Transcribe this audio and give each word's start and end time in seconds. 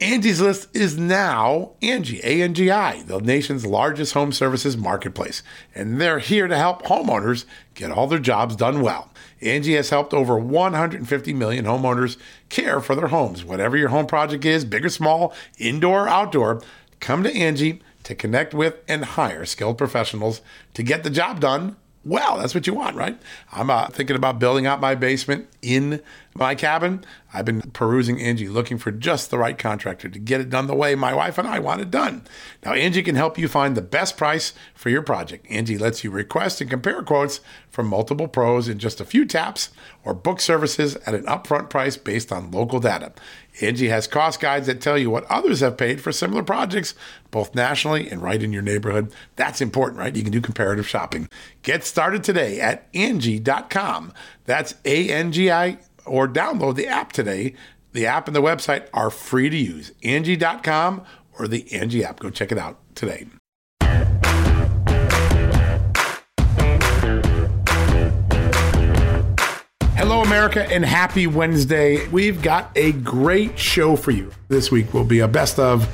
Angie's 0.00 0.40
List 0.40 0.74
is 0.74 0.96
now 0.96 1.72
Angie, 1.82 2.20
A-N-G-I, 2.24 3.02
the 3.02 3.20
nation's 3.20 3.66
largest 3.66 4.14
home 4.14 4.32
services 4.32 4.74
marketplace. 4.74 5.42
And 5.74 6.00
they're 6.00 6.20
here 6.20 6.48
to 6.48 6.56
help 6.56 6.84
homeowners 6.84 7.44
get 7.74 7.90
all 7.90 8.06
their 8.06 8.18
jobs 8.18 8.56
done 8.56 8.80
well. 8.80 9.10
Angie 9.42 9.74
has 9.74 9.90
helped 9.90 10.14
over 10.14 10.38
150 10.38 11.34
million 11.34 11.66
homeowners 11.66 12.16
care 12.48 12.80
for 12.80 12.94
their 12.94 13.08
homes. 13.08 13.44
Whatever 13.44 13.76
your 13.76 13.90
home 13.90 14.06
project 14.06 14.46
is, 14.46 14.64
big 14.64 14.86
or 14.86 14.88
small, 14.88 15.34
indoor 15.58 16.04
or 16.04 16.08
outdoor, 16.08 16.62
come 17.00 17.22
to 17.22 17.36
Angie 17.36 17.82
to 18.04 18.14
connect 18.14 18.54
with 18.54 18.76
and 18.88 19.04
hire 19.04 19.44
skilled 19.44 19.76
professionals 19.76 20.40
to 20.72 20.82
get 20.82 21.04
the 21.04 21.10
job 21.10 21.40
done 21.40 21.76
well. 22.04 22.38
That's 22.38 22.54
what 22.54 22.66
you 22.66 22.74
want, 22.74 22.96
right? 22.96 23.18
I'm 23.52 23.70
uh, 23.70 23.88
thinking 23.88 24.16
about 24.16 24.38
building 24.38 24.66
out 24.66 24.80
my 24.80 24.94
basement 24.94 25.48
in 25.60 26.00
my 26.34 26.54
cabin. 26.54 27.04
I've 27.32 27.44
been 27.44 27.60
perusing 27.72 28.20
Angie 28.20 28.48
looking 28.48 28.78
for 28.78 28.90
just 28.90 29.30
the 29.30 29.38
right 29.38 29.58
contractor 29.58 30.08
to 30.08 30.18
get 30.18 30.40
it 30.40 30.48
done 30.48 30.66
the 30.66 30.74
way 30.74 30.94
my 30.94 31.12
wife 31.12 31.38
and 31.38 31.46
I 31.46 31.58
want 31.58 31.80
it 31.80 31.90
done. 31.90 32.26
Now, 32.64 32.72
Angie 32.72 33.02
can 33.02 33.16
help 33.16 33.38
you 33.38 33.48
find 33.48 33.76
the 33.76 33.82
best 33.82 34.16
price 34.16 34.52
for 34.74 34.88
your 34.88 35.02
project. 35.02 35.46
Angie 35.50 35.78
lets 35.78 36.02
you 36.02 36.10
request 36.10 36.60
and 36.60 36.70
compare 36.70 37.02
quotes 37.02 37.40
from 37.68 37.86
multiple 37.86 38.28
pros 38.28 38.68
in 38.68 38.78
just 38.78 39.00
a 39.00 39.04
few 39.04 39.26
taps 39.26 39.70
or 40.04 40.14
book 40.14 40.40
services 40.40 40.96
at 41.06 41.14
an 41.14 41.24
upfront 41.26 41.68
price 41.70 41.96
based 41.96 42.32
on 42.32 42.50
local 42.50 42.80
data. 42.80 43.12
Angie 43.60 43.88
has 43.88 44.06
cost 44.06 44.40
guides 44.40 44.66
that 44.66 44.80
tell 44.80 44.96
you 44.96 45.10
what 45.10 45.24
others 45.30 45.60
have 45.60 45.76
paid 45.76 46.00
for 46.00 46.12
similar 46.12 46.42
projects, 46.42 46.94
both 47.30 47.54
nationally 47.54 48.08
and 48.08 48.22
right 48.22 48.42
in 48.42 48.52
your 48.52 48.62
neighborhood. 48.62 49.12
That's 49.36 49.60
important, 49.60 49.98
right? 49.98 50.14
You 50.14 50.22
can 50.22 50.32
do 50.32 50.40
comparative 50.40 50.88
shopping. 50.88 51.28
Get 51.62 51.84
started 51.84 52.24
today 52.24 52.60
at 52.60 52.86
Angie.com. 52.94 54.12
That's 54.44 54.74
A 54.84 55.08
N 55.08 55.32
G 55.32 55.50
I 55.50 55.78
or 56.06 56.28
download 56.28 56.76
the 56.76 56.86
app 56.86 57.12
today. 57.12 57.54
The 57.92 58.06
app 58.06 58.28
and 58.28 58.36
the 58.36 58.42
website 58.42 58.88
are 58.94 59.10
free 59.10 59.50
to 59.50 59.56
use. 59.56 59.92
Angie.com 60.02 61.04
or 61.38 61.48
the 61.48 61.72
Angie 61.72 62.04
app. 62.04 62.20
Go 62.20 62.30
check 62.30 62.52
it 62.52 62.58
out 62.58 62.78
today. 62.94 63.26
Hello, 70.00 70.22
America, 70.22 70.66
and 70.72 70.82
happy 70.82 71.26
Wednesday. 71.26 72.08
We've 72.08 72.40
got 72.40 72.70
a 72.74 72.92
great 72.92 73.58
show 73.58 73.96
for 73.96 74.12
you. 74.12 74.32
This 74.48 74.70
week 74.70 74.94
will 74.94 75.04
be 75.04 75.18
a 75.18 75.28
best 75.28 75.58
of 75.58 75.86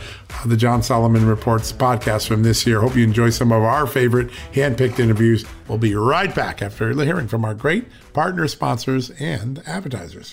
the 0.46 0.56
John 0.56 0.80
Solomon 0.84 1.26
Reports 1.26 1.72
podcast 1.72 2.28
from 2.28 2.44
this 2.44 2.64
year. 2.68 2.80
Hope 2.80 2.94
you 2.94 3.02
enjoy 3.02 3.30
some 3.30 3.50
of 3.50 3.64
our 3.64 3.84
favorite 3.84 4.28
handpicked 4.52 5.00
interviews. 5.00 5.44
We'll 5.66 5.78
be 5.78 5.96
right 5.96 6.32
back 6.32 6.62
after 6.62 6.92
hearing 7.02 7.26
from 7.26 7.44
our 7.44 7.52
great 7.52 7.86
partner 8.12 8.46
sponsors 8.46 9.10
and 9.10 9.60
advertisers. 9.66 10.32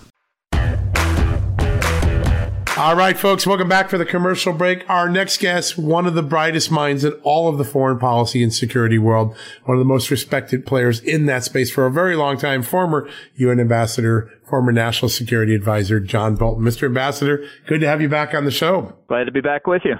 All 2.81 2.95
right, 2.95 3.15
folks, 3.15 3.45
welcome 3.45 3.69
back 3.69 3.91
for 3.91 3.99
the 3.99 4.07
commercial 4.07 4.53
break. 4.53 4.89
Our 4.89 5.07
next 5.07 5.37
guest, 5.37 5.77
one 5.77 6.07
of 6.07 6.15
the 6.15 6.23
brightest 6.23 6.71
minds 6.71 7.03
in 7.03 7.11
all 7.21 7.47
of 7.47 7.59
the 7.59 7.63
foreign 7.63 7.99
policy 7.99 8.41
and 8.41 8.51
security 8.51 8.97
world, 8.97 9.37
one 9.65 9.77
of 9.77 9.79
the 9.79 9.85
most 9.85 10.09
respected 10.09 10.65
players 10.65 10.99
in 10.99 11.27
that 11.27 11.43
space 11.43 11.69
for 11.69 11.85
a 11.85 11.91
very 11.91 12.15
long 12.15 12.39
time, 12.39 12.63
former 12.63 13.07
UN 13.35 13.59
ambassador, 13.59 14.31
former 14.49 14.71
national 14.71 15.09
security 15.09 15.53
advisor, 15.53 15.99
John 15.99 16.33
Bolton. 16.33 16.65
Mr. 16.65 16.85
Ambassador, 16.85 17.45
good 17.67 17.81
to 17.81 17.87
have 17.87 18.01
you 18.01 18.09
back 18.09 18.33
on 18.33 18.45
the 18.45 18.51
show. 18.51 18.97
Glad 19.07 19.25
to 19.25 19.31
be 19.31 19.41
back 19.41 19.67
with 19.67 19.83
you. 19.85 19.97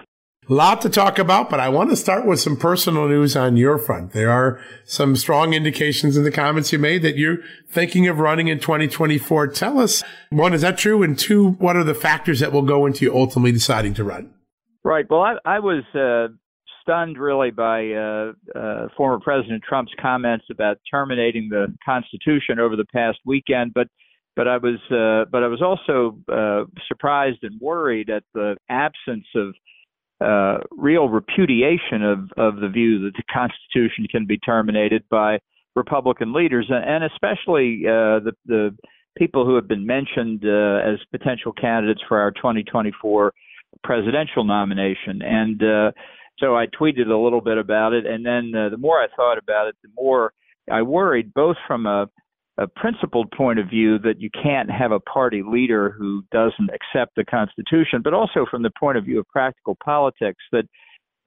Lot 0.51 0.81
to 0.81 0.89
talk 0.89 1.17
about, 1.17 1.49
but 1.49 1.61
I 1.61 1.69
want 1.69 1.91
to 1.91 1.95
start 1.95 2.25
with 2.25 2.41
some 2.41 2.57
personal 2.57 3.07
news 3.07 3.37
on 3.37 3.55
your 3.55 3.77
front. 3.77 4.11
There 4.11 4.29
are 4.29 4.59
some 4.83 5.15
strong 5.15 5.53
indications 5.53 6.17
in 6.17 6.25
the 6.25 6.31
comments 6.31 6.73
you 6.73 6.77
made 6.77 7.03
that 7.03 7.15
you're 7.15 7.37
thinking 7.69 8.09
of 8.09 8.19
running 8.19 8.49
in 8.49 8.59
2024. 8.59 9.47
Tell 9.47 9.79
us, 9.79 10.03
one, 10.29 10.53
is 10.53 10.59
that 10.59 10.77
true? 10.77 11.03
And 11.03 11.17
two, 11.17 11.51
what 11.51 11.77
are 11.77 11.85
the 11.85 11.95
factors 11.95 12.41
that 12.41 12.51
will 12.51 12.63
go 12.63 12.85
into 12.85 13.05
you 13.05 13.15
ultimately 13.15 13.53
deciding 13.53 13.93
to 13.93 14.03
run? 14.03 14.33
Right. 14.83 15.05
Well, 15.09 15.21
I, 15.21 15.35
I 15.45 15.59
was 15.59 15.85
uh, 15.95 16.33
stunned 16.81 17.17
really 17.17 17.51
by 17.51 17.89
uh, 17.91 18.33
uh, 18.53 18.87
former 18.97 19.21
President 19.21 19.63
Trump's 19.63 19.93
comments 20.01 20.43
about 20.51 20.79
terminating 20.91 21.47
the 21.49 21.73
Constitution 21.85 22.59
over 22.59 22.75
the 22.75 22.85
past 22.93 23.19
weekend, 23.25 23.73
but 23.73 23.87
but 24.35 24.49
I 24.49 24.57
was 24.57 24.79
uh, 24.91 25.29
but 25.31 25.43
I 25.43 25.47
was 25.47 25.61
also 25.61 26.17
uh, 26.29 26.65
surprised 26.89 27.39
and 27.43 27.57
worried 27.61 28.09
at 28.09 28.23
the 28.33 28.57
absence 28.69 29.27
of 29.33 29.55
uh, 30.21 30.59
real 30.71 31.09
repudiation 31.09 32.03
of, 32.03 32.29
of 32.37 32.59
the 32.61 32.69
view 32.69 32.99
that 32.99 33.13
the 33.15 33.23
Constitution 33.31 34.05
can 34.09 34.25
be 34.25 34.37
terminated 34.37 35.03
by 35.09 35.39
Republican 35.75 36.33
leaders, 36.33 36.69
and 36.69 37.03
especially 37.03 37.83
uh, 37.85 38.19
the, 38.19 38.33
the 38.45 38.75
people 39.17 39.45
who 39.45 39.55
have 39.55 39.67
been 39.67 39.85
mentioned 39.85 40.43
uh, 40.45 40.79
as 40.85 40.99
potential 41.11 41.53
candidates 41.53 42.01
for 42.07 42.19
our 42.19 42.31
2024 42.31 43.33
presidential 43.83 44.43
nomination. 44.43 45.21
And 45.21 45.63
uh, 45.63 45.91
so 46.39 46.55
I 46.55 46.65
tweeted 46.67 47.07
a 47.07 47.17
little 47.17 47.41
bit 47.41 47.57
about 47.57 47.93
it, 47.93 48.05
and 48.05 48.25
then 48.25 48.51
uh, 48.55 48.69
the 48.69 48.77
more 48.77 49.01
I 49.01 49.07
thought 49.15 49.37
about 49.37 49.67
it, 49.67 49.75
the 49.81 49.89
more 49.95 50.33
I 50.71 50.81
worried, 50.81 51.33
both 51.33 51.57
from 51.67 51.85
a 51.85 52.07
a 52.57 52.67
principled 52.67 53.31
point 53.31 53.59
of 53.59 53.69
view 53.69 53.97
that 53.99 54.19
you 54.19 54.29
can't 54.43 54.69
have 54.69 54.91
a 54.91 54.99
party 54.99 55.41
leader 55.45 55.95
who 55.97 56.23
doesn't 56.31 56.69
accept 56.69 57.15
the 57.15 57.23
Constitution, 57.23 58.01
but 58.03 58.13
also 58.13 58.45
from 58.49 58.61
the 58.61 58.71
point 58.79 58.97
of 58.97 59.05
view 59.05 59.19
of 59.19 59.27
practical 59.29 59.77
politics 59.83 60.43
that 60.51 60.65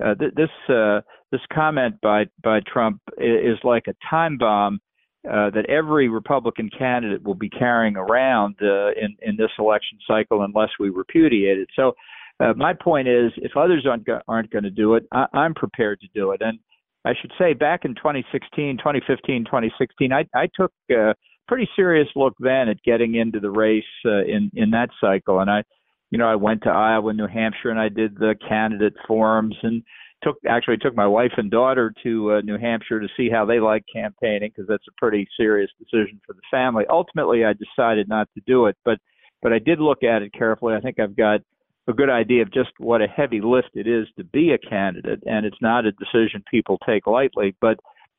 uh, 0.04 0.14
th- 0.14 0.34
this 0.34 0.50
uh, 0.68 1.00
this 1.32 1.40
comment 1.52 1.94
by 2.02 2.26
by 2.42 2.60
Trump 2.72 3.00
is, 3.18 3.58
like 3.64 3.84
a 3.88 3.94
time 4.08 4.36
bomb 4.36 4.80
uh, 5.28 5.50
that 5.50 5.64
every 5.68 6.08
Republican 6.08 6.68
candidate 6.76 7.22
will 7.22 7.34
be 7.34 7.48
carrying 7.48 7.96
around 7.96 8.56
uh, 8.60 8.88
in 8.90 9.16
in 9.22 9.36
this 9.36 9.50
election 9.58 9.98
cycle 10.06 10.42
unless 10.42 10.70
we 10.78 10.90
repudiate 10.90 11.58
it. 11.58 11.68
So. 11.76 11.92
Uh, 12.40 12.52
my 12.56 12.74
point 12.74 13.06
is, 13.06 13.30
if 13.36 13.56
others 13.56 13.86
aren't 13.88 14.04
go- 14.04 14.20
aren't 14.26 14.50
going 14.50 14.64
to 14.64 14.70
do 14.70 14.96
it, 14.96 15.06
I- 15.12 15.28
I'm 15.32 15.54
prepared 15.54 16.00
to 16.00 16.08
do 16.16 16.32
it. 16.32 16.42
And 16.42 16.58
I 17.04 17.12
should 17.20 17.32
say 17.38 17.52
back 17.52 17.84
in 17.84 17.94
2016, 17.94 18.78
2015, 18.78 19.44
2016, 19.44 20.12
I, 20.12 20.24
I 20.34 20.48
took 20.54 20.72
a 20.90 21.14
pretty 21.46 21.68
serious 21.76 22.08
look 22.16 22.34
then 22.40 22.68
at 22.68 22.82
getting 22.82 23.14
into 23.16 23.40
the 23.40 23.50
race 23.50 23.84
uh, 24.06 24.24
in 24.24 24.50
in 24.54 24.70
that 24.70 24.88
cycle, 25.00 25.40
and 25.40 25.50
I, 25.50 25.64
you 26.10 26.18
know, 26.18 26.26
I 26.26 26.36
went 26.36 26.62
to 26.62 26.70
Iowa, 26.70 27.12
New 27.12 27.26
Hampshire, 27.26 27.70
and 27.70 27.78
I 27.78 27.88
did 27.88 28.16
the 28.16 28.34
candidate 28.48 28.94
forums 29.06 29.56
and 29.62 29.82
took 30.22 30.36
actually 30.48 30.78
took 30.78 30.96
my 30.96 31.06
wife 31.06 31.32
and 31.36 31.50
daughter 31.50 31.92
to 32.02 32.32
uh, 32.32 32.40
New 32.40 32.58
Hampshire 32.58 33.00
to 33.00 33.08
see 33.16 33.28
how 33.30 33.44
they 33.44 33.60
like 33.60 33.84
campaigning 33.92 34.50
because 34.54 34.66
that's 34.66 34.88
a 34.88 34.98
pretty 34.98 35.28
serious 35.36 35.70
decision 35.78 36.20
for 36.26 36.32
the 36.32 36.40
family. 36.50 36.84
Ultimately, 36.88 37.44
I 37.44 37.52
decided 37.52 38.08
not 38.08 38.28
to 38.34 38.42
do 38.46 38.66
it, 38.66 38.76
but 38.84 38.98
but 39.42 39.52
I 39.52 39.58
did 39.58 39.78
look 39.78 40.02
at 40.02 40.22
it 40.22 40.32
carefully. 40.32 40.74
I 40.74 40.80
think 40.80 40.98
I've 40.98 41.16
got 41.16 41.40
a 41.86 41.92
good 41.92 42.10
idea 42.10 42.42
of 42.42 42.52
just 42.52 42.70
what 42.78 43.02
a 43.02 43.06
heavy 43.06 43.40
lift 43.40 43.70
it 43.74 43.86
is 43.86 44.06
to 44.16 44.24
be 44.24 44.52
a 44.52 44.58
candidate, 44.58 45.22
and 45.26 45.44
it's 45.44 45.60
not 45.60 45.84
a 45.84 45.92
decision 45.92 46.42
people 46.50 46.78
take 46.86 47.06
lightly. 47.06 47.54
But 47.60 47.78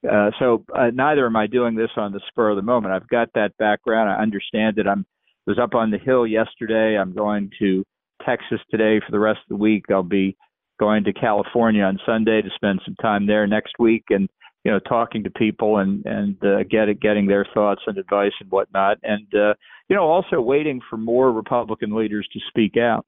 uh, 0.09 0.31
so 0.39 0.63
uh, 0.75 0.91
neither 0.93 1.25
am 1.25 1.35
I 1.35 1.47
doing 1.47 1.75
this 1.75 1.89
on 1.97 2.11
the 2.11 2.21
spur 2.27 2.51
of 2.51 2.57
the 2.57 2.61
moment. 2.61 2.93
I've 2.93 3.07
got 3.07 3.29
that 3.33 3.57
background. 3.57 4.09
I 4.09 4.21
understand 4.21 4.77
it. 4.77 4.87
I'm 4.87 5.05
was 5.47 5.59
up 5.59 5.75
on 5.75 5.91
the 5.91 5.97
hill 5.97 6.25
yesterday. 6.25 6.97
I'm 6.97 7.13
going 7.13 7.51
to 7.59 7.83
Texas 8.25 8.59
today 8.71 8.99
for 9.05 9.11
the 9.11 9.19
rest 9.19 9.39
of 9.43 9.49
the 9.49 9.61
week. 9.61 9.85
I'll 9.91 10.03
be 10.03 10.35
going 10.79 11.03
to 11.03 11.13
California 11.13 11.83
on 11.83 11.99
Sunday 12.05 12.41
to 12.41 12.49
spend 12.55 12.81
some 12.83 12.95
time 12.95 13.27
there 13.27 13.47
next 13.47 13.73
week, 13.79 14.05
and 14.09 14.27
you 14.63 14.71
know, 14.71 14.79
talking 14.79 15.23
to 15.23 15.29
people 15.29 15.77
and 15.77 16.05
and 16.05 16.43
uh, 16.43 16.63
get 16.63 16.87
getting 16.99 17.27
their 17.27 17.45
thoughts 17.53 17.81
and 17.87 17.97
advice 17.97 18.33
and 18.39 18.49
whatnot, 18.51 18.97
and 19.03 19.27
uh, 19.33 19.53
you 19.89 19.95
know, 19.95 20.03
also 20.03 20.41
waiting 20.41 20.81
for 20.89 20.97
more 20.97 21.31
Republican 21.31 21.95
leaders 21.95 22.27
to 22.33 22.39
speak 22.49 22.77
out. 22.77 23.05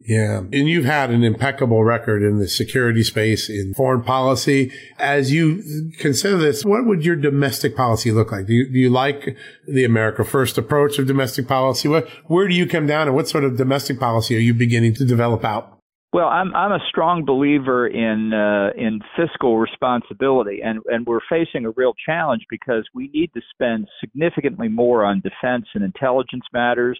Yeah. 0.00 0.38
And 0.38 0.68
you've 0.68 0.84
had 0.84 1.10
an 1.10 1.22
impeccable 1.22 1.84
record 1.84 2.22
in 2.22 2.38
the 2.38 2.48
security 2.48 3.02
space, 3.02 3.50
in 3.50 3.74
foreign 3.74 4.02
policy. 4.02 4.72
As 4.98 5.32
you 5.32 5.92
consider 5.98 6.38
this, 6.38 6.64
what 6.64 6.86
would 6.86 7.04
your 7.04 7.16
domestic 7.16 7.76
policy 7.76 8.10
look 8.12 8.32
like? 8.32 8.46
Do 8.46 8.54
you, 8.54 8.70
do 8.70 8.78
you 8.78 8.90
like 8.90 9.36
the 9.66 9.84
America 9.84 10.24
First 10.24 10.56
approach 10.56 10.98
of 10.98 11.06
domestic 11.06 11.46
policy? 11.46 11.88
What, 11.88 12.08
where 12.26 12.48
do 12.48 12.54
you 12.54 12.66
come 12.66 12.86
down 12.86 13.08
and 13.08 13.16
what 13.16 13.28
sort 13.28 13.44
of 13.44 13.56
domestic 13.56 13.98
policy 13.98 14.36
are 14.36 14.40
you 14.40 14.54
beginning 14.54 14.94
to 14.94 15.04
develop 15.04 15.44
out? 15.44 15.78
Well, 16.10 16.28
I'm 16.28 16.54
I'm 16.54 16.72
a 16.72 16.78
strong 16.88 17.26
believer 17.26 17.86
in 17.86 18.32
uh, 18.32 18.70
in 18.80 19.00
fiscal 19.14 19.58
responsibility, 19.58 20.60
and 20.64 20.80
and 20.86 21.06
we're 21.06 21.20
facing 21.28 21.66
a 21.66 21.70
real 21.72 21.92
challenge 22.06 22.46
because 22.48 22.88
we 22.94 23.10
need 23.12 23.30
to 23.34 23.42
spend 23.52 23.88
significantly 24.00 24.68
more 24.68 25.04
on 25.04 25.20
defense 25.20 25.66
and 25.74 25.84
intelligence 25.84 26.44
matters 26.50 26.98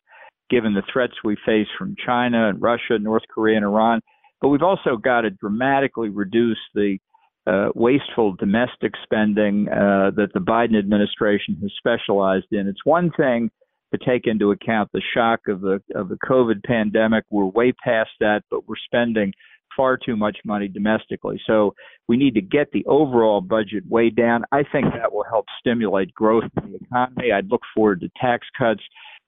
given 0.50 0.74
the 0.74 0.82
threats 0.92 1.14
we 1.24 1.36
face 1.46 1.66
from 1.78 1.96
China 2.04 2.48
and 2.48 2.60
Russia, 2.60 2.98
North 2.98 3.24
Korea, 3.32 3.56
and 3.56 3.64
Iran. 3.64 4.00
But 4.40 4.48
we've 4.48 4.62
also 4.62 4.96
got 4.96 5.22
to 5.22 5.30
dramatically 5.30 6.08
reduce 6.08 6.58
the 6.74 6.98
uh, 7.46 7.68
wasteful 7.74 8.34
domestic 8.34 8.92
spending 9.02 9.68
uh, 9.68 10.10
that 10.16 10.28
the 10.34 10.40
Biden 10.40 10.78
administration 10.78 11.56
has 11.62 11.72
specialized 11.78 12.46
in. 12.52 12.68
It's 12.68 12.84
one 12.84 13.10
thing 13.16 13.50
to 13.92 13.98
take 14.04 14.26
into 14.26 14.50
account 14.50 14.90
the 14.92 15.02
shock 15.14 15.40
of 15.48 15.62
the 15.62 15.80
of 15.94 16.08
the 16.08 16.18
COVID 16.28 16.62
pandemic. 16.64 17.24
We're 17.30 17.46
way 17.46 17.72
past 17.72 18.10
that, 18.20 18.42
but 18.50 18.68
we're 18.68 18.76
spending 18.84 19.32
far 19.76 19.96
too 19.96 20.16
much 20.16 20.36
money 20.44 20.68
domestically. 20.68 21.40
So 21.46 21.74
we 22.08 22.16
need 22.16 22.34
to 22.34 22.40
get 22.40 22.70
the 22.72 22.84
overall 22.86 23.40
budget 23.40 23.84
way 23.88 24.10
down. 24.10 24.44
I 24.52 24.64
think 24.70 24.86
that 24.92 25.12
will 25.12 25.24
help 25.24 25.46
stimulate 25.60 26.12
growth 26.12 26.44
in 26.62 26.72
the 26.72 26.78
economy. 26.82 27.32
I'd 27.32 27.50
look 27.50 27.62
forward 27.74 28.00
to 28.00 28.10
tax 28.20 28.46
cuts 28.58 28.82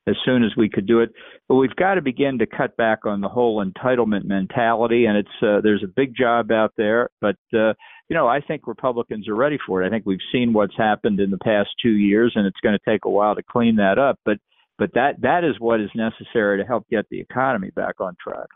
as 0.06 0.16
soon 0.24 0.42
as 0.42 0.50
we 0.56 0.68
could 0.68 0.86
do 0.86 1.00
it. 1.00 1.10
But 1.48 1.56
we've 1.56 1.74
got 1.76 1.94
to 1.94 2.02
begin 2.02 2.38
to 2.38 2.46
cut 2.46 2.76
back 2.76 3.06
on 3.06 3.20
the 3.20 3.28
whole 3.28 3.64
entitlement 3.64 4.24
mentality, 4.24 5.06
and 5.06 5.16
it's 5.16 5.28
uh, 5.42 5.60
there's 5.62 5.84
a 5.84 5.88
big 5.88 6.14
job 6.16 6.50
out 6.50 6.72
there. 6.76 7.08
But 7.20 7.36
uh, 7.52 7.74
you 8.08 8.16
know, 8.16 8.26
I 8.26 8.40
think 8.40 8.66
Republicans 8.66 9.28
are 9.28 9.34
ready 9.34 9.58
for 9.66 9.82
it. 9.82 9.86
I 9.86 9.90
think 9.90 10.06
we've 10.06 10.18
seen 10.32 10.52
what's 10.52 10.76
happened 10.76 11.20
in 11.20 11.30
the 11.30 11.38
past 11.38 11.70
two 11.82 11.92
years, 11.92 12.32
and 12.34 12.46
it's 12.46 12.60
going 12.62 12.76
to 12.76 12.90
take 12.90 13.04
a 13.04 13.10
while 13.10 13.34
to 13.34 13.42
clean 13.42 13.76
that 13.76 13.98
up. 13.98 14.18
But 14.24 14.38
but 14.78 14.90
that 14.94 15.20
that 15.20 15.44
is 15.44 15.56
what 15.58 15.80
is 15.80 15.90
necessary 15.94 16.58
to 16.58 16.64
help 16.64 16.88
get 16.88 17.06
the 17.10 17.20
economy 17.20 17.70
back 17.74 18.00
on 18.00 18.16
track. 18.22 18.48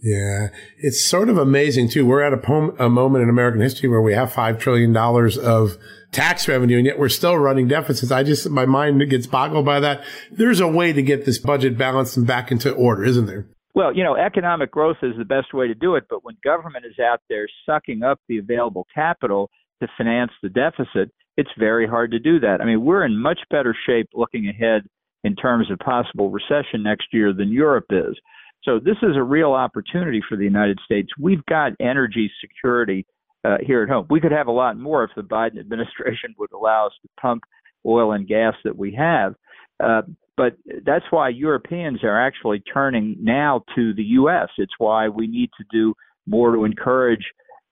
Yeah, 0.00 0.48
it's 0.76 1.04
sort 1.04 1.28
of 1.28 1.38
amazing 1.38 1.88
too. 1.88 2.06
We're 2.06 2.22
at 2.22 2.32
a, 2.32 2.36
pom- 2.36 2.76
a 2.78 2.88
moment 2.88 3.24
in 3.24 3.28
American 3.28 3.60
history 3.60 3.88
where 3.88 4.00
we 4.00 4.14
have 4.14 4.32
five 4.32 4.58
trillion 4.58 4.92
dollars 4.92 5.36
of 5.36 5.76
tax 6.12 6.46
revenue, 6.46 6.76
and 6.78 6.86
yet 6.86 6.98
we're 6.98 7.08
still 7.08 7.36
running 7.36 7.66
deficits. 7.66 8.12
I 8.12 8.22
just 8.22 8.48
my 8.48 8.64
mind 8.64 9.02
gets 9.10 9.26
boggled 9.26 9.64
by 9.64 9.80
that. 9.80 10.04
There's 10.30 10.60
a 10.60 10.68
way 10.68 10.92
to 10.92 11.02
get 11.02 11.24
this 11.24 11.38
budget 11.38 11.76
balanced 11.76 12.16
and 12.16 12.26
back 12.26 12.52
into 12.52 12.70
order, 12.72 13.04
isn't 13.04 13.26
there? 13.26 13.46
Well, 13.74 13.94
you 13.94 14.02
know, 14.02 14.16
economic 14.16 14.70
growth 14.70 14.96
is 15.02 15.14
the 15.18 15.24
best 15.24 15.52
way 15.52 15.68
to 15.68 15.74
do 15.74 15.94
it, 15.96 16.04
but 16.08 16.24
when 16.24 16.36
government 16.42 16.84
is 16.84 16.98
out 16.98 17.20
there 17.28 17.46
sucking 17.66 18.02
up 18.02 18.20
the 18.28 18.38
available 18.38 18.86
capital 18.94 19.50
to 19.80 19.88
finance 19.96 20.32
the 20.42 20.48
deficit, 20.48 21.12
it's 21.36 21.50
very 21.58 21.86
hard 21.86 22.10
to 22.12 22.18
do 22.18 22.40
that. 22.40 22.60
I 22.60 22.64
mean, 22.64 22.84
we're 22.84 23.04
in 23.04 23.20
much 23.20 23.38
better 23.50 23.76
shape 23.86 24.08
looking 24.14 24.48
ahead 24.48 24.82
in 25.22 25.36
terms 25.36 25.70
of 25.70 25.78
possible 25.78 26.30
recession 26.30 26.82
next 26.82 27.06
year 27.12 27.32
than 27.32 27.52
Europe 27.52 27.86
is. 27.90 28.16
So 28.64 28.78
this 28.78 28.96
is 29.02 29.16
a 29.16 29.22
real 29.22 29.52
opportunity 29.52 30.22
for 30.28 30.36
the 30.36 30.44
United 30.44 30.78
States. 30.84 31.08
We've 31.18 31.44
got 31.46 31.72
energy 31.80 32.30
security 32.40 33.06
uh, 33.44 33.58
here 33.64 33.82
at 33.82 33.88
home. 33.88 34.06
We 34.10 34.20
could 34.20 34.32
have 34.32 34.48
a 34.48 34.52
lot 34.52 34.76
more 34.76 35.04
if 35.04 35.10
the 35.16 35.22
Biden 35.22 35.58
administration 35.60 36.34
would 36.38 36.52
allow 36.52 36.86
us 36.86 36.92
to 37.02 37.08
pump 37.20 37.42
oil 37.86 38.12
and 38.12 38.26
gas 38.26 38.54
that 38.64 38.76
we 38.76 38.94
have. 38.94 39.34
Uh, 39.80 40.02
but 40.36 40.56
that's 40.84 41.04
why 41.10 41.28
Europeans 41.30 42.04
are 42.04 42.20
actually 42.20 42.60
turning 42.60 43.16
now 43.20 43.64
to 43.74 43.92
the 43.94 44.04
U.S. 44.04 44.48
It's 44.56 44.72
why 44.78 45.08
we 45.08 45.26
need 45.26 45.50
to 45.58 45.64
do 45.72 45.94
more 46.26 46.54
to 46.54 46.64
encourage 46.64 47.24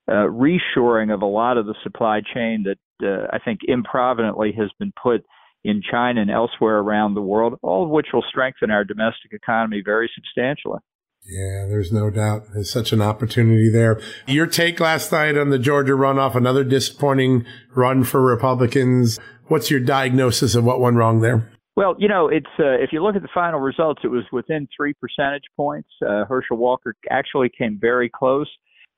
uh, 0.08 0.26
reshoring 0.28 1.12
of 1.12 1.22
a 1.22 1.26
lot 1.26 1.58
of 1.58 1.66
the 1.66 1.74
supply 1.82 2.20
chain 2.34 2.64
that 2.64 2.78
uh, 3.06 3.26
I 3.32 3.38
think 3.38 3.60
improvidently 3.68 4.52
has 4.56 4.70
been 4.78 4.92
put 5.00 5.24
in 5.66 5.82
China 5.82 6.20
and 6.20 6.30
elsewhere 6.30 6.78
around 6.78 7.14
the 7.14 7.20
world, 7.20 7.58
all 7.60 7.84
of 7.84 7.90
which 7.90 8.06
will 8.12 8.24
strengthen 8.28 8.70
our 8.70 8.84
domestic 8.84 9.32
economy 9.32 9.82
very 9.84 10.08
substantially. 10.14 10.78
Yeah, 11.24 11.66
there's 11.68 11.90
no 11.90 12.08
doubt. 12.08 12.44
There's 12.54 12.70
such 12.70 12.92
an 12.92 13.02
opportunity 13.02 13.68
there. 13.68 14.00
Your 14.28 14.46
take 14.46 14.78
last 14.78 15.11
night 15.11 15.37
on 15.37 15.50
the 15.50 15.58
Georgia 15.58 15.94
runoff, 15.94 16.37
another 16.37 16.62
disappointing 16.62 17.44
run 17.75 18.04
for 18.04 18.23
Republicans. 18.23 19.18
What's 19.49 19.68
your 19.68 19.80
diagnosis 19.80 20.54
of 20.54 20.62
what 20.62 20.78
went 20.78 20.96
wrong 20.96 21.20
there? 21.20 21.50
Well, 21.75 21.96
you 21.99 22.06
know, 22.06 22.28
it's 22.28 22.46
uh, 22.61 22.78
if 22.80 22.90
you 22.92 23.02
look 23.02 23.16
at 23.16 23.23
the 23.23 23.28
final 23.35 23.58
results, 23.58 24.02
it 24.04 24.08
was 24.08 24.23
within 24.30 24.68
three 24.75 24.94
percentage 24.94 25.44
points. 25.56 25.88
Uh, 26.00 26.25
Herschel 26.26 26.58
Walker 26.58 26.94
actually 27.11 27.50
came 27.50 27.76
very 27.80 28.08
close. 28.08 28.49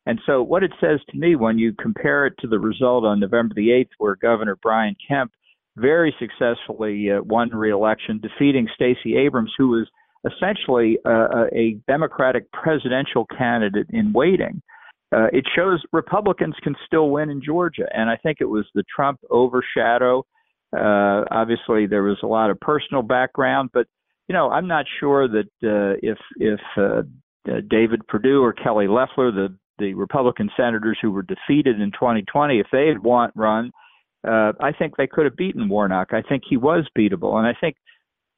And 0.04 0.20
so, 0.26 0.42
what 0.42 0.62
it 0.62 0.72
says 0.80 1.00
to 1.10 1.18
me 1.18 1.34
when 1.34 1.58
you 1.58 1.72
compare 1.72 2.26
it 2.26 2.34
to 2.40 2.46
the 2.46 2.58
result 2.58 3.04
on 3.04 3.20
November 3.20 3.54
the 3.54 3.68
8th, 3.68 3.90
where 3.98 4.16
Governor 4.16 4.56
Brian 4.62 4.96
Kemp 5.06 5.32
very 5.80 6.14
successfully 6.18 7.10
uh, 7.10 7.22
won 7.22 7.50
re-election, 7.50 8.20
defeating 8.20 8.68
Stacey 8.74 9.16
Abrams, 9.16 9.52
who 9.56 9.68
was 9.68 9.88
essentially 10.26 10.98
uh, 11.04 11.44
a 11.52 11.78
Democratic 11.86 12.50
presidential 12.52 13.26
candidate 13.36 13.86
in 13.90 14.12
waiting. 14.12 14.60
Uh, 15.14 15.26
it 15.32 15.44
shows 15.56 15.82
Republicans 15.92 16.54
can 16.62 16.74
still 16.86 17.10
win 17.10 17.30
in 17.30 17.40
Georgia, 17.42 17.86
and 17.94 18.10
I 18.10 18.16
think 18.16 18.38
it 18.40 18.44
was 18.44 18.66
the 18.74 18.84
Trump 18.94 19.20
overshadow. 19.30 20.26
Uh, 20.76 21.24
obviously, 21.30 21.86
there 21.86 22.02
was 22.02 22.18
a 22.22 22.26
lot 22.26 22.50
of 22.50 22.60
personal 22.60 23.02
background, 23.02 23.70
but 23.72 23.86
you 24.28 24.34
know, 24.34 24.50
I'm 24.50 24.68
not 24.68 24.84
sure 25.00 25.26
that 25.26 25.48
uh, 25.64 25.96
if 26.02 26.18
if 26.36 26.60
uh, 26.76 27.02
uh 27.50 27.60
David 27.70 28.06
Perdue 28.06 28.42
or 28.42 28.52
Kelly 28.52 28.86
Loeffler, 28.86 29.32
the 29.32 29.56
the 29.78 29.94
Republican 29.94 30.50
senators 30.56 30.98
who 31.00 31.10
were 31.10 31.22
defeated 31.22 31.80
in 31.80 31.92
2020, 31.92 32.58
if 32.58 32.66
they 32.70 32.88
had 32.88 33.02
want 33.02 33.32
run, 33.34 33.70
uh, 34.26 34.52
I 34.60 34.72
think 34.72 34.96
they 34.96 35.06
could 35.06 35.24
have 35.24 35.36
beaten 35.36 35.68
Warnock. 35.68 36.08
I 36.12 36.22
think 36.22 36.42
he 36.48 36.56
was 36.56 36.88
beatable, 36.96 37.36
and 37.36 37.46
I 37.46 37.54
think 37.60 37.76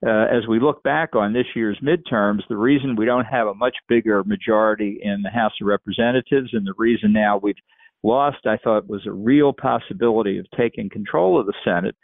uh, 0.06 0.26
as 0.34 0.46
we 0.48 0.60
look 0.60 0.82
back 0.82 1.14
on 1.14 1.32
this 1.32 1.46
year's 1.54 1.78
midterms, 1.82 2.40
the 2.48 2.56
reason 2.56 2.96
we 2.96 3.04
don't 3.04 3.26
have 3.26 3.46
a 3.46 3.54
much 3.54 3.76
bigger 3.88 4.24
majority 4.24 4.98
in 5.02 5.22
the 5.22 5.30
House 5.30 5.52
of 5.60 5.66
Representatives, 5.66 6.50
and 6.52 6.66
the 6.66 6.74
reason 6.78 7.12
now 7.12 7.38
we've 7.42 7.54
lost, 8.02 8.46
I 8.46 8.56
thought 8.56 8.88
was 8.88 9.06
a 9.06 9.12
real 9.12 9.52
possibility 9.52 10.38
of 10.38 10.46
taking 10.56 10.88
control 10.88 11.38
of 11.38 11.46
the 11.46 11.54
Senate. 11.64 11.96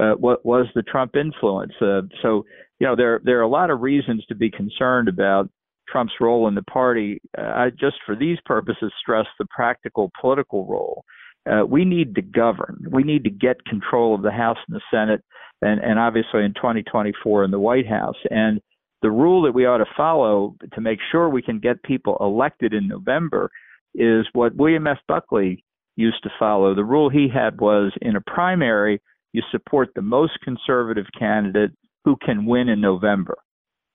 Uh, 0.00 0.12
what 0.12 0.44
was 0.46 0.66
the 0.74 0.82
Trump 0.82 1.16
influence? 1.16 1.72
Uh, 1.80 2.02
so, 2.22 2.44
you 2.78 2.86
know, 2.86 2.96
there 2.96 3.20
there 3.24 3.38
are 3.40 3.42
a 3.42 3.48
lot 3.48 3.70
of 3.70 3.80
reasons 3.80 4.24
to 4.26 4.34
be 4.34 4.50
concerned 4.50 5.08
about 5.08 5.50
Trump's 5.88 6.14
role 6.20 6.48
in 6.48 6.54
the 6.54 6.62
party. 6.62 7.20
Uh, 7.36 7.42
I 7.42 7.70
just, 7.70 7.96
for 8.06 8.16
these 8.16 8.38
purposes, 8.46 8.92
stress 9.00 9.26
the 9.38 9.46
practical 9.50 10.10
political 10.20 10.66
role. 10.66 11.04
Uh, 11.50 11.64
we 11.66 11.84
need 11.84 12.14
to 12.14 12.22
govern. 12.22 12.86
We 12.90 13.02
need 13.02 13.24
to 13.24 13.30
get 13.30 13.64
control 13.64 14.14
of 14.14 14.22
the 14.22 14.30
House 14.30 14.58
and 14.68 14.76
the 14.76 14.82
Senate. 14.90 15.22
and, 15.60 15.80
and 15.80 15.98
obviously 15.98 16.44
in 16.44 16.54
2024 16.54 17.44
in 17.44 17.50
the 17.50 17.58
White 17.58 17.86
House. 17.86 18.16
And 18.30 18.60
the 19.02 19.10
rule 19.10 19.42
that 19.42 19.52
we 19.52 19.66
ought 19.66 19.78
to 19.78 19.86
follow 19.96 20.56
to 20.72 20.80
make 20.80 20.98
sure 21.10 21.28
we 21.28 21.42
can 21.42 21.58
get 21.58 21.82
people 21.82 22.16
elected 22.20 22.72
in 22.72 22.86
November 22.86 23.50
is 23.94 24.26
what 24.32 24.54
William 24.54 24.86
F. 24.86 24.98
Buckley 25.08 25.64
used 25.96 26.22
to 26.22 26.30
follow. 26.38 26.74
The 26.74 26.84
rule 26.84 27.10
he 27.10 27.28
had 27.32 27.60
was 27.60 27.92
in 28.00 28.16
a 28.16 28.20
primary, 28.20 29.00
you 29.32 29.42
support 29.50 29.90
the 29.94 30.02
most 30.02 30.32
conservative 30.42 31.06
candidate 31.18 31.72
who 32.04 32.16
can 32.24 32.46
win 32.46 32.68
in 32.68 32.80
November. 32.80 33.36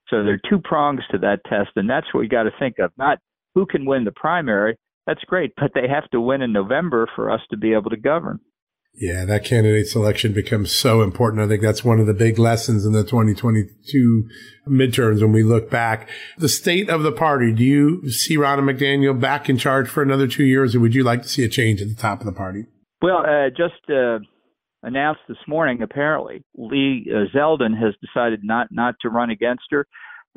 So 0.10 0.24
there 0.24 0.34
are 0.34 0.50
two 0.50 0.60
prongs 0.63 1.01
to 1.12 1.18
that 1.20 1.42
test, 1.50 1.72
and 1.75 1.89
that's 1.89 2.08
what 2.13 2.22
we 2.22 2.27
got 2.27 2.44
to 2.44 2.51
think 2.60 2.80
of. 2.80 2.92
Not 2.98 3.20
who 3.56 3.66
can 3.66 3.86
win 3.86 4.04
the 4.04 4.12
primary. 4.12 4.77
That's 5.07 5.23
great, 5.25 5.53
but 5.55 5.71
they 5.73 5.87
have 5.87 6.09
to 6.11 6.19
win 6.19 6.41
in 6.41 6.51
November 6.51 7.07
for 7.15 7.31
us 7.31 7.39
to 7.49 7.57
be 7.57 7.73
able 7.73 7.89
to 7.89 7.97
govern. 7.97 8.39
Yeah, 8.93 9.25
that 9.25 9.45
candidate 9.45 9.87
selection 9.87 10.33
becomes 10.33 10.75
so 10.75 11.01
important. 11.01 11.41
I 11.41 11.47
think 11.47 11.61
that's 11.61 11.83
one 11.83 11.99
of 11.99 12.07
the 12.07 12.15
big 12.15 12.37
lessons 12.39 12.83
in 12.83 12.93
the 12.93 13.03
2022 13.03 14.27
midterms 14.67 15.21
when 15.21 15.31
we 15.31 15.43
look 15.43 15.69
back. 15.69 16.09
The 16.39 16.49
state 16.49 16.89
of 16.89 17.03
the 17.03 17.11
party, 17.11 17.53
do 17.53 17.63
you 17.63 18.09
see 18.09 18.37
Ronna 18.37 18.59
McDaniel 18.69 19.17
back 19.19 19.49
in 19.49 19.57
charge 19.57 19.87
for 19.87 20.01
another 20.01 20.27
two 20.27 20.45
years, 20.45 20.75
or 20.75 20.79
would 20.79 20.95
you 20.95 21.03
like 21.03 21.21
to 21.21 21.29
see 21.29 21.43
a 21.43 21.49
change 21.49 21.81
at 21.81 21.89
the 21.89 21.95
top 21.95 22.19
of 22.19 22.25
the 22.25 22.33
party? 22.33 22.65
Well, 23.01 23.19
uh, 23.19 23.49
just 23.49 23.87
uh, 23.87 24.17
announced 24.81 25.21
this 25.29 25.37
morning, 25.47 25.83
apparently, 25.83 26.43
Lee 26.55 27.07
uh, 27.09 27.37
Zeldin 27.37 27.79
has 27.79 27.93
decided 28.01 28.41
not, 28.43 28.69
not 28.71 28.95
to 29.01 29.09
run 29.09 29.29
against 29.29 29.65
her. 29.69 29.87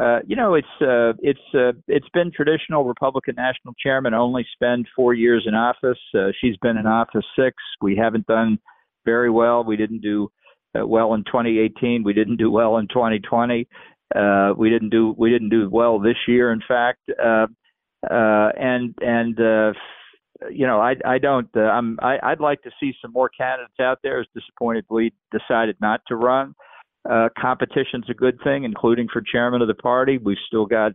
Uh, 0.01 0.21
you 0.27 0.35
know, 0.35 0.55
it's 0.55 0.67
uh, 0.81 1.13
it's 1.21 1.41
uh, 1.55 1.73
it's 1.87 2.09
been 2.15 2.31
traditional 2.33 2.85
Republican 2.85 3.35
national 3.37 3.75
chairman 3.79 4.15
only 4.15 4.47
spend 4.55 4.87
four 4.97 5.13
years 5.13 5.45
in 5.47 5.55
office. 5.55 5.99
Uh, 6.17 6.29
she's 6.41 6.57
been 6.63 6.79
in 6.79 6.87
office 6.87 7.25
six. 7.39 7.57
We 7.83 7.97
haven't 7.97 8.27
done 8.27 8.59
very 9.05 9.31
well. 9.31 9.63
We 9.63 9.77
didn't 9.77 10.01
do 10.01 10.31
uh, 10.79 10.87
well 10.87 11.13
in 11.15 11.25
2018. 11.25 12.03
We 12.03 12.15
didn't 12.15 12.37
do 12.37 12.51
well 12.51 12.79
in 12.79 12.89
2020. 12.89 13.69
Uh, 14.15 14.53
we 14.57 14.71
didn't 14.71 14.91
do 14.91 15.15
we 15.19 15.29
didn't 15.31 15.51
do 15.51 15.69
well 15.71 15.99
this 15.99 16.17
year. 16.27 16.53
In 16.53 16.63
fact, 16.67 17.01
uh, 17.23 17.47
uh, 18.11 18.51
and 18.59 18.95
and 19.03 19.39
uh, 19.39 19.73
you 20.51 20.67
know, 20.67 20.81
I 20.81 20.95
I 21.05 21.19
don't. 21.19 21.49
Uh, 21.55 21.61
I'm 21.61 21.99
I, 22.01 22.19
I'd 22.23 22.41
like 22.41 22.63
to 22.63 22.71
see 22.81 22.95
some 23.03 23.13
more 23.13 23.29
candidates 23.29 23.79
out 23.81 23.99
there. 24.03 24.21
As 24.21 24.27
disappointed 24.35 24.87
we 24.89 25.13
decided 25.31 25.77
not 25.81 26.01
to 26.09 26.17
run. 26.17 26.51
Uh, 26.51 26.70
uh, 27.09 27.29
competition's 27.39 28.09
a 28.09 28.15
good 28.15 28.39
thing, 28.43 28.65
including 28.65 29.09
for 29.13 29.23
chairman 29.23 29.63
of 29.63 29.69
the 29.69 29.75
party. 29.75 30.19
We've 30.19 30.37
still 30.47 30.67
got 30.67 30.93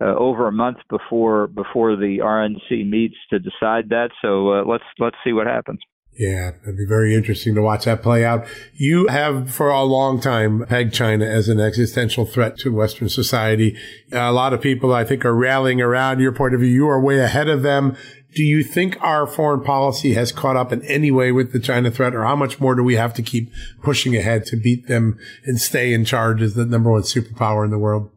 uh, 0.00 0.14
over 0.16 0.48
a 0.48 0.52
month 0.52 0.78
before 0.90 1.46
before 1.46 1.96
the 1.96 2.18
RNC 2.18 2.88
meets 2.88 3.16
to 3.30 3.38
decide 3.38 3.88
that. 3.90 4.10
So 4.20 4.52
uh, 4.52 4.64
let's 4.64 4.84
let's 4.98 5.16
see 5.24 5.32
what 5.32 5.46
happens. 5.46 5.80
Yeah, 6.18 6.52
it'd 6.62 6.78
be 6.78 6.86
very 6.86 7.14
interesting 7.14 7.54
to 7.56 7.62
watch 7.62 7.84
that 7.84 8.02
play 8.02 8.24
out. 8.24 8.46
You 8.72 9.06
have 9.08 9.50
for 9.52 9.68
a 9.68 9.82
long 9.82 10.18
time 10.18 10.64
pegged 10.66 10.94
China 10.94 11.26
as 11.26 11.50
an 11.50 11.60
existential 11.60 12.24
threat 12.24 12.56
to 12.58 12.72
Western 12.72 13.10
society. 13.10 13.76
A 14.12 14.32
lot 14.32 14.54
of 14.54 14.62
people, 14.62 14.94
I 14.94 15.04
think, 15.04 15.26
are 15.26 15.34
rallying 15.34 15.82
around 15.82 16.20
your 16.20 16.32
point 16.32 16.54
of 16.54 16.60
view. 16.60 16.70
You 16.70 16.88
are 16.88 17.00
way 17.00 17.18
ahead 17.20 17.48
of 17.48 17.62
them. 17.62 17.96
Do 18.34 18.42
you 18.42 18.64
think 18.64 18.96
our 19.02 19.26
foreign 19.26 19.62
policy 19.62 20.14
has 20.14 20.32
caught 20.32 20.56
up 20.56 20.72
in 20.72 20.82
any 20.84 21.10
way 21.10 21.32
with 21.32 21.52
the 21.52 21.60
China 21.60 21.90
threat, 21.90 22.14
or 22.14 22.24
how 22.24 22.36
much 22.36 22.60
more 22.60 22.74
do 22.74 22.82
we 22.82 22.94
have 22.94 23.12
to 23.14 23.22
keep 23.22 23.50
pushing 23.82 24.16
ahead 24.16 24.46
to 24.46 24.56
beat 24.56 24.88
them 24.88 25.18
and 25.44 25.60
stay 25.60 25.92
in 25.92 26.06
charge 26.06 26.40
as 26.40 26.54
the 26.54 26.64
number 26.64 26.90
one 26.90 27.02
superpower 27.02 27.62
in 27.62 27.70
the 27.70 27.78
world? 27.78 28.10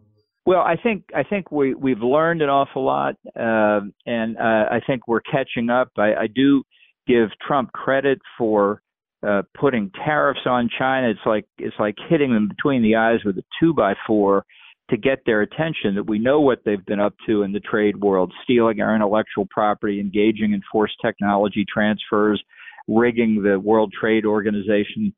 Well, 0.45 0.61
I 0.61 0.77
think 0.77 1.03
I 1.13 1.23
think 1.23 1.51
we 1.51 1.73
we've 1.73 2.01
learned 2.01 2.41
an 2.41 2.49
awful 2.49 2.85
lot, 2.85 3.15
uh, 3.35 3.81
and 4.05 4.37
uh, 4.37 4.65
I 4.71 4.79
think 4.85 5.07
we're 5.07 5.21
catching 5.21 5.69
up. 5.69 5.89
I, 5.97 6.13
I 6.15 6.27
do 6.33 6.63
give 7.09 7.29
Trump 7.45 7.71
credit 7.71 8.19
for 8.37 8.81
uh, 9.27 9.41
putting 9.59 9.91
tariffs 10.05 10.45
on 10.45 10.69
China. 10.77 11.09
It's 11.09 11.19
like 11.25 11.45
it's 11.57 11.75
like 11.79 11.95
hitting 12.09 12.33
them 12.33 12.47
between 12.47 12.81
the 12.81 12.95
eyes 12.95 13.19
with 13.25 13.37
a 13.37 13.43
two 13.59 13.73
by 13.73 13.95
four 14.07 14.45
to 14.89 14.97
get 14.97 15.19
their 15.25 15.41
attention 15.41 15.95
that 15.95 16.07
we 16.07 16.19
know 16.19 16.39
what 16.39 16.59
they've 16.65 16.85
been 16.85 16.99
up 16.99 17.13
to 17.27 17.43
in 17.43 17.51
the 17.51 17.59
trade 17.59 17.99
world, 17.99 18.33
stealing 18.43 18.81
our 18.81 18.95
intellectual 18.95 19.47
property, 19.51 19.99
engaging 19.99 20.53
in 20.53 20.61
forced 20.71 20.95
technology 21.03 21.65
transfers, 21.71 22.41
rigging 22.87 23.43
the 23.43 23.59
World 23.59 23.93
Trade 23.99 24.25
Organization 24.25 25.13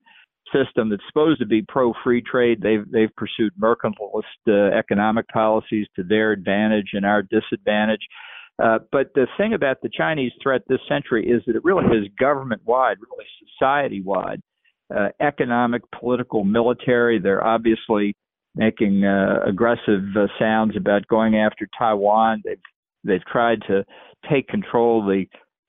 system 0.54 0.90
that's 0.90 1.04
supposed 1.08 1.40
to 1.40 1.46
be 1.46 1.64
pro 1.68 1.94
free 2.04 2.22
trade. 2.22 2.62
They've 2.62 2.90
they've 2.92 3.16
pursued 3.16 3.54
mercantilist 3.62 4.24
uh, 4.48 4.76
economic 4.78 5.28
policies 5.30 5.88
to 5.96 6.04
their 6.04 6.32
advantage 6.32 6.90
and 6.94 7.06
our 7.06 7.24
disadvantage. 7.24 8.02
Uh, 8.62 8.80
but 8.92 9.12
the 9.16 9.28
thing 9.38 9.54
about 9.54 9.82
the 9.82 9.90
Chinese 9.90 10.32
threat 10.42 10.62
this 10.68 10.80
century 10.88 11.28
is 11.28 11.42
that 11.48 11.56
it 11.56 11.64
really 11.64 11.86
is 11.98 12.08
government 12.20 12.62
wide, 12.66 12.98
really 13.00 13.26
society 13.58 14.02
wide, 14.02 14.42
uh, 14.96 15.10
economic, 15.20 15.82
political, 15.98 16.44
military. 16.44 17.20
They're 17.20 17.46
obviously 17.46 18.14
making 18.56 19.04
uh, 19.06 19.40
aggressive 19.48 20.04
uh, 20.16 20.28
sounds 20.38 20.76
about 20.76 21.08
going 21.08 21.38
after 21.38 21.68
Taiwan. 21.78 22.42
They've 22.46 22.62
they've 23.04 23.26
tried 23.26 23.62
to 23.68 23.84
take 24.30 24.48
control 24.48 25.02
of 25.02 25.08
the 25.08 25.26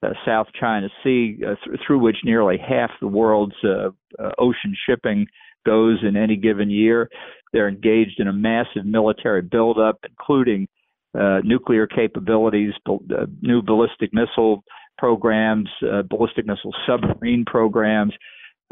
uh, 0.07 0.13
South 0.27 0.49
China 0.59 0.89
Sea, 1.03 1.39
uh, 1.47 1.55
th- 1.65 1.81
through 1.87 2.01
which 2.01 2.17
nearly 2.25 2.59
half 2.59 2.91
the 3.01 3.09
world's 3.09 3.55
uh, 3.65 3.91
uh, 4.19 4.31
ocean 4.39 4.77
shipping 4.87 5.27
goes 5.65 5.99
in 6.03 6.17
any 6.17 6.37
given 6.37 6.69
year. 6.69 7.09
They're 7.53 7.69
engaged 7.69 8.19
in 8.19 8.29
a 8.29 8.33
massive 8.33 8.85
military 8.85 9.43
buildup, 9.43 9.99
including 10.09 10.67
uh, 11.19 11.41
nuclear 11.45 11.87
capabilities, 11.87 12.73
uh, 12.89 13.27
new 13.41 13.63
ballistic 13.63 14.11
missile 14.13 14.63
programs, 14.99 15.69
uh, 15.83 16.03
ballistic 16.03 16.47
missile 16.47 16.75
submarine 16.87 17.45
programs. 17.45 18.13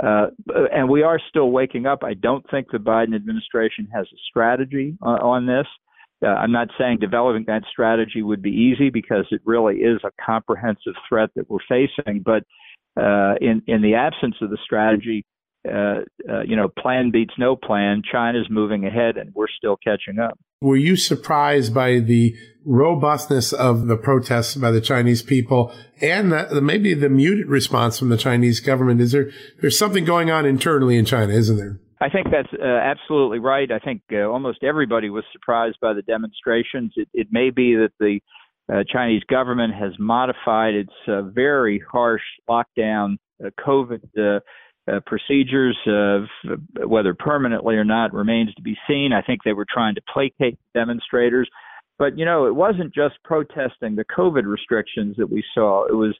Uh, 0.02 0.28
and 0.72 0.88
we 0.88 1.02
are 1.02 1.20
still 1.28 1.50
waking 1.50 1.84
up. 1.84 2.02
I 2.02 2.14
don't 2.14 2.48
think 2.50 2.70
the 2.70 2.78
Biden 2.78 3.14
administration 3.14 3.86
has 3.94 4.06
a 4.06 4.16
strategy 4.30 4.96
on, 5.02 5.18
on 5.18 5.46
this. 5.46 5.66
Uh, 6.22 6.28
I'm 6.28 6.52
not 6.52 6.68
saying 6.78 6.98
developing 7.00 7.44
that 7.46 7.62
strategy 7.70 8.22
would 8.22 8.42
be 8.42 8.50
easy 8.50 8.90
because 8.90 9.26
it 9.30 9.40
really 9.44 9.76
is 9.76 10.00
a 10.04 10.10
comprehensive 10.24 10.94
threat 11.08 11.30
that 11.36 11.48
we're 11.50 11.58
facing. 11.68 12.22
But 12.22 12.44
uh, 13.00 13.34
in 13.40 13.62
in 13.66 13.82
the 13.82 13.94
absence 13.94 14.36
of 14.42 14.50
the 14.50 14.58
strategy, 14.64 15.24
uh, 15.68 16.00
uh, 16.28 16.42
you 16.46 16.56
know, 16.56 16.68
plan 16.68 17.10
beats 17.10 17.34
no 17.38 17.56
plan. 17.56 18.02
China's 18.10 18.46
moving 18.50 18.86
ahead, 18.86 19.16
and 19.16 19.34
we're 19.34 19.48
still 19.48 19.76
catching 19.76 20.18
up. 20.18 20.38
Were 20.62 20.76
you 20.76 20.96
surprised 20.96 21.74
by 21.74 22.00
the 22.00 22.34
robustness 22.64 23.52
of 23.52 23.86
the 23.86 23.96
protests 23.96 24.54
by 24.54 24.70
the 24.70 24.80
Chinese 24.80 25.22
people 25.22 25.72
and 26.00 26.32
the, 26.32 26.60
maybe 26.62 26.92
the 26.92 27.08
muted 27.08 27.46
response 27.46 27.98
from 27.98 28.10
the 28.10 28.16
Chinese 28.16 28.60
government? 28.60 29.00
Is 29.00 29.12
there 29.12 29.30
there's 29.60 29.78
something 29.78 30.04
going 30.04 30.30
on 30.30 30.44
internally 30.46 30.96
in 30.96 31.04
China, 31.04 31.32
isn't 31.32 31.56
there? 31.56 31.80
I 32.02 32.08
think 32.08 32.28
that's 32.30 32.52
uh, 32.52 32.66
absolutely 32.66 33.38
right. 33.38 33.70
I 33.70 33.78
think 33.78 34.02
uh, 34.12 34.22
almost 34.22 34.62
everybody 34.62 35.10
was 35.10 35.24
surprised 35.32 35.76
by 35.82 35.92
the 35.92 36.02
demonstrations. 36.02 36.92
It, 36.96 37.08
it 37.12 37.28
may 37.30 37.50
be 37.50 37.74
that 37.74 37.92
the 37.98 38.20
uh, 38.72 38.84
Chinese 38.90 39.22
government 39.28 39.74
has 39.74 39.92
modified 39.98 40.74
its 40.74 40.92
uh, 41.06 41.22
very 41.22 41.82
harsh 41.90 42.22
lockdown 42.48 43.16
uh, 43.44 43.50
COVID 43.66 44.00
uh, 44.90 45.00
procedures, 45.06 45.76
uh, 45.86 46.20
whether 46.86 47.14
permanently 47.14 47.76
or 47.76 47.84
not, 47.84 48.12
remains 48.12 48.54
to 48.54 48.62
be 48.62 48.76
seen. 48.88 49.12
I 49.12 49.22
think 49.22 49.40
they 49.44 49.52
were 49.52 49.66
trying 49.68 49.94
to 49.94 50.02
placate 50.12 50.58
demonstrators. 50.74 51.48
But, 51.98 52.18
you 52.18 52.24
know, 52.24 52.46
it 52.46 52.54
wasn't 52.54 52.94
just 52.94 53.16
protesting 53.24 53.94
the 53.94 54.04
COVID 54.16 54.44
restrictions 54.44 55.16
that 55.18 55.30
we 55.30 55.44
saw, 55.54 55.86
it 55.86 55.94
was 55.94 56.16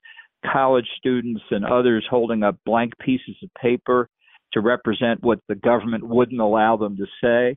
college 0.51 0.87
students 0.99 1.43
and 1.51 1.65
others 1.65 2.07
holding 2.09 2.43
up 2.43 2.57
blank 2.65 2.93
pieces 2.99 3.37
of 3.43 3.51
paper 3.61 4.09
to 4.53 4.61
represent 4.61 5.23
what 5.23 5.39
the 5.49 5.55
government 5.55 6.07
wouldn't 6.07 6.41
allow 6.41 6.77
them 6.77 6.97
to 6.97 7.07
say. 7.23 7.57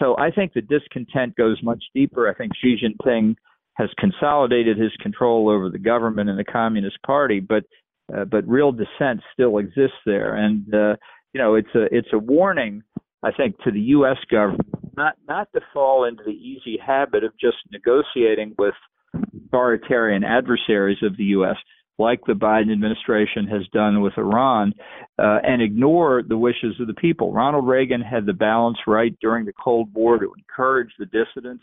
So 0.00 0.16
I 0.18 0.30
think 0.30 0.52
the 0.52 0.62
discontent 0.62 1.36
goes 1.36 1.58
much 1.62 1.82
deeper. 1.94 2.28
I 2.28 2.34
think 2.34 2.52
Xi 2.60 2.76
Jinping 2.82 3.36
has 3.74 3.88
consolidated 3.98 4.78
his 4.78 4.92
control 5.00 5.48
over 5.48 5.68
the 5.68 5.78
government 5.78 6.30
and 6.30 6.38
the 6.38 6.44
Communist 6.44 6.98
Party, 7.04 7.40
but 7.40 7.64
uh, 8.12 8.24
but 8.24 8.46
real 8.48 8.72
dissent 8.72 9.20
still 9.32 9.58
exists 9.58 9.96
there. 10.04 10.34
And 10.34 10.72
uh, 10.74 10.96
you 11.32 11.40
know, 11.40 11.54
it's 11.54 11.74
a 11.74 11.84
it's 11.94 12.12
a 12.12 12.18
warning, 12.18 12.82
I 13.22 13.30
think, 13.32 13.56
to 13.64 13.70
the 13.70 13.80
U.S. 13.80 14.18
government 14.30 14.68
not 14.96 15.14
not 15.28 15.48
to 15.54 15.60
fall 15.72 16.04
into 16.04 16.22
the 16.24 16.32
easy 16.32 16.78
habit 16.84 17.24
of 17.24 17.32
just 17.38 17.56
negotiating 17.70 18.54
with 18.58 18.74
authoritarian 19.46 20.24
adversaries 20.24 20.98
of 21.02 21.16
the 21.16 21.24
U.S. 21.24 21.56
Like 21.96 22.20
the 22.26 22.32
Biden 22.32 22.72
administration 22.72 23.46
has 23.46 23.62
done 23.72 24.00
with 24.00 24.14
Iran, 24.18 24.72
uh, 25.16 25.38
and 25.44 25.62
ignore 25.62 26.24
the 26.26 26.36
wishes 26.36 26.74
of 26.80 26.88
the 26.88 26.94
people. 26.94 27.32
Ronald 27.32 27.68
Reagan 27.68 28.00
had 28.00 28.26
the 28.26 28.32
balance 28.32 28.78
right 28.88 29.16
during 29.20 29.44
the 29.44 29.52
Cold 29.52 29.94
War 29.94 30.18
to 30.18 30.32
encourage 30.36 30.90
the 30.98 31.06
dissidents 31.06 31.62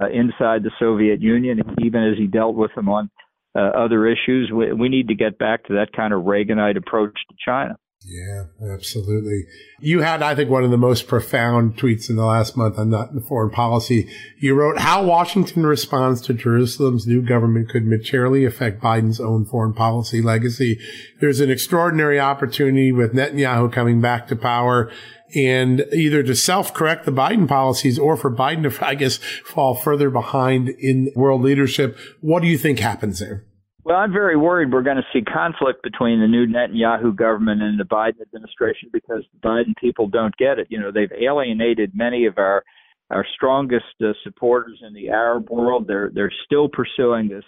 uh, 0.00 0.08
inside 0.08 0.64
the 0.64 0.72
Soviet 0.80 1.20
Union, 1.20 1.60
even 1.80 2.02
as 2.02 2.18
he 2.18 2.26
dealt 2.26 2.56
with 2.56 2.74
them 2.74 2.88
on 2.88 3.10
uh, 3.54 3.60
other 3.60 4.06
issues. 4.06 4.50
We, 4.54 4.72
we 4.72 4.88
need 4.88 5.08
to 5.08 5.14
get 5.14 5.38
back 5.38 5.64
to 5.64 5.74
that 5.74 5.92
kind 5.94 6.12
of 6.12 6.22
Reaganite 6.22 6.76
approach 6.76 7.14
to 7.28 7.36
China. 7.44 7.76
Yeah, 8.02 8.44
absolutely. 8.72 9.44
You 9.78 10.00
had, 10.00 10.22
I 10.22 10.34
think, 10.34 10.48
one 10.48 10.64
of 10.64 10.70
the 10.70 10.78
most 10.78 11.06
profound 11.06 11.76
tweets 11.76 12.08
in 12.08 12.16
the 12.16 12.24
last 12.24 12.56
month 12.56 12.78
on 12.78 12.90
that 12.90 13.10
foreign 13.28 13.50
policy. 13.50 14.08
You 14.38 14.54
wrote 14.54 14.78
how 14.78 15.04
Washington 15.04 15.66
responds 15.66 16.22
to 16.22 16.32
Jerusalem's 16.32 17.06
new 17.06 17.20
government 17.20 17.68
could 17.68 17.84
materially 17.84 18.46
affect 18.46 18.82
Biden's 18.82 19.20
own 19.20 19.44
foreign 19.44 19.74
policy 19.74 20.22
legacy. 20.22 20.80
There's 21.20 21.40
an 21.40 21.50
extraordinary 21.50 22.18
opportunity 22.18 22.90
with 22.90 23.12
Netanyahu 23.12 23.70
coming 23.70 24.00
back 24.00 24.28
to 24.28 24.36
power 24.36 24.90
and 25.34 25.86
either 25.92 26.22
to 26.22 26.34
self 26.34 26.74
correct 26.74 27.04
the 27.04 27.12
Biden 27.12 27.48
policies 27.48 27.98
or 27.98 28.16
for 28.16 28.34
Biden 28.34 28.70
to, 28.70 28.86
I 28.86 28.94
guess, 28.94 29.18
fall 29.44 29.74
further 29.74 30.10
behind 30.10 30.68
in 30.68 31.12
world 31.14 31.42
leadership. 31.42 31.98
What 32.20 32.42
do 32.42 32.48
you 32.48 32.58
think 32.58 32.78
happens 32.78 33.18
there? 33.20 33.44
Well, 33.82 33.96
I'm 33.96 34.12
very 34.12 34.36
worried 34.36 34.72
we're 34.72 34.82
going 34.82 34.98
to 34.98 35.06
see 35.12 35.22
conflict 35.22 35.82
between 35.82 36.20
the 36.20 36.28
new 36.28 36.46
Netanyahu 36.46 37.16
government 37.16 37.62
and 37.62 37.80
the 37.80 37.84
Biden 37.84 38.20
administration 38.20 38.90
because 38.92 39.24
the 39.32 39.48
Biden 39.48 39.74
people 39.80 40.06
don't 40.06 40.36
get 40.36 40.58
it. 40.58 40.66
You 40.70 40.78
know, 40.78 40.92
they've 40.92 41.10
alienated 41.12 41.92
many 41.94 42.26
of 42.26 42.38
our 42.38 42.62
our 43.10 43.26
strongest 43.34 43.86
uh, 44.00 44.12
supporters 44.22 44.80
in 44.86 44.94
the 44.94 45.08
Arab 45.08 45.50
world. 45.50 45.86
They're 45.86 46.10
they're 46.14 46.32
still 46.44 46.68
pursuing 46.68 47.28
this 47.28 47.44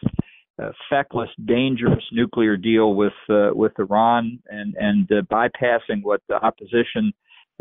uh, 0.61 0.71
feckless, 0.91 1.31
dangerous 1.45 2.03
nuclear 2.13 2.57
deal 2.57 2.95
with 2.95 3.13
uh, 3.29 3.51
with 3.53 3.73
Iran 3.79 4.39
and 4.49 4.75
and 4.79 5.11
uh, 5.13 5.23
bypassing 5.31 6.03
what 6.03 6.23
the 6.29 6.35
opposition 6.35 7.13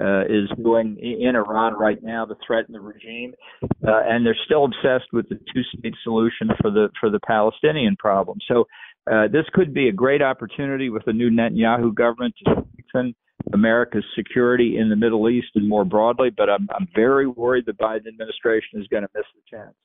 uh, 0.01 0.21
is 0.21 0.49
doing 0.61 0.97
in 0.99 1.35
Iran 1.35 1.73
right 1.73 2.01
now 2.01 2.25
to 2.25 2.35
threaten 2.45 2.73
the 2.73 2.79
regime, 2.79 3.33
uh, 3.63 4.01
and 4.05 4.25
they're 4.25 4.37
still 4.45 4.65
obsessed 4.65 5.11
with 5.13 5.29
the 5.29 5.35
two-state 5.53 5.93
solution 6.03 6.49
for 6.61 6.71
the 6.71 6.89
for 6.99 7.09
the 7.09 7.19
Palestinian 7.25 7.95
problem. 7.97 8.39
So 8.47 8.65
uh, 9.11 9.27
this 9.31 9.45
could 9.53 9.73
be 9.73 9.87
a 9.89 9.91
great 9.91 10.21
opportunity 10.21 10.89
with 10.89 11.03
the 11.05 11.13
new 11.13 11.29
Netanyahu 11.29 11.93
government 11.93 12.35
to 12.45 12.65
strengthen 12.87 13.15
America's 13.53 14.05
security 14.15 14.77
in 14.77 14.89
the 14.89 14.95
Middle 14.95 15.29
East 15.29 15.49
and 15.55 15.67
more 15.67 15.85
broadly. 15.85 16.29
But 16.35 16.49
I'm 16.49 16.67
I'm 16.73 16.87
very 16.95 17.27
worried 17.27 17.65
the 17.65 17.73
Biden 17.73 18.07
administration 18.07 18.81
is 18.81 18.87
going 18.87 19.03
to 19.03 19.09
miss 19.15 19.25
the 19.35 19.57
chance. 19.57 19.75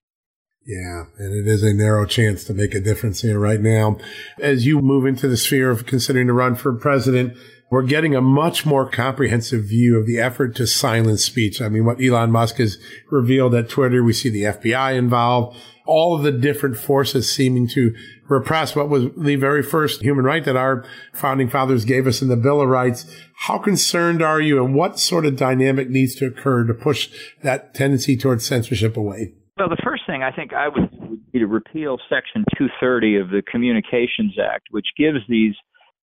Yeah, 0.66 1.04
and 1.18 1.32
it 1.32 1.46
is 1.49 1.62
a 1.62 1.73
narrow 1.73 2.06
chance 2.06 2.42
to 2.44 2.54
make 2.54 2.75
a 2.75 2.80
difference 2.80 3.20
here 3.20 3.38
right 3.38 3.61
now. 3.61 3.99
As 4.40 4.66
you 4.66 4.80
move 4.80 5.06
into 5.06 5.28
the 5.28 5.37
sphere 5.37 5.70
of 5.70 5.87
considering 5.87 6.26
to 6.26 6.32
run 6.32 6.56
for 6.56 6.73
president, 6.73 7.38
we're 7.70 7.82
getting 7.82 8.14
a 8.14 8.20
much 8.20 8.64
more 8.64 8.88
comprehensive 8.88 9.64
view 9.64 9.99
of 9.99 10.06
the 10.06 10.18
effort 10.18 10.54
to 10.56 10.66
silence 10.66 11.25
speech. 11.25 11.61
I 11.61 11.68
mean, 11.68 11.85
what 11.85 12.02
Elon 12.02 12.30
Musk 12.30 12.56
has 12.56 12.78
revealed 13.11 13.54
at 13.54 13.68
Twitter, 13.68 14.02
we 14.02 14.12
see 14.12 14.28
the 14.28 14.42
FBI 14.42 14.96
involved, 14.96 15.56
all 15.85 16.14
of 16.14 16.23
the 16.23 16.32
different 16.32 16.76
forces 16.76 17.32
seeming 17.32 17.68
to 17.68 17.94
repress 18.28 18.75
what 18.75 18.88
was 18.88 19.04
the 19.16 19.37
very 19.37 19.62
first 19.62 20.02
human 20.02 20.25
right 20.25 20.44
that 20.44 20.56
our 20.56 20.85
founding 21.12 21.49
fathers 21.49 21.85
gave 21.85 22.06
us 22.06 22.23
in 22.23 22.28
the 22.28 22.37
Bill 22.37 22.61
of 22.61 22.68
Rights. 22.68 23.06
How 23.35 23.58
concerned 23.58 24.23
are 24.23 24.40
you 24.40 24.64
and 24.64 24.75
what 24.75 24.99
sort 24.99 25.26
of 25.26 25.37
dynamic 25.37 25.88
needs 25.88 26.14
to 26.16 26.26
occur 26.26 26.64
to 26.64 26.75
push 26.75 27.08
that 27.42 27.75
tendency 27.75 28.16
towards 28.16 28.46
censorship 28.46 28.96
away? 28.96 29.35
Well, 29.58 29.68
the 29.68 29.80
first 29.82 30.02
thing 30.06 30.23
I 30.23 30.32
think 30.32 30.52
I 30.52 30.68
would, 30.68 31.32
be 31.32 31.38
to 31.40 31.46
repeal 31.46 31.99
Section 32.08 32.44
230 32.56 33.16
of 33.16 33.30
the 33.30 33.42
Communications 33.50 34.37
Act, 34.38 34.68
which 34.70 34.87
gives 34.96 35.18
these 35.28 35.54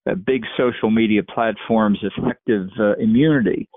uh, 0.09 0.15
big 0.15 0.43
social 0.57 0.91
media 0.91 1.21
platforms 1.23 1.99
effective 2.01 2.67
uh, 2.79 2.95
immunity 2.95 3.69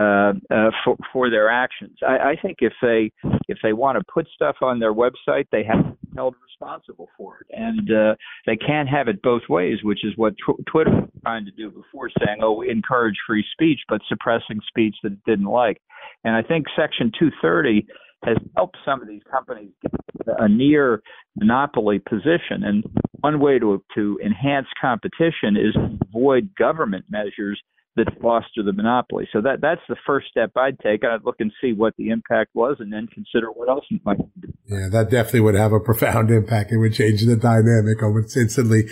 uh, 0.00 0.32
uh, 0.50 0.70
for, 0.84 0.96
for 1.12 1.30
their 1.30 1.48
actions. 1.50 1.96
I, 2.06 2.30
I 2.30 2.36
think 2.40 2.58
if 2.60 2.72
they 2.80 3.10
if 3.48 3.58
they 3.62 3.72
want 3.72 3.98
to 3.98 4.04
put 4.12 4.28
stuff 4.34 4.56
on 4.62 4.78
their 4.78 4.94
website, 4.94 5.46
they 5.50 5.64
have 5.64 5.84
to 5.84 5.90
be 5.90 6.08
held 6.14 6.34
responsible 6.44 7.08
for 7.16 7.38
it, 7.40 7.46
and 7.50 7.90
uh, 7.90 8.14
they 8.46 8.56
can't 8.56 8.88
have 8.88 9.08
it 9.08 9.20
both 9.22 9.42
ways, 9.48 9.78
which 9.82 10.04
is 10.04 10.12
what 10.16 10.34
tw- 10.34 10.64
Twitter 10.70 10.90
was 10.90 11.10
trying 11.22 11.44
to 11.44 11.50
do 11.52 11.70
before, 11.70 12.10
saying, 12.24 12.38
"Oh, 12.42 12.62
encourage 12.62 13.16
free 13.26 13.44
speech," 13.52 13.80
but 13.88 14.00
suppressing 14.08 14.60
speech 14.68 14.94
that 15.02 15.12
it 15.12 15.24
didn't 15.26 15.46
like. 15.46 15.80
And 16.24 16.34
I 16.36 16.42
think 16.42 16.66
Section 16.76 17.10
230 17.18 17.86
has 18.24 18.36
helped 18.56 18.76
some 18.84 19.02
of 19.02 19.08
these 19.08 19.22
companies 19.30 19.70
get 19.82 19.92
a 20.38 20.48
near 20.48 21.02
monopoly 21.36 21.98
position. 21.98 22.62
And 22.62 22.84
one 23.20 23.40
way 23.40 23.58
to 23.58 23.82
to 23.94 24.18
enhance 24.24 24.66
competition 24.80 25.56
is 25.56 25.74
to 25.74 25.98
avoid 26.08 26.54
government 26.56 27.06
measures 27.08 27.60
that 27.94 28.06
foster 28.22 28.62
the 28.64 28.72
monopoly. 28.72 29.28
So 29.32 29.42
that 29.42 29.60
that's 29.60 29.82
the 29.88 29.96
first 30.06 30.28
step 30.28 30.52
I'd 30.56 30.78
take. 30.80 31.04
I'd 31.04 31.24
look 31.24 31.36
and 31.40 31.52
see 31.60 31.72
what 31.72 31.94
the 31.98 32.08
impact 32.08 32.50
was, 32.54 32.76
and 32.80 32.92
then 32.92 33.06
consider 33.06 33.48
what 33.48 33.68
else 33.68 33.84
might. 34.04 34.18
Do. 34.40 34.48
Yeah, 34.66 34.88
that 34.90 35.10
definitely 35.10 35.40
would 35.40 35.54
have 35.54 35.72
a 35.72 35.80
profound 35.80 36.30
impact. 36.30 36.72
It 36.72 36.78
would 36.78 36.94
change 36.94 37.24
the 37.24 37.36
dynamic 37.36 38.02
almost 38.02 38.36
instantly. 38.36 38.84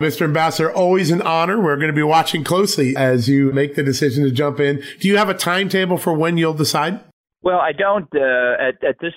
Mr. 0.00 0.22
Ambassador, 0.22 0.72
always 0.72 1.10
an 1.10 1.22
honor. 1.22 1.60
We're 1.60 1.76
going 1.76 1.88
to 1.88 1.92
be 1.92 2.02
watching 2.02 2.42
closely 2.42 2.96
as 2.96 3.28
you 3.28 3.52
make 3.52 3.76
the 3.76 3.84
decision 3.84 4.24
to 4.24 4.32
jump 4.32 4.58
in. 4.58 4.82
Do 4.98 5.06
you 5.06 5.16
have 5.16 5.28
a 5.28 5.34
timetable 5.34 5.96
for 5.96 6.12
when 6.12 6.36
you'll 6.36 6.54
decide? 6.54 7.00
Well, 7.42 7.58
I 7.58 7.72
don't. 7.72 8.08
Uh, 8.14 8.56
at 8.60 8.84
at 8.84 8.96
this 9.00 9.14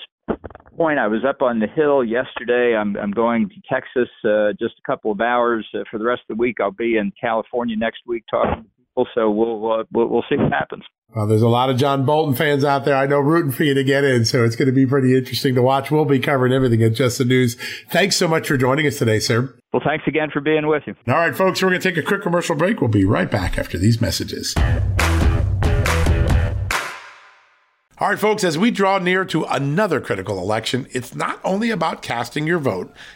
point, 0.78 1.00
I 1.00 1.08
was 1.08 1.24
up 1.28 1.42
on 1.42 1.60
the 1.60 1.68
hill 1.68 2.04
yesterday. 2.04 2.76
I'm 2.76 2.96
I'm 2.96 3.12
going 3.12 3.50
to 3.50 3.56
Texas 3.70 4.10
uh, 4.24 4.54
just 4.60 4.76
a 4.80 4.86
couple 4.86 5.12
of 5.12 5.22
hours. 5.22 5.68
Uh, 5.74 5.80
for 5.90 5.98
the 5.98 6.06
rest 6.06 6.22
of 6.30 6.38
the 6.38 6.40
week, 6.40 6.58
I'll 6.62 6.72
be 6.72 6.98
in 6.98 7.12
California 7.20 7.76
next 7.76 8.02
week 8.08 8.24
talking 8.30 8.64
to 8.64 8.70
people. 8.78 9.08
So 9.14 9.30
we'll 9.30 9.72
uh, 9.72 9.84
we'll, 9.92 10.08
we'll 10.08 10.26
see 10.30 10.38
what 10.38 10.52
happens. 10.52 10.84
Well, 11.16 11.28
there's 11.28 11.44
a 11.44 11.48
lot 11.48 11.70
of 11.70 11.78
John 11.78 12.06
Bolton 12.06 12.34
fans 12.34 12.64
out 12.64 12.86
there. 12.86 12.96
I 12.96 13.06
know 13.06 13.20
rooting 13.20 13.52
for 13.52 13.64
you 13.64 13.76
to 13.76 13.84
get 13.84 14.04
in, 14.04 14.26
so 14.26 14.44
it's 14.44 14.56
going 14.56 14.68
to 14.68 14.72
be 14.74 14.88
pretty 14.88 15.16
interesting 15.16 15.54
to 15.54 15.62
watch. 15.62 15.92
We'll 15.92 16.06
be 16.06 16.18
covering 16.18 16.54
everything 16.54 16.82
at 16.82 16.94
Just 16.94 17.20
the 17.20 17.26
News. 17.26 17.56
Thanks 17.92 18.16
so 18.16 18.28
much 18.28 18.48
for 18.48 18.58
joining 18.58 18.88
us 18.88 18.98
today, 18.98 19.20
sir. 19.20 19.54
Well, 19.72 19.84
thanks 19.86 20.06
again 20.08 20.30
for 20.32 20.42
being 20.42 20.66
with 20.66 20.84
you. 20.88 20.96
All 21.08 21.14
right, 21.14 21.36
folks, 21.36 21.62
we're 21.62 21.70
going 21.70 21.82
to 21.82 21.88
take 21.88 22.04
a 22.04 22.08
quick 22.08 22.24
commercial 22.24 22.56
break. 22.56 22.82
We'll 22.82 22.90
be 22.90 23.06
right 23.06 23.30
back 23.30 23.60
after 23.60 23.78
these 23.78 24.02
messages. 24.02 24.56
All 28.04 28.10
right, 28.10 28.20
folks, 28.20 28.44
as 28.44 28.58
we 28.58 28.70
draw 28.70 29.00
near 29.00 29.24
to 29.24 29.46
another 29.46 30.02
critical 30.02 30.38
election, 30.38 30.88
it's 30.92 31.16
not 31.16 31.40
only 31.42 31.70
about 31.70 32.02
casting 32.02 32.46
your 32.46 32.60
vote, 32.60 32.94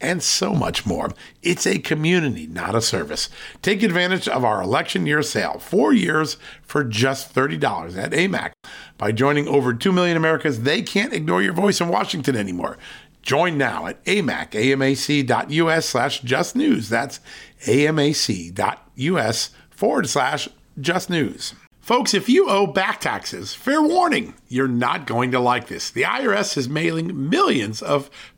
and 0.00 0.22
so 0.22 0.54
much 0.54 0.86
more. 0.86 1.10
It's 1.42 1.66
a 1.66 1.78
community, 1.78 2.46
not 2.46 2.74
a 2.74 2.80
service. 2.80 3.28
Take 3.62 3.82
advantage 3.82 4.28
of 4.28 4.44
our 4.44 4.62
election 4.62 5.06
year 5.06 5.22
sale, 5.22 5.58
four 5.58 5.92
years 5.92 6.36
for 6.62 6.84
just 6.84 7.34
$30 7.34 7.96
at 7.96 8.12
AMAC. 8.12 8.52
By 8.98 9.12
joining 9.12 9.48
over 9.48 9.72
2 9.74 9.92
million 9.92 10.16
Americans, 10.16 10.60
they 10.60 10.82
can't 10.82 11.12
ignore 11.12 11.42
your 11.42 11.54
voice 11.54 11.80
in 11.80 11.88
Washington 11.88 12.36
anymore. 12.36 12.78
Join 13.22 13.58
now 13.58 13.86
at 13.86 14.04
amac, 14.04 14.50
amac.us 14.50 15.86
slash 15.86 16.20
just 16.20 16.54
news. 16.54 16.88
That's 16.88 17.18
amac.us 17.66 19.50
forward 19.70 20.08
slash 20.08 20.48
just 20.80 21.10
news. 21.10 21.54
Folks, 21.80 22.14
if 22.14 22.28
you 22.28 22.48
owe 22.48 22.66
back 22.66 23.00
taxes, 23.00 23.54
fair 23.54 23.80
warning, 23.80 24.34
you're 24.48 24.66
not 24.66 25.06
going 25.06 25.30
to 25.30 25.38
like 25.38 25.68
this. 25.68 25.90
The 25.90 26.02
IRS 26.02 26.56
is 26.56 26.68
mailing 26.68 27.30
millions 27.30 27.80
of 27.80 28.10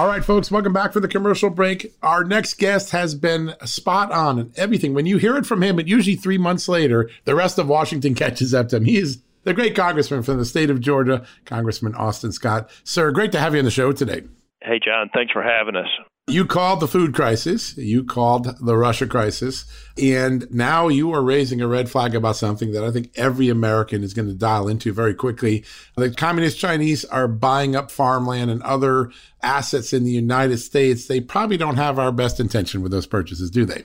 All 0.00 0.06
right, 0.06 0.24
folks, 0.24 0.50
welcome 0.50 0.72
back 0.72 0.94
for 0.94 1.00
the 1.00 1.08
commercial 1.08 1.50
break. 1.50 1.92
Our 2.02 2.24
next 2.24 2.54
guest 2.54 2.92
has 2.92 3.14
been 3.14 3.54
spot 3.66 4.10
on 4.10 4.38
and 4.38 4.58
everything. 4.58 4.94
When 4.94 5.04
you 5.04 5.18
hear 5.18 5.36
it 5.36 5.44
from 5.44 5.62
him, 5.62 5.78
it 5.78 5.86
usually 5.86 6.16
three 6.16 6.38
months 6.38 6.70
later, 6.70 7.10
the 7.26 7.34
rest 7.34 7.58
of 7.58 7.68
Washington 7.68 8.14
catches 8.14 8.54
up 8.54 8.70
to 8.70 8.78
him. 8.78 8.86
He 8.86 8.96
is 8.96 9.20
the 9.44 9.52
great 9.52 9.76
congressman 9.76 10.22
from 10.22 10.38
the 10.38 10.46
state 10.46 10.70
of 10.70 10.80
Georgia, 10.80 11.26
Congressman 11.44 11.94
Austin 11.96 12.32
Scott. 12.32 12.70
Sir, 12.82 13.10
great 13.10 13.30
to 13.32 13.38
have 13.38 13.52
you 13.52 13.58
on 13.58 13.66
the 13.66 13.70
show 13.70 13.92
today. 13.92 14.22
Hey, 14.62 14.80
John, 14.82 15.10
thanks 15.12 15.34
for 15.34 15.42
having 15.42 15.76
us. 15.76 15.88
You 16.30 16.44
called 16.44 16.78
the 16.78 16.86
food 16.86 17.12
crisis, 17.12 17.76
you 17.76 18.04
called 18.04 18.56
the 18.64 18.76
Russia 18.76 19.06
crisis, 19.06 19.64
and 20.00 20.48
now 20.50 20.86
you 20.86 21.12
are 21.12 21.22
raising 21.22 21.60
a 21.60 21.66
red 21.66 21.90
flag 21.90 22.14
about 22.14 22.36
something 22.36 22.70
that 22.70 22.84
I 22.84 22.92
think 22.92 23.10
every 23.16 23.48
American 23.48 24.04
is 24.04 24.14
going 24.14 24.28
to 24.28 24.34
dial 24.34 24.68
into 24.68 24.92
very 24.92 25.12
quickly. 25.12 25.64
The 25.96 26.12
communist 26.12 26.58
Chinese 26.58 27.04
are 27.04 27.26
buying 27.26 27.74
up 27.74 27.90
farmland 27.90 28.48
and 28.48 28.62
other 28.62 29.10
assets 29.42 29.92
in 29.92 30.04
the 30.04 30.12
United 30.12 30.58
States. 30.58 31.06
They 31.06 31.20
probably 31.20 31.56
don't 31.56 31.76
have 31.76 31.98
our 31.98 32.12
best 32.12 32.38
intention 32.38 32.80
with 32.80 32.92
those 32.92 33.06
purchases, 33.06 33.50
do 33.50 33.64
they? 33.64 33.84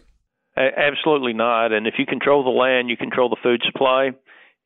Absolutely 0.55 1.33
not. 1.33 1.73
And 1.73 1.87
if 1.87 1.95
you 1.97 2.05
control 2.05 2.43
the 2.43 2.51
land, 2.51 2.89
you 2.89 2.95
control 2.95 3.29
the 3.29 3.37
food 3.41 3.61
supply. 3.65 4.11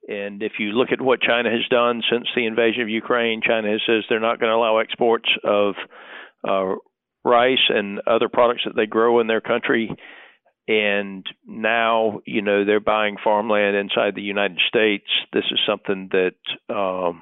And 0.08 0.44
if 0.44 0.54
you 0.60 0.72
look 0.72 0.92
at 0.92 1.00
what 1.00 1.22
China 1.22 1.50
has 1.50 1.68
done 1.70 2.02
since 2.12 2.28
the 2.36 2.46
invasion 2.46 2.82
of 2.82 2.90
Ukraine, 2.90 3.42
China 3.42 3.78
says 3.88 4.04
they're 4.10 4.20
not 4.20 4.40
going 4.40 4.52
to 4.52 4.56
allow 4.56 4.80
exports 4.80 5.30
of 5.44 5.76
uh, 6.48 6.76
rice 7.30 7.70
and 7.70 8.02
other 8.08 8.30
products 8.30 8.64
that 8.66 8.76
they 8.76 8.86
grow 8.86 9.20
in 9.20 9.28
their 9.28 9.42
country. 9.42 9.96
And 10.68 11.26
now, 11.48 12.22
you 12.26 12.42
know, 12.42 12.64
they're 12.64 12.80
buying 12.80 13.18
farmland 13.24 13.76
inside 13.76 14.16
the 14.16 14.22
United 14.22 14.60
States. 14.68 15.08
This 15.34 15.46
is 15.52 15.60
something 15.68 16.10
that 16.12 16.74
um, 16.74 17.22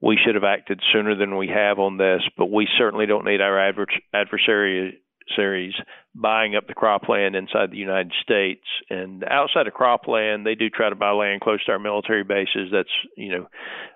we 0.00 0.18
should 0.24 0.34
have 0.34 0.44
acted 0.44 0.80
sooner 0.92 1.14
than 1.14 1.36
we 1.36 1.48
have 1.48 1.78
on 1.78 1.98
this, 1.98 2.22
but 2.36 2.50
we 2.50 2.68
certainly 2.78 3.06
don't 3.06 3.26
need 3.26 3.40
our 3.40 3.58
adver- 3.58 3.86
adversary 4.14 5.00
series 5.36 5.74
buying 6.14 6.54
up 6.54 6.66
the 6.66 6.74
cropland 6.74 7.36
inside 7.36 7.70
the 7.70 7.76
United 7.76 8.12
States. 8.22 8.64
And 8.88 9.24
outside 9.24 9.66
of 9.66 9.74
cropland, 9.74 10.44
they 10.44 10.54
do 10.54 10.70
try 10.70 10.88
to 10.88 10.94
buy 10.94 11.10
land 11.10 11.40
close 11.40 11.64
to 11.64 11.72
our 11.72 11.78
military 11.78 12.24
bases. 12.24 12.70
That's 12.72 12.88
you 13.16 13.32
know 13.32 13.48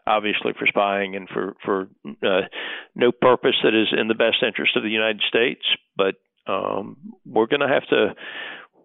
obviously 0.07 0.53
for 0.59 0.67
spying 0.67 1.17
and 1.17 1.29
for 1.29 1.55
for 1.64 1.88
uh, 2.23 2.49
no 2.95 3.12
purpose 3.12 3.57
that 3.62 3.75
is 3.75 3.88
in 3.99 4.09
the 4.09 4.14
best 4.14 4.43
interest 4.47 4.77
of 4.77 4.83
the 4.83 4.91
United 4.91 5.23
States. 5.29 5.64
But 5.97 6.17
um, 6.47 6.97
we're 7.25 7.47
going 7.47 7.61
to 7.61 7.69
have 7.69 7.87
to 7.88 8.14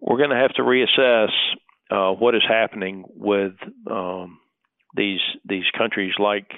we're 0.00 0.18
going 0.18 0.30
to 0.30 0.36
have 0.36 0.54
to 0.54 0.62
reassess 0.62 1.30
uh, 1.90 2.12
what 2.12 2.34
is 2.34 2.42
happening 2.46 3.04
with 3.08 3.54
um, 3.90 4.38
these 4.94 5.20
these 5.44 5.64
countries 5.76 6.12
like 6.18 6.50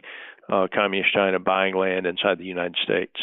uh, 0.53 0.67
communist 0.73 1.13
China 1.15 1.39
buying 1.39 1.75
land 1.75 2.07
inside 2.07 2.39
the 2.39 2.45
United 2.45 2.77
States. 2.83 3.15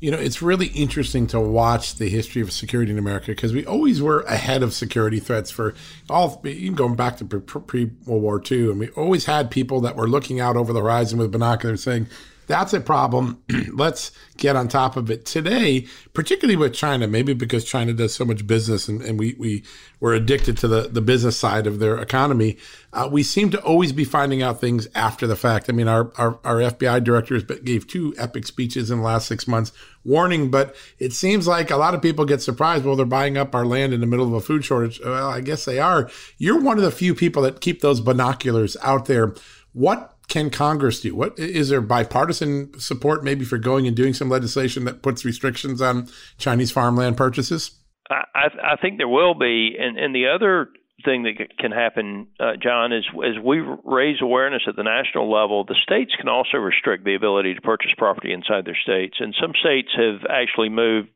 You 0.00 0.10
know, 0.10 0.18
it's 0.18 0.40
really 0.40 0.68
interesting 0.68 1.26
to 1.28 1.38
watch 1.38 1.96
the 1.96 2.08
history 2.08 2.40
of 2.40 2.52
security 2.52 2.90
in 2.90 2.98
America 2.98 3.26
because 3.26 3.52
we 3.52 3.66
always 3.66 4.00
were 4.00 4.22
ahead 4.22 4.62
of 4.62 4.72
security 4.72 5.20
threats 5.20 5.50
for 5.50 5.74
all, 6.08 6.40
even 6.44 6.74
going 6.74 6.96
back 6.96 7.18
to 7.18 7.24
pre 7.24 7.90
World 8.06 8.22
War 8.22 8.42
II. 8.50 8.70
And 8.70 8.78
we 8.80 8.88
always 8.90 9.26
had 9.26 9.50
people 9.50 9.80
that 9.82 9.96
were 9.96 10.08
looking 10.08 10.40
out 10.40 10.56
over 10.56 10.72
the 10.72 10.80
horizon 10.80 11.18
with 11.18 11.30
binoculars 11.30 11.82
saying, 11.82 12.06
that's 12.50 12.72
a 12.72 12.80
problem. 12.80 13.42
Let's 13.72 14.12
get 14.36 14.56
on 14.56 14.68
top 14.68 14.96
of 14.96 15.10
it 15.10 15.24
today, 15.24 15.86
particularly 16.14 16.56
with 16.56 16.74
China, 16.74 17.06
maybe 17.06 17.34
because 17.34 17.64
China 17.64 17.92
does 17.92 18.14
so 18.14 18.24
much 18.24 18.46
business 18.46 18.88
and, 18.88 19.02
and 19.02 19.18
we, 19.18 19.34
we 19.38 19.62
were 20.00 20.14
addicted 20.14 20.56
to 20.58 20.68
the, 20.68 20.82
the 20.82 21.00
business 21.00 21.38
side 21.38 21.66
of 21.66 21.78
their 21.78 21.98
economy. 21.98 22.56
Uh, 22.92 23.08
we 23.10 23.22
seem 23.22 23.50
to 23.50 23.60
always 23.62 23.92
be 23.92 24.04
finding 24.04 24.42
out 24.42 24.60
things 24.60 24.88
after 24.94 25.26
the 25.26 25.36
fact. 25.36 25.68
I 25.68 25.72
mean, 25.72 25.88
our, 25.88 26.10
our, 26.16 26.40
our 26.42 26.56
FBI 26.56 27.04
directors 27.04 27.44
gave 27.44 27.86
two 27.86 28.14
epic 28.18 28.46
speeches 28.46 28.90
in 28.90 28.98
the 28.98 29.04
last 29.04 29.28
six 29.28 29.46
months 29.46 29.72
warning, 30.04 30.50
but 30.50 30.74
it 30.98 31.12
seems 31.12 31.46
like 31.46 31.70
a 31.70 31.76
lot 31.76 31.94
of 31.94 32.02
people 32.02 32.24
get 32.24 32.42
surprised. 32.42 32.84
Well, 32.84 32.96
they're 32.96 33.06
buying 33.06 33.36
up 33.36 33.54
our 33.54 33.66
land 33.66 33.92
in 33.92 34.00
the 34.00 34.06
middle 34.06 34.26
of 34.26 34.32
a 34.32 34.40
food 34.40 34.64
shortage. 34.64 35.00
Well, 35.04 35.28
I 35.28 35.40
guess 35.40 35.64
they 35.64 35.78
are. 35.78 36.10
You're 36.38 36.60
one 36.60 36.78
of 36.78 36.84
the 36.84 36.90
few 36.90 37.14
people 37.14 37.42
that 37.42 37.60
keep 37.60 37.80
those 37.80 38.00
binoculars 38.00 38.76
out 38.82 39.06
there. 39.06 39.34
What 39.72 40.16
can 40.30 40.48
Congress 40.48 41.00
do? 41.00 41.14
What 41.14 41.38
is 41.38 41.68
there 41.68 41.82
bipartisan 41.82 42.78
support 42.78 43.22
maybe 43.22 43.44
for 43.44 43.58
going 43.58 43.86
and 43.86 43.94
doing 43.94 44.14
some 44.14 44.30
legislation 44.30 44.84
that 44.84 45.02
puts 45.02 45.24
restrictions 45.24 45.82
on 45.82 46.08
Chinese 46.38 46.70
farmland 46.70 47.16
purchases? 47.16 47.72
I, 48.08 48.46
I 48.72 48.76
think 48.80 48.98
there 48.98 49.08
will 49.08 49.34
be, 49.34 49.76
and 49.78 49.98
and 49.98 50.14
the 50.14 50.28
other 50.34 50.70
thing 51.04 51.24
that 51.24 51.34
can 51.58 51.72
happen, 51.72 52.28
uh, 52.38 52.52
John, 52.62 52.92
is 52.92 53.04
as 53.24 53.42
we 53.42 53.62
raise 53.84 54.16
awareness 54.22 54.62
at 54.68 54.76
the 54.76 54.82
national 54.82 55.30
level, 55.30 55.64
the 55.64 55.76
states 55.82 56.12
can 56.18 56.28
also 56.28 56.58
restrict 56.58 57.04
the 57.04 57.14
ability 57.14 57.54
to 57.54 57.60
purchase 57.60 57.90
property 57.96 58.32
inside 58.32 58.64
their 58.64 58.78
states, 58.82 59.16
and 59.20 59.34
some 59.40 59.52
states 59.58 59.88
have 59.96 60.28
actually 60.30 60.68
moved 60.68 61.10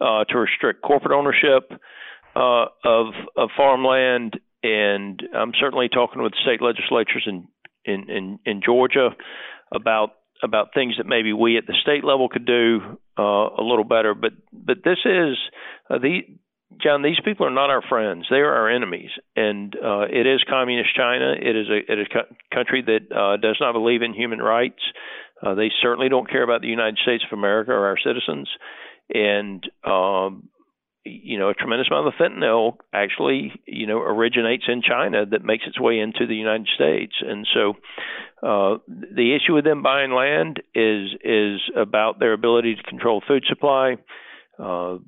uh, 0.00 0.24
to 0.24 0.38
restrict 0.38 0.82
corporate 0.82 1.12
ownership 1.12 1.70
uh, 2.34 2.66
of 2.84 3.06
of 3.36 3.50
farmland. 3.56 4.38
And 4.62 5.22
I'm 5.34 5.52
certainly 5.60 5.88
talking 5.88 6.22
with 6.22 6.32
state 6.42 6.60
legislatures 6.60 7.24
in 7.26 7.46
in 7.86 8.10
in, 8.10 8.38
in 8.44 8.62
Georgia 8.64 9.10
about 9.74 10.10
about 10.42 10.74
things 10.74 10.94
that 10.98 11.06
maybe 11.06 11.32
we 11.32 11.56
at 11.56 11.66
the 11.66 11.74
state 11.82 12.04
level 12.04 12.28
could 12.28 12.46
do 12.46 12.98
uh, 13.18 13.22
a 13.22 13.62
little 13.62 13.84
better. 13.84 14.14
But 14.14 14.32
but 14.52 14.78
this 14.84 14.98
is 15.04 15.36
uh, 15.90 15.98
the 15.98 16.20
John. 16.82 17.02
These 17.02 17.20
people 17.24 17.46
are 17.46 17.50
not 17.50 17.70
our 17.70 17.82
friends; 17.82 18.26
they 18.30 18.36
are 18.36 18.52
our 18.52 18.70
enemies. 18.70 19.10
And 19.34 19.74
uh, 19.74 20.06
it 20.10 20.26
is 20.26 20.44
communist 20.48 20.94
China. 20.94 21.34
It 21.40 21.56
is 21.56 21.68
a 21.68 21.92
it 21.92 21.98
is 22.00 22.06
a 22.14 22.54
country 22.54 22.82
that 22.82 23.16
uh, 23.16 23.36
does 23.38 23.56
not 23.60 23.72
believe 23.72 24.02
in 24.02 24.12
human 24.14 24.40
rights. 24.40 24.82
Uh, 25.42 25.54
they 25.54 25.70
certainly 25.82 26.08
don't 26.08 26.30
care 26.30 26.42
about 26.42 26.62
the 26.62 26.68
United 26.68 26.98
States 27.02 27.24
of 27.30 27.38
America 27.38 27.70
or 27.70 27.86
our 27.86 27.98
citizens. 27.98 28.48
And 29.12 29.62
um, 29.84 30.48
you 31.06 31.38
know, 31.38 31.48
a 31.48 31.54
tremendous 31.54 31.88
amount 31.90 32.08
of 32.08 32.14
fentanyl 32.14 32.76
actually, 32.92 33.52
you 33.66 33.86
know, 33.86 33.98
originates 33.98 34.64
in 34.68 34.82
China 34.82 35.24
that 35.24 35.44
makes 35.44 35.64
its 35.66 35.80
way 35.80 35.98
into 35.98 36.26
the 36.26 36.34
United 36.34 36.68
States. 36.74 37.14
And 37.20 37.46
so 37.54 37.74
uh, 38.42 38.78
the 38.88 39.36
issue 39.36 39.54
with 39.54 39.64
them 39.64 39.82
buying 39.82 40.12
land 40.12 40.62
is 40.74 41.10
is 41.24 41.60
about 41.76 42.18
their 42.18 42.32
ability 42.32 42.74
to 42.76 42.82
control 42.82 43.22
food 43.26 43.44
supply. 43.48 43.96
Uh, 44.58 44.98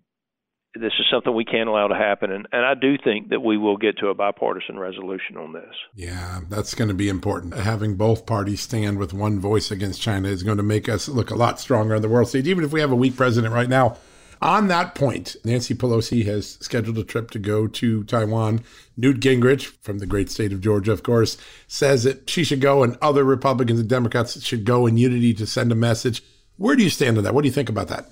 this 0.74 0.92
is 1.00 1.06
something 1.10 1.34
we 1.34 1.44
can't 1.44 1.68
allow 1.68 1.88
to 1.88 1.94
happen. 1.94 2.30
And, 2.30 2.46
and 2.52 2.64
I 2.64 2.74
do 2.74 2.96
think 3.02 3.30
that 3.30 3.40
we 3.40 3.56
will 3.56 3.76
get 3.76 3.98
to 3.98 4.08
a 4.08 4.14
bipartisan 4.14 4.78
resolution 4.78 5.36
on 5.36 5.52
this. 5.52 5.74
Yeah, 5.94 6.40
that's 6.48 6.74
going 6.74 6.88
to 6.88 6.94
be 6.94 7.08
important. 7.08 7.54
Having 7.54 7.96
both 7.96 8.26
parties 8.26 8.60
stand 8.60 8.98
with 8.98 9.12
one 9.12 9.40
voice 9.40 9.70
against 9.70 10.00
China 10.00 10.28
is 10.28 10.42
going 10.42 10.58
to 10.58 10.62
make 10.62 10.88
us 10.88 11.08
look 11.08 11.30
a 11.30 11.34
lot 11.34 11.58
stronger 11.58 11.94
on 11.94 12.02
the 12.02 12.08
world 12.08 12.28
stage, 12.28 12.46
even 12.46 12.64
if 12.64 12.72
we 12.72 12.80
have 12.80 12.92
a 12.92 12.96
weak 12.96 13.16
president 13.16 13.54
right 13.54 13.68
now. 13.68 13.96
On 14.40 14.68
that 14.68 14.94
point, 14.94 15.36
Nancy 15.44 15.74
Pelosi 15.74 16.24
has 16.26 16.58
scheduled 16.60 16.98
a 16.98 17.04
trip 17.04 17.30
to 17.32 17.38
go 17.38 17.66
to 17.66 18.04
Taiwan. 18.04 18.60
Newt 18.96 19.20
Gingrich, 19.20 19.66
from 19.82 19.98
the 19.98 20.06
great 20.06 20.30
state 20.30 20.52
of 20.52 20.60
Georgia, 20.60 20.92
of 20.92 21.02
course, 21.02 21.36
says 21.66 22.04
that 22.04 22.30
she 22.30 22.44
should 22.44 22.60
go 22.60 22.82
and 22.82 22.96
other 23.02 23.24
Republicans 23.24 23.80
and 23.80 23.88
Democrats 23.88 24.40
should 24.44 24.64
go 24.64 24.86
in 24.86 24.96
unity 24.96 25.34
to 25.34 25.46
send 25.46 25.72
a 25.72 25.74
message. 25.74 26.22
Where 26.56 26.76
do 26.76 26.84
you 26.84 26.90
stand 26.90 27.18
on 27.18 27.24
that? 27.24 27.34
What 27.34 27.42
do 27.42 27.48
you 27.48 27.54
think 27.54 27.68
about 27.68 27.88
that? 27.88 28.06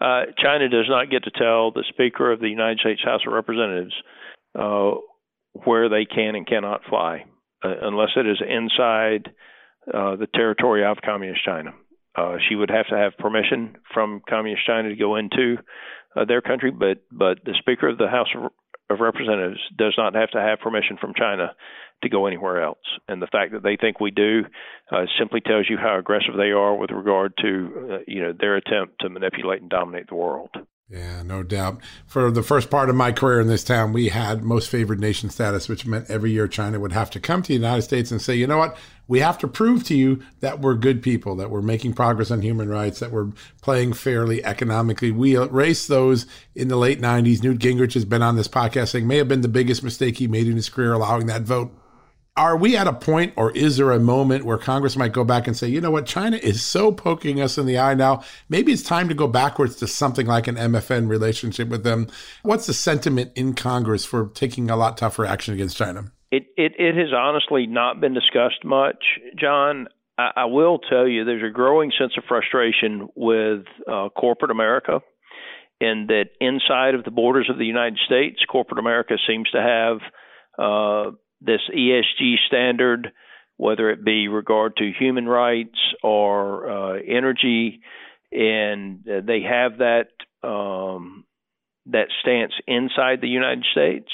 Uh, 0.00 0.24
China 0.42 0.68
does 0.68 0.86
not 0.88 1.10
get 1.10 1.24
to 1.24 1.30
tell 1.30 1.70
the 1.70 1.84
Speaker 1.88 2.30
of 2.30 2.40
the 2.40 2.48
United 2.48 2.80
States 2.80 3.02
House 3.02 3.22
of 3.26 3.32
Representatives 3.32 3.94
uh, 4.58 4.92
where 5.64 5.88
they 5.88 6.04
can 6.04 6.34
and 6.34 6.46
cannot 6.46 6.82
fly, 6.88 7.24
uh, 7.64 7.74
unless 7.82 8.10
it 8.16 8.26
is 8.26 8.42
inside 8.46 9.30
uh, 9.92 10.16
the 10.16 10.26
territory 10.34 10.84
of 10.84 10.98
Communist 11.04 11.44
China. 11.44 11.70
Uh, 12.16 12.36
she 12.48 12.54
would 12.54 12.70
have 12.70 12.86
to 12.88 12.96
have 12.96 13.16
permission 13.18 13.76
from 13.92 14.22
Communist 14.28 14.66
China 14.66 14.88
to 14.88 14.96
go 14.96 15.16
into 15.16 15.56
uh, 16.16 16.24
their 16.24 16.40
country, 16.40 16.70
but 16.70 17.02
but 17.10 17.38
the 17.44 17.54
Speaker 17.58 17.88
of 17.88 17.98
the 17.98 18.08
House 18.08 18.28
of, 18.36 18.50
Representatives 19.00 19.60
does 19.76 19.94
not 19.98 20.14
have 20.14 20.30
to 20.30 20.40
have 20.40 20.60
permission 20.60 20.96
from 21.00 21.14
China 21.18 21.54
to 22.02 22.08
go 22.08 22.26
anywhere 22.26 22.62
else. 22.62 22.84
And 23.08 23.20
the 23.20 23.26
fact 23.26 23.52
that 23.52 23.62
they 23.62 23.76
think 23.76 23.98
we 23.98 24.10
do 24.12 24.42
uh, 24.92 25.06
simply 25.18 25.40
tells 25.40 25.68
you 25.68 25.78
how 25.78 25.98
aggressive 25.98 26.36
they 26.36 26.50
are 26.50 26.76
with 26.76 26.90
regard 26.90 27.32
to 27.38 27.90
uh, 27.90 27.98
you 28.06 28.20
know 28.20 28.32
their 28.38 28.56
attempt 28.56 29.00
to 29.00 29.08
manipulate 29.08 29.62
and 29.62 29.70
dominate 29.70 30.08
the 30.08 30.14
world. 30.14 30.50
Yeah, 30.94 31.24
no 31.24 31.42
doubt. 31.42 31.80
For 32.06 32.30
the 32.30 32.44
first 32.44 32.70
part 32.70 32.88
of 32.88 32.94
my 32.94 33.10
career 33.10 33.40
in 33.40 33.48
this 33.48 33.64
town, 33.64 33.92
we 33.92 34.10
had 34.10 34.44
most 34.44 34.70
favored 34.70 35.00
nation 35.00 35.28
status, 35.28 35.68
which 35.68 35.84
meant 35.84 36.08
every 36.08 36.30
year 36.30 36.46
China 36.46 36.78
would 36.78 36.92
have 36.92 37.10
to 37.10 37.20
come 37.20 37.42
to 37.42 37.48
the 37.48 37.54
United 37.54 37.82
States 37.82 38.12
and 38.12 38.22
say, 38.22 38.36
you 38.36 38.46
know 38.46 38.58
what, 38.58 38.76
we 39.08 39.18
have 39.18 39.36
to 39.38 39.48
prove 39.48 39.82
to 39.84 39.96
you 39.96 40.22
that 40.38 40.60
we're 40.60 40.76
good 40.76 41.02
people, 41.02 41.34
that 41.34 41.50
we're 41.50 41.62
making 41.62 41.94
progress 41.94 42.30
on 42.30 42.42
human 42.42 42.68
rights, 42.68 43.00
that 43.00 43.10
we're 43.10 43.32
playing 43.60 43.94
fairly 43.94 44.44
economically. 44.44 45.10
We 45.10 45.34
erased 45.34 45.88
those 45.88 46.26
in 46.54 46.68
the 46.68 46.76
late 46.76 47.00
90s. 47.00 47.42
Newt 47.42 47.58
Gingrich 47.58 47.94
has 47.94 48.04
been 48.04 48.22
on 48.22 48.36
this 48.36 48.46
podcast 48.46 48.90
saying 48.90 49.08
may 49.08 49.16
have 49.16 49.28
been 49.28 49.40
the 49.40 49.48
biggest 49.48 49.82
mistake 49.82 50.18
he 50.18 50.28
made 50.28 50.46
in 50.46 50.54
his 50.54 50.68
career 50.68 50.92
allowing 50.92 51.26
that 51.26 51.42
vote 51.42 51.72
are 52.36 52.56
we 52.56 52.76
at 52.76 52.88
a 52.88 52.92
point 52.92 53.32
or 53.36 53.52
is 53.52 53.76
there 53.76 53.92
a 53.92 54.00
moment 54.00 54.44
where 54.44 54.58
Congress 54.58 54.96
might 54.96 55.12
go 55.12 55.22
back 55.22 55.46
and 55.46 55.56
say, 55.56 55.68
you 55.68 55.80
know 55.80 55.90
what, 55.90 56.04
China 56.04 56.36
is 56.38 56.62
so 56.62 56.90
poking 56.90 57.40
us 57.40 57.56
in 57.58 57.66
the 57.66 57.78
eye 57.78 57.94
now, 57.94 58.24
maybe 58.48 58.72
it's 58.72 58.82
time 58.82 59.08
to 59.08 59.14
go 59.14 59.28
backwards 59.28 59.76
to 59.76 59.86
something 59.86 60.26
like 60.26 60.48
an 60.48 60.56
MFN 60.56 61.08
relationship 61.08 61.68
with 61.68 61.84
them? 61.84 62.08
What's 62.42 62.66
the 62.66 62.74
sentiment 62.74 63.30
in 63.36 63.54
Congress 63.54 64.04
for 64.04 64.30
taking 64.34 64.68
a 64.68 64.76
lot 64.76 64.96
tougher 64.96 65.24
action 65.24 65.54
against 65.54 65.76
China? 65.76 66.10
It, 66.32 66.46
it, 66.56 66.72
it 66.76 66.96
has 66.96 67.12
honestly 67.16 67.66
not 67.66 68.00
been 68.00 68.14
discussed 68.14 68.64
much, 68.64 69.04
John. 69.38 69.86
I, 70.18 70.30
I 70.36 70.44
will 70.46 70.78
tell 70.78 71.06
you 71.06 71.24
there's 71.24 71.48
a 71.48 71.54
growing 71.54 71.92
sense 71.96 72.14
of 72.18 72.24
frustration 72.26 73.08
with 73.14 73.64
uh, 73.88 74.08
corporate 74.08 74.50
America 74.50 75.00
in 75.80 76.06
that 76.08 76.30
inside 76.40 76.96
of 76.96 77.04
the 77.04 77.12
borders 77.12 77.48
of 77.48 77.58
the 77.58 77.64
United 77.64 77.98
States, 78.04 78.40
corporate 78.50 78.80
America 78.80 79.14
seems 79.28 79.48
to 79.50 79.60
have 79.60 79.98
uh, 80.58 81.10
this 81.40 81.60
ESG 81.74 82.36
standard, 82.46 83.12
whether 83.56 83.90
it 83.90 84.04
be 84.04 84.28
regard 84.28 84.76
to 84.76 84.92
human 84.98 85.26
rights 85.26 85.78
or 86.02 86.70
uh, 86.70 86.98
energy, 87.06 87.80
and 88.32 89.04
they 89.04 89.42
have 89.42 89.78
that 89.78 90.08
um, 90.42 91.24
that 91.86 92.08
stance 92.20 92.52
inside 92.66 93.20
the 93.20 93.28
United 93.28 93.64
States. 93.72 94.10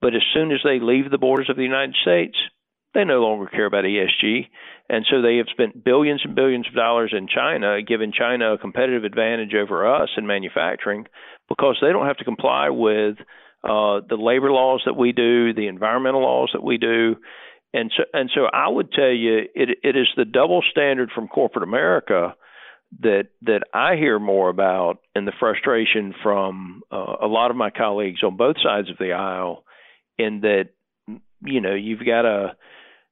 But 0.00 0.14
as 0.14 0.22
soon 0.34 0.52
as 0.52 0.60
they 0.64 0.80
leave 0.80 1.10
the 1.10 1.18
borders 1.18 1.48
of 1.48 1.56
the 1.56 1.62
United 1.62 1.94
States, 2.02 2.36
they 2.92 3.04
no 3.04 3.20
longer 3.22 3.46
care 3.46 3.66
about 3.66 3.84
ESG. 3.84 4.48
And 4.88 5.06
so 5.10 5.22
they 5.22 5.38
have 5.38 5.46
spent 5.50 5.82
billions 5.82 6.22
and 6.24 6.34
billions 6.34 6.68
of 6.68 6.74
dollars 6.74 7.14
in 7.16 7.26
China, 7.26 7.80
giving 7.82 8.12
China 8.12 8.52
a 8.52 8.58
competitive 8.58 9.04
advantage 9.04 9.54
over 9.54 9.86
us 9.86 10.10
in 10.16 10.26
manufacturing 10.26 11.06
because 11.48 11.78
they 11.80 11.88
don't 11.88 12.06
have 12.06 12.18
to 12.18 12.24
comply 12.24 12.68
with 12.68 13.16
uh, 13.64 14.00
the 14.06 14.18
labor 14.18 14.52
laws 14.52 14.82
that 14.84 14.96
we 14.96 15.12
do, 15.12 15.54
the 15.54 15.68
environmental 15.68 16.22
laws 16.22 16.50
that 16.52 16.62
we 16.62 16.76
do. 16.76 17.16
And 17.72 17.90
so, 17.96 18.04
and 18.12 18.30
so 18.34 18.42
I 18.52 18.68
would 18.68 18.92
tell 18.92 19.10
you, 19.10 19.38
it, 19.54 19.78
it 19.82 19.96
is 19.96 20.06
the 20.16 20.26
double 20.26 20.62
standard 20.70 21.10
from 21.14 21.28
corporate 21.28 21.64
America 21.64 22.34
that 23.00 23.28
that 23.42 23.62
I 23.72 23.96
hear 23.96 24.18
more 24.18 24.48
about, 24.50 24.98
and 25.14 25.26
the 25.26 25.32
frustration 25.40 26.14
from 26.22 26.82
uh, 26.92 27.16
a 27.22 27.26
lot 27.26 27.50
of 27.50 27.56
my 27.56 27.70
colleagues 27.70 28.22
on 28.22 28.36
both 28.36 28.56
sides 28.62 28.90
of 28.90 28.98
the 28.98 29.12
aisle, 29.12 29.64
in 30.18 30.42
that 30.42 30.68
you 31.40 31.60
know 31.60 31.74
you've 31.74 32.04
got 32.06 32.24
a 32.24 32.54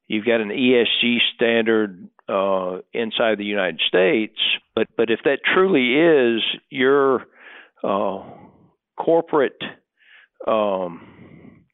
you've 0.07 0.27
got 0.27 0.41
an 0.41 0.51
ESG 0.51 1.17
standard 1.35 2.09
uh, 2.29 2.79
inside 2.93 3.39
the 3.39 3.45
United 3.45 3.81
States, 3.89 4.39
but 4.77 4.87
but 4.97 5.11
if 5.11 5.21
that 5.25 5.39
truly 5.53 5.95
is 5.95 6.43
your 6.71 7.23
uh, 7.83 8.23
corporate 8.97 9.61
um, 10.47 11.65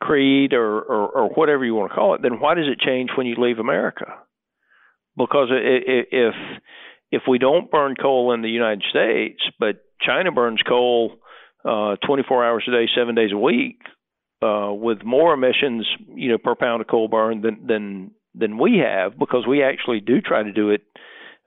creed 0.00 0.52
or, 0.52 0.80
or, 0.80 1.08
or 1.08 1.28
whatever 1.30 1.64
you 1.64 1.74
want 1.74 1.90
to 1.90 1.94
call 1.94 2.14
it, 2.14 2.22
then 2.22 2.40
why 2.40 2.54
does 2.54 2.66
it 2.66 2.80
change 2.80 3.10
when 3.16 3.26
you 3.26 3.36
leave 3.38 3.58
America? 3.58 4.06
Because 5.16 5.48
if 5.50 6.34
if 7.10 7.22
we 7.28 7.38
don't 7.38 7.70
burn 7.70 7.94
coal 8.00 8.32
in 8.32 8.42
the 8.42 8.50
United 8.50 8.84
States, 8.90 9.42
but 9.58 9.82
China 10.00 10.30
burns 10.30 10.60
coal 10.66 11.16
uh, 11.64 11.96
24 12.06 12.44
hours 12.44 12.64
a 12.68 12.70
day, 12.70 12.86
seven 12.94 13.14
days 13.14 13.30
a 13.32 13.36
week, 13.36 13.80
uh, 14.42 14.72
with 14.72 15.02
more 15.04 15.34
emissions, 15.34 15.86
you 16.14 16.28
know, 16.28 16.38
per 16.38 16.54
pound 16.54 16.80
of 16.80 16.86
coal 16.86 17.08
burned 17.08 17.42
than 17.42 17.66
than 17.66 18.10
than 18.34 18.58
we 18.58 18.78
have, 18.78 19.18
because 19.18 19.46
we 19.48 19.62
actually 19.62 20.00
do 20.00 20.20
try 20.20 20.42
to 20.42 20.52
do 20.52 20.70
it 20.70 20.82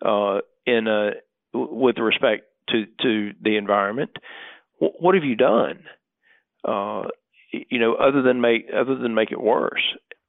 uh, 0.05 0.39
in 0.65 0.87
a 0.87 1.11
with 1.53 1.97
respect 1.97 2.43
to 2.69 2.85
to 3.01 3.31
the 3.41 3.55
environment. 3.55 4.11
what 4.79 5.15
have 5.15 5.23
you 5.23 5.35
done? 5.35 5.83
Uh, 6.65 7.03
you 7.51 7.79
know, 7.79 7.95
other 7.95 8.21
than 8.21 8.41
make 8.41 8.67
other 8.73 8.95
than 8.95 9.13
make 9.13 9.31
it 9.31 9.41
worse. 9.41 9.83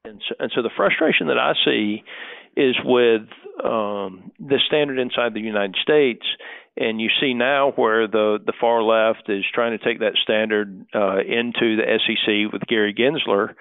And 0.04 0.20
so, 0.28 0.34
and 0.38 0.52
so 0.54 0.62
the 0.62 0.70
frustration 0.76 1.28
that 1.28 1.38
I 1.38 1.52
see 1.64 2.02
is 2.56 2.74
with 2.84 3.22
um, 3.64 4.32
the 4.38 4.58
standard 4.66 4.98
inside 4.98 5.34
the 5.34 5.40
United 5.40 5.76
States, 5.80 6.24
and 6.76 7.00
you 7.00 7.08
see 7.20 7.34
now 7.34 7.72
where 7.76 8.08
the 8.08 8.38
the 8.44 8.52
far 8.60 8.82
left 8.82 9.28
is 9.28 9.44
trying 9.54 9.78
to 9.78 9.84
take 9.84 10.00
that 10.00 10.16
standard 10.22 10.86
uh, 10.94 11.18
into 11.18 11.76
the 11.76 11.98
SEC 12.06 12.52
with 12.52 12.62
Gary 12.66 12.94
Gensler, 12.94 13.54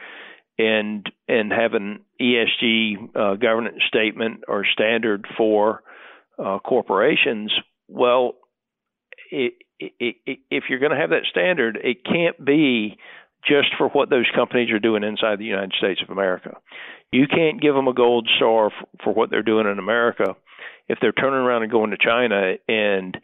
and 0.58 1.06
and 1.28 1.52
have 1.52 1.74
an 1.74 2.00
ESG 2.20 3.16
uh, 3.16 3.36
governance 3.36 3.84
statement 3.88 4.42
or 4.48 4.66
standard 4.72 5.26
for 5.38 5.84
uh, 6.44 6.60
corporations. 6.60 7.54
Well, 7.88 8.36
it, 9.32 9.54
if 9.80 10.66
you're 10.70 10.80
going 10.80 10.92
to 10.92 10.98
have 10.98 11.10
that 11.10 11.26
standard, 11.30 11.78
it 11.84 12.04
can't 12.06 12.44
be 12.44 12.98
just 13.48 13.70
for 13.78 13.90
what 13.90 14.10
those 14.10 14.30
companies 14.36 14.72
are 14.72 14.80
doing 14.80 15.04
inside 15.04 15.40
the 15.40 15.46
United 15.46 15.74
States 15.78 16.02
of 16.04 16.10
America. 16.10 16.58
You 17.12 17.26
can't 17.28 17.62
give 17.62 17.74
them 17.74 17.88
a 17.88 17.94
gold 17.94 18.30
star 18.38 18.70
for, 18.70 19.04
for 19.04 19.14
what 19.14 19.30
they're 19.30 19.42
doing 19.42 19.68
in 19.68 19.80
America 19.80 20.36
if 20.88 21.00
they're 21.02 21.12
turning 21.12 21.40
around 21.40 21.64
and 21.64 21.72
going 21.72 21.92
to 21.92 21.98
China 21.98 22.54
and 22.68 23.18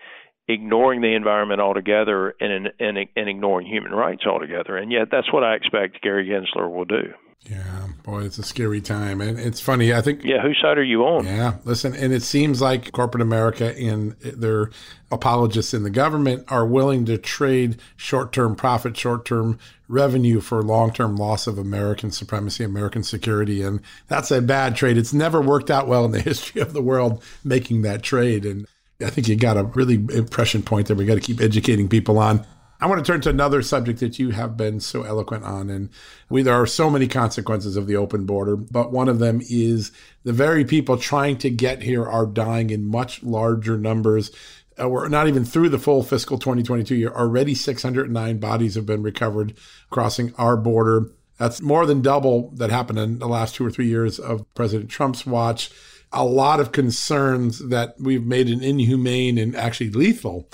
ignoring 0.48 1.02
the 1.02 1.14
environment 1.14 1.62
altogether 1.62 2.34
and, 2.40 2.70
and, 2.80 2.98
and 3.16 3.30
ignoring 3.30 3.68
human 3.68 3.92
rights 3.92 4.24
altogether. 4.26 4.78
And 4.78 4.92
yet, 4.92 5.10
that's 5.12 5.32
what 5.32 5.44
I 5.44 5.56
expect 5.56 6.02
Gary 6.02 6.28
Gensler 6.28 6.74
will 6.74 6.86
do. 6.86 7.14
Yeah, 7.50 7.88
boy, 8.04 8.24
it's 8.24 8.38
a 8.38 8.44
scary 8.44 8.82
time. 8.82 9.22
And 9.22 9.40
it's 9.40 9.62
funny, 9.62 9.94
I 9.94 10.02
think. 10.02 10.24
Yeah, 10.24 10.42
whose 10.42 10.60
side 10.62 10.78
are 10.78 10.84
you 10.84 11.06
on? 11.06 11.26
Yeah, 11.26 11.56
listen, 11.64 11.96
and 11.96 12.12
it 12.12 12.22
seems 12.24 12.62
like 12.62 12.92
corporate 12.92 13.22
America 13.22 13.74
and 13.78 14.12
their 14.20 14.72
apologists 15.12 15.74
in 15.74 15.84
the 15.84 15.90
government 15.90 16.44
are 16.50 16.66
willing 16.66 17.06
to 17.06 17.18
trade 17.18 17.78
short 17.96 18.34
term 18.34 18.56
profit, 18.56 18.98
short 18.98 19.24
term 19.26 19.60
revenue 19.88 20.42
for 20.42 20.62
long 20.62 20.92
term 20.92 21.16
loss 21.16 21.48
of 21.48 21.58
American 21.58 22.12
supremacy, 22.12 22.66
American 22.66 23.04
security. 23.04 23.62
And 23.62 23.80
that's 24.08 24.30
a 24.32 24.42
bad 24.42 24.76
trade. 24.76 24.98
It's 24.98 25.14
never 25.14 25.40
worked 25.40 25.72
out 25.72 25.88
well 25.88 26.04
in 26.04 26.12
the 26.12 26.22
history 26.22 26.62
of 26.62 26.74
the 26.74 26.82
world 26.82 27.24
making 27.46 27.84
that 27.84 28.04
trade. 28.04 28.46
And 28.46 28.68
I 29.00 29.10
think 29.10 29.30
you 29.30 29.38
got 29.38 29.58
a 29.58 29.64
really 29.64 29.96
impression 30.14 30.64
point 30.64 30.88
that 30.88 30.96
we 30.96 31.06
got 31.06 31.16
to 31.16 31.22
keep 31.22 31.40
educating 31.40 31.88
people 31.88 32.18
on. 32.20 32.46
I 32.80 32.86
want 32.86 33.04
to 33.04 33.12
turn 33.12 33.22
to 33.22 33.30
another 33.30 33.62
subject 33.64 34.00
that 34.02 34.20
you 34.20 34.30
have 34.32 34.56
been 34.56 34.80
so 34.80 35.04
eloquent 35.04 35.44
on. 35.44 35.70
And 35.70 35.90
we, 36.30 36.44
there 36.44 36.54
are 36.54 36.68
so 36.68 36.90
many 36.90 37.08
consequences 37.08 37.76
of 37.76 37.88
the 37.88 37.96
open 37.96 38.26
border, 38.26 38.56
but 38.56 38.92
one 38.92 39.10
of 39.10 39.20
them 39.20 39.42
is 39.50 39.92
the 40.24 40.34
very 40.34 40.64
people 40.64 40.98
trying 40.98 41.38
to 41.40 41.50
get 41.50 41.82
here 41.82 42.06
are 42.06 42.28
dying 42.28 42.70
in 42.70 42.86
much 42.86 43.24
larger 43.24 43.78
numbers. 43.78 44.32
Uh, 44.80 44.88
we're 44.88 45.08
not 45.08 45.28
even 45.28 45.44
through 45.44 45.70
the 45.70 45.80
full 45.80 46.04
fiscal 46.04 46.38
2022 46.38 46.96
year. 46.96 47.10
Already 47.10 47.56
609 47.56 48.38
bodies 48.38 48.76
have 48.76 48.86
been 48.86 49.02
recovered 49.02 49.58
crossing 49.90 50.34
our 50.38 50.56
border. 50.56 51.10
That's 51.40 51.62
more 51.62 51.88
than 51.88 52.02
double 52.02 52.52
that 52.52 52.70
happened 52.70 53.00
in 53.00 53.20
the 53.20 53.28
last 53.28 53.56
two 53.56 53.66
or 53.66 53.72
three 53.72 53.88
years 53.88 54.20
of 54.20 54.46
President 54.54 54.90
Trump's 54.90 55.26
watch. 55.26 55.72
A 56.14 56.24
lot 56.24 56.60
of 56.60 56.72
concerns 56.72 57.68
that 57.70 57.96
we've 58.00 58.26
made 58.26 58.50
an 58.50 58.64
inhumane 58.64 59.38
and 59.38 59.56
actually 59.56 59.90
lethal 59.90 60.48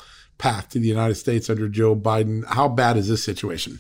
path 0.43 0.67
to 0.67 0.79
the 0.79 0.87
United 0.87 1.15
States 1.15 1.49
under 1.49 1.69
Joe 1.69 1.95
Biden. 1.95 2.43
How 2.45 2.67
bad 2.67 2.97
is 2.97 3.07
this 3.07 3.23
situation? 3.23 3.79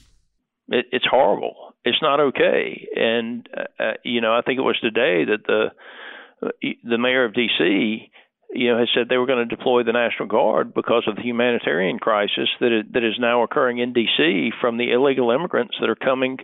It, 0.69 0.85
it's 0.93 1.05
horrible. 1.09 1.55
It's 1.83 2.01
not 2.01 2.21
okay. 2.21 2.87
And 2.95 3.49
uh, 3.55 3.83
uh 3.83 3.93
you 4.05 4.21
know, 4.21 4.33
I 4.33 4.41
think 4.45 4.59
it 4.59 4.61
was 4.61 4.79
today 4.79 5.25
that 5.25 5.43
the 5.45 5.65
uh, 6.41 6.51
the 6.89 6.97
mayor 6.97 7.25
of 7.25 7.33
D.C. 7.33 8.09
You 8.55 8.71
know, 8.71 8.79
has 8.79 8.87
said 8.93 9.09
they 9.09 9.17
were 9.17 9.25
going 9.25 9.45
to 9.45 9.55
deploy 9.55 9.83
the 9.83 9.91
National 9.91 10.29
Guard 10.29 10.73
because 10.73 11.03
of 11.07 11.17
the 11.17 11.23
humanitarian 11.23 11.99
crisis 11.99 12.47
that 12.61 12.71
it, 12.71 12.93
that 12.93 13.03
is 13.03 13.15
now 13.19 13.43
occurring 13.43 13.79
in 13.79 13.91
D.C. 13.91 14.51
from 14.61 14.77
the 14.77 14.91
illegal 14.91 15.31
immigrants 15.31 15.75
that 15.81 15.89
are 15.89 15.95
coming 15.95 16.37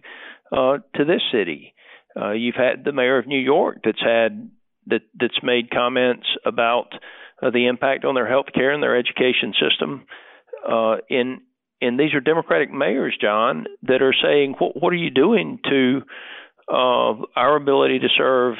uh, 0.52 0.80
to 0.96 1.06
this 1.06 1.22
city. 1.32 1.74
Uh, 2.20 2.32
you've 2.32 2.56
had 2.56 2.84
the 2.84 2.92
mayor 2.92 3.20
of 3.20 3.28
New 3.28 3.40
York 3.40 3.78
that's 3.86 4.02
had 4.02 4.50
that 4.88 5.02
that's 5.18 5.42
made 5.44 5.72
comments 5.72 6.28
about 6.46 6.90
uh, 7.42 7.50
the 7.52 7.68
impact 7.68 8.06
on 8.06 8.16
their 8.16 8.28
health 8.28 8.48
care 8.54 8.72
and 8.72 8.82
their 8.82 8.98
education 8.98 9.54
system. 9.60 10.06
Uh, 10.68 10.98
in 11.10 11.42
and 11.82 11.98
these 12.00 12.14
are 12.14 12.20
Democratic 12.20 12.72
mayors, 12.72 13.18
John, 13.20 13.66
that 13.84 14.02
are 14.02 14.14
saying, 14.22 14.56
"What, 14.60 14.82
what 14.82 14.94
are 14.94 14.98
you 14.98 15.12
doing 15.12 15.60
to 15.70 16.02
uh, 16.68 17.14
our 17.36 17.56
ability 17.56 18.00
to 18.00 18.10
serve, 18.18 18.56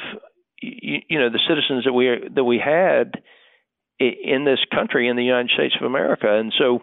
you, 0.62 1.00
you 1.08 1.18
know, 1.18 1.28
the 1.28 1.40
citizens 1.46 1.84
that 1.84 1.92
we 1.92 2.08
that 2.34 2.44
we 2.44 2.58
had 2.58 3.20
in 4.00 4.44
this 4.44 4.60
country, 4.74 5.08
in 5.08 5.16
the 5.16 5.24
United 5.24 5.50
States 5.50 5.74
of 5.78 5.86
America?" 5.86 6.38
And 6.38 6.52
so, 6.58 6.82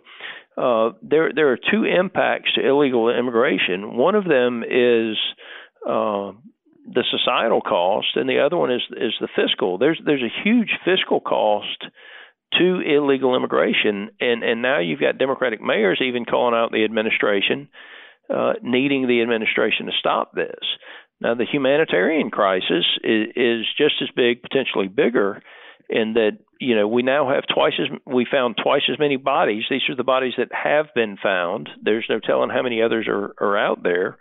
uh, 0.61 0.93
there 1.01 1.31
there 1.33 1.51
are 1.51 1.57
two 1.57 1.85
impacts 1.85 2.53
to 2.53 2.67
illegal 2.67 3.09
immigration. 3.09 3.97
One 3.97 4.13
of 4.13 4.25
them 4.25 4.63
is 4.63 5.17
uh, 5.89 6.33
the 6.87 7.03
societal 7.11 7.61
cost, 7.61 8.15
and 8.15 8.29
the 8.29 8.39
other 8.39 8.57
one 8.57 8.71
is 8.71 8.81
is 8.91 9.13
the 9.19 9.27
fiscal. 9.35 9.77
There's 9.77 9.99
there's 10.03 10.23
a 10.23 10.43
huge 10.43 10.71
fiscal 10.85 11.19
cost 11.19 11.85
to 12.57 12.79
illegal 12.79 13.35
immigration, 13.35 14.09
and 14.19 14.43
and 14.43 14.61
now 14.61 14.79
you've 14.79 14.99
got 14.99 15.17
Democratic 15.17 15.61
mayors 15.61 16.01
even 16.01 16.25
calling 16.25 16.55
out 16.55 16.71
the 16.71 16.85
administration, 16.85 17.67
uh, 18.33 18.53
needing 18.61 19.07
the 19.07 19.21
administration 19.21 19.87
to 19.87 19.91
stop 19.99 20.33
this. 20.33 20.63
Now 21.19 21.35
the 21.35 21.45
humanitarian 21.45 22.29
crisis 22.29 22.85
is, 23.03 23.27
is 23.35 23.65
just 23.77 23.95
as 24.01 24.09
big, 24.15 24.41
potentially 24.41 24.87
bigger, 24.87 25.41
in 25.89 26.13
that 26.13 26.37
you 26.59 26.75
know 26.75 26.87
we 26.87 27.03
now 27.03 27.29
have 27.33 27.43
twice 27.53 27.73
as 27.79 27.87
we 28.05 28.25
found 28.29 28.55
twice 28.63 28.83
as 28.89 28.97
many 28.97 29.17
bodies. 29.17 29.63
These 29.69 29.89
are 29.89 29.95
the 29.95 30.03
bodies 30.03 30.33
that 30.37 30.49
have 30.53 30.85
been 30.95 31.17
found. 31.21 31.69
There's 31.81 32.05
no 32.09 32.19
telling 32.19 32.49
how 32.49 32.63
many 32.63 32.81
others 32.81 33.07
are 33.09 33.33
are 33.39 33.57
out 33.57 33.83
there 33.83 34.17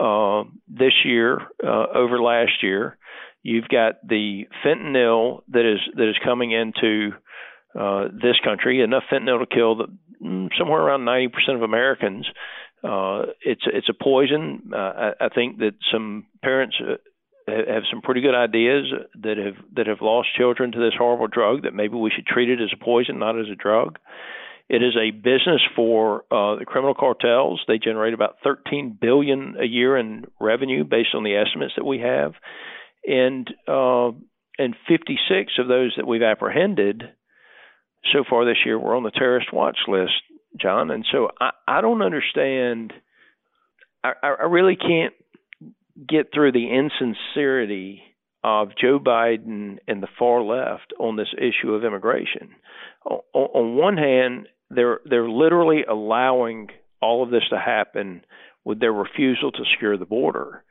uh, 0.00 0.44
this 0.68 0.92
year 1.04 1.38
uh, 1.62 1.86
over 1.94 2.20
last 2.20 2.62
year. 2.62 2.98
You've 3.42 3.68
got 3.68 4.06
the 4.06 4.44
fentanyl 4.64 5.42
that 5.48 5.70
is 5.70 5.80
that 5.96 6.08
is 6.08 6.16
coming 6.24 6.52
into 6.52 7.10
uh, 7.78 8.08
this 8.12 8.36
country, 8.42 8.80
enough 8.80 9.02
fentanyl 9.12 9.40
to 9.40 9.54
kill 9.54 9.76
the, 9.76 9.86
mm, 10.22 10.48
somewhere 10.58 10.80
around 10.80 11.00
90% 11.00 11.28
of 11.56 11.62
Americans. 11.62 12.26
Uh, 12.82 13.26
it's 13.40 13.62
it's 13.66 13.88
a 13.88 14.04
poison. 14.04 14.70
Uh, 14.72 14.76
I, 14.76 15.10
I 15.20 15.28
think 15.34 15.58
that 15.58 15.72
some 15.92 16.26
parents 16.42 16.76
uh, 16.80 16.96
have 17.46 17.82
some 17.90 18.02
pretty 18.02 18.20
good 18.20 18.34
ideas 18.34 18.86
that 19.22 19.36
have 19.38 19.56
that 19.74 19.86
have 19.86 20.00
lost 20.00 20.28
children 20.36 20.72
to 20.72 20.78
this 20.78 20.94
horrible 20.96 21.26
drug. 21.26 21.62
That 21.62 21.74
maybe 21.74 21.96
we 21.96 22.10
should 22.14 22.26
treat 22.26 22.50
it 22.50 22.62
as 22.62 22.70
a 22.72 22.82
poison, 22.82 23.18
not 23.18 23.38
as 23.38 23.46
a 23.50 23.56
drug. 23.56 23.98
It 24.68 24.82
is 24.82 24.96
a 24.96 25.10
business 25.10 25.60
for 25.76 26.24
uh, 26.30 26.56
the 26.56 26.64
criminal 26.66 26.94
cartels. 26.94 27.62
They 27.68 27.78
generate 27.78 28.14
about 28.14 28.36
13 28.42 28.98
billion 28.98 29.56
a 29.60 29.66
year 29.66 29.96
in 29.96 30.24
revenue, 30.40 30.84
based 30.84 31.14
on 31.14 31.22
the 31.22 31.36
estimates 31.36 31.74
that 31.76 31.84
we 31.84 32.00
have, 32.00 32.32
and 33.06 33.46
uh, 33.68 34.12
and 34.58 34.74
56 34.88 35.52
of 35.58 35.68
those 35.68 35.94
that 35.96 36.06
we've 36.06 36.22
apprehended 36.22 37.02
so 38.12 38.24
far 38.28 38.44
this 38.44 38.58
year 38.64 38.78
were 38.78 38.94
on 38.94 39.02
the 39.02 39.10
terrorist 39.10 39.52
watch 39.52 39.78
list, 39.88 40.12
John. 40.60 40.90
And 40.90 41.04
so 41.10 41.28
I, 41.40 41.50
I 41.66 41.80
don't 41.80 42.02
understand. 42.02 42.92
I, 44.02 44.12
I 44.22 44.44
really 44.44 44.76
can't 44.76 45.14
get 46.08 46.28
through 46.32 46.52
the 46.52 46.70
insincerity 46.70 48.02
of 48.42 48.68
Joe 48.80 48.98
Biden 48.98 49.78
and 49.88 50.02
the 50.02 50.08
far 50.18 50.42
left 50.42 50.92
on 50.98 51.16
this 51.16 51.32
issue 51.36 51.72
of 51.72 51.84
immigration. 51.84 52.50
On, 53.04 53.20
on 53.32 53.76
one 53.76 53.96
hand, 53.96 54.48
they're 54.70 55.00
they're 55.04 55.28
literally 55.28 55.84
allowing 55.84 56.68
all 57.00 57.22
of 57.22 57.30
this 57.30 57.42
to 57.50 57.58
happen 57.58 58.24
with 58.64 58.80
their 58.80 58.92
refusal 58.92 59.52
to 59.52 59.64
secure 59.72 59.96
the 59.96 60.06
border. 60.06 60.64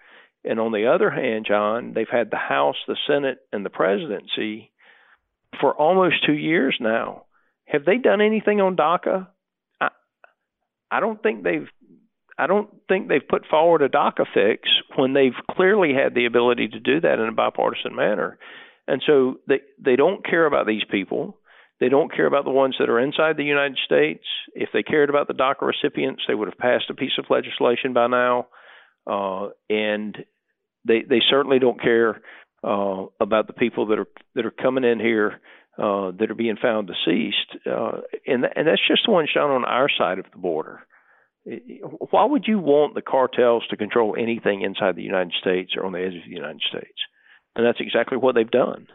And 0.43 0.59
on 0.59 0.71
the 0.71 0.87
other 0.93 1.09
hand, 1.09 1.45
John, 1.47 1.93
they've 1.93 2.07
had 2.11 2.29
the 2.29 2.37
House, 2.37 2.75
the 2.87 2.97
Senate, 3.07 3.39
and 3.53 3.65
the 3.65 3.69
presidency 3.69 4.71
for 5.61 5.73
almost 5.73 6.25
two 6.25 6.33
years 6.33 6.75
now. 6.79 7.25
Have 7.65 7.85
they 7.85 7.97
done 7.97 8.19
anything 8.19 8.59
on 8.59 8.75
DACA? 8.75 9.27
I, 9.79 9.89
I 10.91 10.99
don't 10.99 11.21
think 11.21 11.43
they've. 11.43 11.67
I 12.35 12.47
don't 12.47 12.69
think 12.89 13.07
they've 13.07 13.27
put 13.27 13.45
forward 13.45 13.83
a 13.83 13.89
DACA 13.89 14.25
fix 14.33 14.67
when 14.95 15.13
they've 15.13 15.37
clearly 15.51 15.93
had 15.93 16.15
the 16.15 16.25
ability 16.25 16.67
to 16.69 16.79
do 16.79 16.99
that 16.99 17.19
in 17.19 17.27
a 17.27 17.31
bipartisan 17.31 17.95
manner. 17.95 18.39
And 18.87 19.03
so 19.05 19.35
they 19.47 19.61
they 19.79 19.95
don't 19.95 20.25
care 20.25 20.45
about 20.45 20.65
these 20.65 20.83
people. 20.89 21.37
They 21.79 21.89
don't 21.89 22.13
care 22.13 22.27
about 22.27 22.45
the 22.45 22.51
ones 22.51 22.75
that 22.79 22.89
are 22.89 22.99
inside 22.99 23.35
the 23.35 23.43
United 23.43 23.77
States. 23.83 24.23
If 24.53 24.69
they 24.73 24.83
cared 24.83 25.09
about 25.09 25.27
the 25.27 25.33
DACA 25.33 25.61
recipients, 25.61 26.23
they 26.27 26.35
would 26.35 26.47
have 26.47 26.57
passed 26.57 26.89
a 26.89 26.93
piece 26.93 27.17
of 27.17 27.25
legislation 27.29 27.93
by 27.93 28.07
now. 28.07 28.47
Uh, 29.05 29.49
and 29.69 30.17
they 30.85 31.01
they 31.01 31.19
certainly 31.29 31.59
don't 31.59 31.81
care 31.81 32.21
uh, 32.63 33.05
about 33.19 33.47
the 33.47 33.53
people 33.53 33.87
that 33.87 33.99
are 33.99 34.07
that 34.35 34.45
are 34.45 34.51
coming 34.51 34.83
in 34.83 34.99
here 34.99 35.41
uh, 35.77 36.11
that 36.19 36.29
are 36.29 36.35
being 36.35 36.57
found 36.61 36.87
deceased, 36.87 37.57
uh, 37.69 38.01
and 38.25 38.45
and 38.55 38.67
that's 38.67 38.87
just 38.87 39.01
the 39.05 39.11
ones 39.11 39.29
shown 39.33 39.51
on 39.51 39.65
our 39.65 39.89
side 39.97 40.19
of 40.19 40.25
the 40.31 40.37
border. 40.37 40.81
Why 42.11 42.23
would 42.23 42.45
you 42.47 42.59
want 42.59 42.95
the 42.95 43.01
cartels 43.01 43.65
to 43.69 43.75
control 43.75 44.15
anything 44.17 44.61
inside 44.61 44.95
the 44.95 45.01
United 45.01 45.33
States 45.41 45.73
or 45.75 45.85
on 45.85 45.91
the 45.91 45.99
edge 45.99 46.15
of 46.15 46.23
the 46.23 46.35
United 46.35 46.61
States? 46.69 46.99
And 47.55 47.65
that's 47.65 47.81
exactly 47.81 48.17
what 48.17 48.33
they've 48.33 48.49
done. 48.49 48.87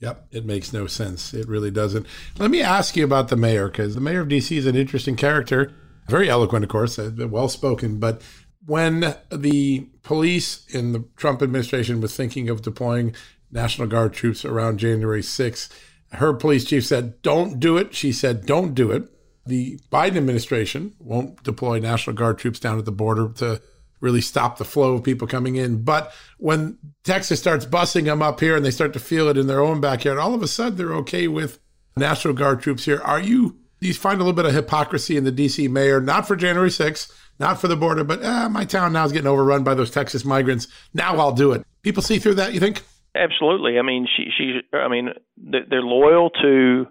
Yep, 0.00 0.26
it 0.32 0.44
makes 0.44 0.72
no 0.72 0.86
sense. 0.86 1.34
It 1.34 1.46
really 1.46 1.70
doesn't. 1.70 2.06
Let 2.38 2.50
me 2.50 2.62
ask 2.62 2.96
you 2.96 3.04
about 3.04 3.28
the 3.28 3.36
mayor, 3.36 3.68
because 3.68 3.94
the 3.94 4.00
mayor 4.00 4.20
of 4.20 4.28
DC 4.28 4.56
is 4.56 4.66
an 4.66 4.76
interesting 4.76 5.14
character, 5.14 5.72
very 6.08 6.28
eloquent, 6.28 6.64
of 6.64 6.70
course, 6.70 6.98
uh, 6.98 7.10
well 7.28 7.48
spoken. 7.48 7.98
But 7.98 8.22
when 8.64 9.14
the 9.30 9.88
police 10.02 10.66
in 10.68 10.92
the 10.92 11.04
Trump 11.16 11.42
administration 11.42 12.00
was 12.00 12.16
thinking 12.16 12.48
of 12.48 12.62
deploying 12.62 13.14
National 13.52 13.88
Guard 13.88 14.12
troops 14.12 14.44
around 14.44 14.78
January 14.78 15.22
6th. 15.22 15.70
Her 16.12 16.32
police 16.32 16.64
chief 16.64 16.86
said, 16.86 17.20
don't 17.22 17.60
do 17.60 17.76
it. 17.76 17.94
She 17.94 18.12
said, 18.12 18.46
don't 18.46 18.74
do 18.74 18.90
it. 18.90 19.08
The 19.46 19.80
Biden 19.90 20.16
administration 20.16 20.94
won't 20.98 21.42
deploy 21.42 21.78
National 21.78 22.14
Guard 22.14 22.38
troops 22.38 22.60
down 22.60 22.78
at 22.78 22.84
the 22.84 22.92
border 22.92 23.28
to 23.36 23.60
really 24.00 24.20
stop 24.20 24.58
the 24.58 24.64
flow 24.64 24.94
of 24.94 25.04
people 25.04 25.28
coming 25.28 25.56
in. 25.56 25.82
But 25.82 26.12
when 26.38 26.78
Texas 27.04 27.40
starts 27.40 27.66
busing 27.66 28.04
them 28.04 28.22
up 28.22 28.40
here 28.40 28.56
and 28.56 28.64
they 28.64 28.70
start 28.70 28.92
to 28.94 29.00
feel 29.00 29.28
it 29.28 29.36
in 29.36 29.46
their 29.46 29.60
own 29.60 29.80
backyard, 29.80 30.18
all 30.18 30.34
of 30.34 30.42
a 30.42 30.48
sudden 30.48 30.76
they're 30.76 30.94
okay 30.96 31.28
with 31.28 31.58
National 31.96 32.34
Guard 32.34 32.60
troops 32.60 32.84
here. 32.84 33.00
Are 33.02 33.20
you, 33.20 33.58
do 33.80 33.88
you 33.88 33.94
find 33.94 34.20
a 34.20 34.24
little 34.24 34.36
bit 34.36 34.46
of 34.46 34.54
hypocrisy 34.54 35.16
in 35.16 35.24
the 35.24 35.32
DC 35.32 35.70
mayor, 35.70 36.00
not 36.00 36.26
for 36.26 36.36
January 36.36 36.70
6th, 36.70 37.12
not 37.38 37.60
for 37.60 37.68
the 37.68 37.76
border, 37.76 38.04
but 38.04 38.22
uh, 38.22 38.48
my 38.48 38.64
town 38.64 38.92
now 38.92 39.04
is 39.04 39.12
getting 39.12 39.26
overrun 39.26 39.64
by 39.64 39.74
those 39.74 39.90
Texas 39.90 40.24
migrants. 40.24 40.68
Now 40.92 41.16
I'll 41.16 41.32
do 41.32 41.52
it. 41.52 41.64
People 41.82 42.02
see 42.02 42.18
through 42.18 42.34
that, 42.34 42.52
you 42.52 42.60
think? 42.60 42.82
Absolutely. 43.14 43.78
I 43.78 43.82
mean, 43.82 44.06
she 44.16 44.30
she's. 44.36 44.62
I 44.72 44.88
mean, 44.88 45.08
they're 45.36 45.82
loyal 45.82 46.30
to 46.42 46.86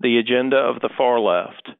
the 0.00 0.18
agenda 0.18 0.56
of 0.56 0.80
the 0.80 0.90
far 0.96 1.18
left, 1.18 1.70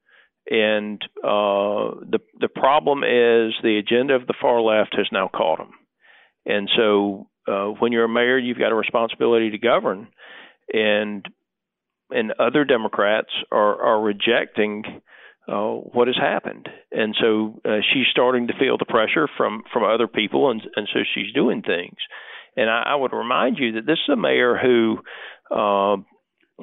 and 0.49 1.03
uh, 1.25 1.99
the 2.09 2.19
the 2.41 2.49
problem 2.49 2.99
is 2.99 3.55
the 3.63 3.79
agenda 3.79 4.15
of 4.15 4.27
the 4.27 4.35
far 4.41 4.61
left 4.61 4.95
has 4.97 5.07
now 5.11 5.29
caught 5.35 5.59
them, 5.59 5.73
and 6.45 6.69
so 6.77 7.29
uh, 7.49 7.67
when 7.79 7.93
you're 7.93 8.05
a 8.05 8.09
mayor, 8.09 8.39
you've 8.39 8.59
got 8.59 8.73
a 8.73 8.77
responsibility 8.77 9.51
to 9.51 9.59
govern, 9.59 10.09
and 10.73 11.27
and 12.11 12.33
other 12.39 12.65
Democrats 12.65 13.31
are 13.51 13.83
are 13.83 14.01
rejecting 14.01 14.85
uh, 15.49 15.71
what 15.71 16.09
has 16.09 16.17
happened, 16.17 16.69
and 16.93 17.15
so 17.21 17.61
uh, 17.65 17.79
she's 17.93 18.07
starting 18.11 18.49
to 18.49 18.59
feel 18.59 18.79
the 18.79 18.85
pressure 18.85 19.29
from 19.37 19.63
from 19.73 19.85
other 19.85 20.09
people, 20.09 20.51
and 20.51 20.63
and 20.77 20.89
so 20.93 21.01
she's 21.15 21.33
doing 21.33 21.63
things. 21.63 21.97
And 22.57 22.71
I, 22.71 22.85
I 22.87 22.95
would 22.95 23.13
remind 23.13 23.59
you 23.59 23.73
that 23.73 23.87
this 23.87 23.99
is 24.09 24.13
a 24.13 24.17
mayor 24.17 24.57
who, 24.57 24.99
uh, 25.51 25.97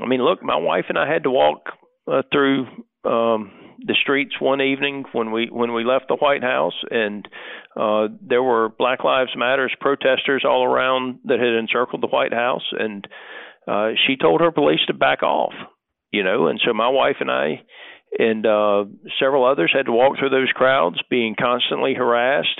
I 0.02 0.08
mean, 0.08 0.22
look, 0.24 0.42
my 0.42 0.56
wife 0.58 0.86
and 0.90 0.98
I 0.98 1.12
had 1.12 1.24
to 1.24 1.32
walk 1.32 1.66
uh, 2.12 2.24
through 2.32 2.66
um, 3.06 3.52
the 3.86 3.96
streets 4.02 4.40
one 4.40 4.62
evening 4.62 5.06
when 5.12 5.32
we 5.32 5.48
when 5.52 5.74
we 5.74 5.84
left 5.84 6.06
the 6.08 6.16
White 6.16 6.44
House, 6.44 6.80
and 6.90 7.28
uh, 7.76 8.08
there 8.22 8.44
were 8.44 8.70
Black 8.70 9.04
Lives 9.04 9.32
Matters 9.36 9.74
protesters 9.80 10.44
all 10.48 10.64
around 10.64 11.20
that 11.26 11.40
had 11.40 11.60
encircled 11.60 12.02
the 12.02 12.08
White 12.08 12.34
House, 12.34 12.64
and 12.72 13.08
uh, 13.68 13.90
she 14.08 14.16
told 14.16 14.42
her 14.42 14.52
police 14.52 14.82
to 14.88 14.94
back 14.94 15.24
off. 15.24 15.54
You 16.12 16.24
know, 16.24 16.48
and 16.48 16.62
so 16.64 16.74
my 16.74 16.90
wife 16.90 17.18
and 17.20 17.32
I 17.32 17.62
and 18.18 18.46
uh, 18.46 18.86
several 19.20 19.46
others 19.46 19.72
had 19.76 19.88
to 19.88 19.92
walk 19.92 20.18
through 20.20 20.30
those 20.30 20.52
crowds, 20.54 20.98
being 21.10 21.36
constantly 21.40 21.94
harassed, 21.96 22.60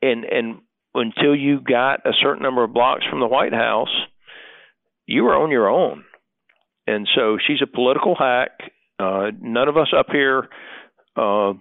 and 0.00 0.24
and 0.24 0.60
until 0.94 1.34
you 1.34 1.60
got 1.60 2.06
a 2.06 2.12
certain 2.20 2.42
number 2.42 2.64
of 2.64 2.74
blocks 2.74 3.04
from 3.08 3.20
the 3.20 3.26
White 3.26 3.54
House, 3.54 3.94
you 5.06 5.24
were 5.24 5.34
on 5.34 5.50
your 5.50 5.68
own. 5.70 6.04
And 6.86 7.08
so 7.14 7.38
she's 7.44 7.62
a 7.62 7.66
political 7.66 8.14
hack. 8.14 8.50
Uh, 8.98 9.30
none 9.40 9.68
of 9.68 9.76
us 9.76 9.92
up 9.96 10.06
here 10.10 10.48
uh, 11.16 11.52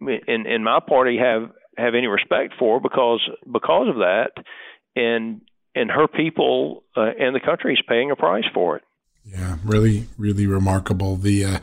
in 0.00 0.46
in 0.46 0.64
my 0.64 0.80
party 0.86 1.18
have 1.18 1.50
have 1.76 1.94
any 1.94 2.06
respect 2.06 2.54
for 2.58 2.80
because 2.80 3.20
because 3.50 3.88
of 3.88 3.96
that, 3.96 4.30
and 4.96 5.40
and 5.74 5.90
her 5.90 6.08
people 6.08 6.84
uh, 6.96 7.10
and 7.18 7.34
the 7.34 7.40
country 7.40 7.74
is 7.74 7.82
paying 7.88 8.10
a 8.10 8.16
price 8.16 8.44
for 8.52 8.76
it. 8.76 8.82
Yeah, 9.24 9.56
really, 9.64 10.06
really 10.18 10.46
remarkable. 10.46 11.16
The 11.16 11.44
uh, 11.44 11.58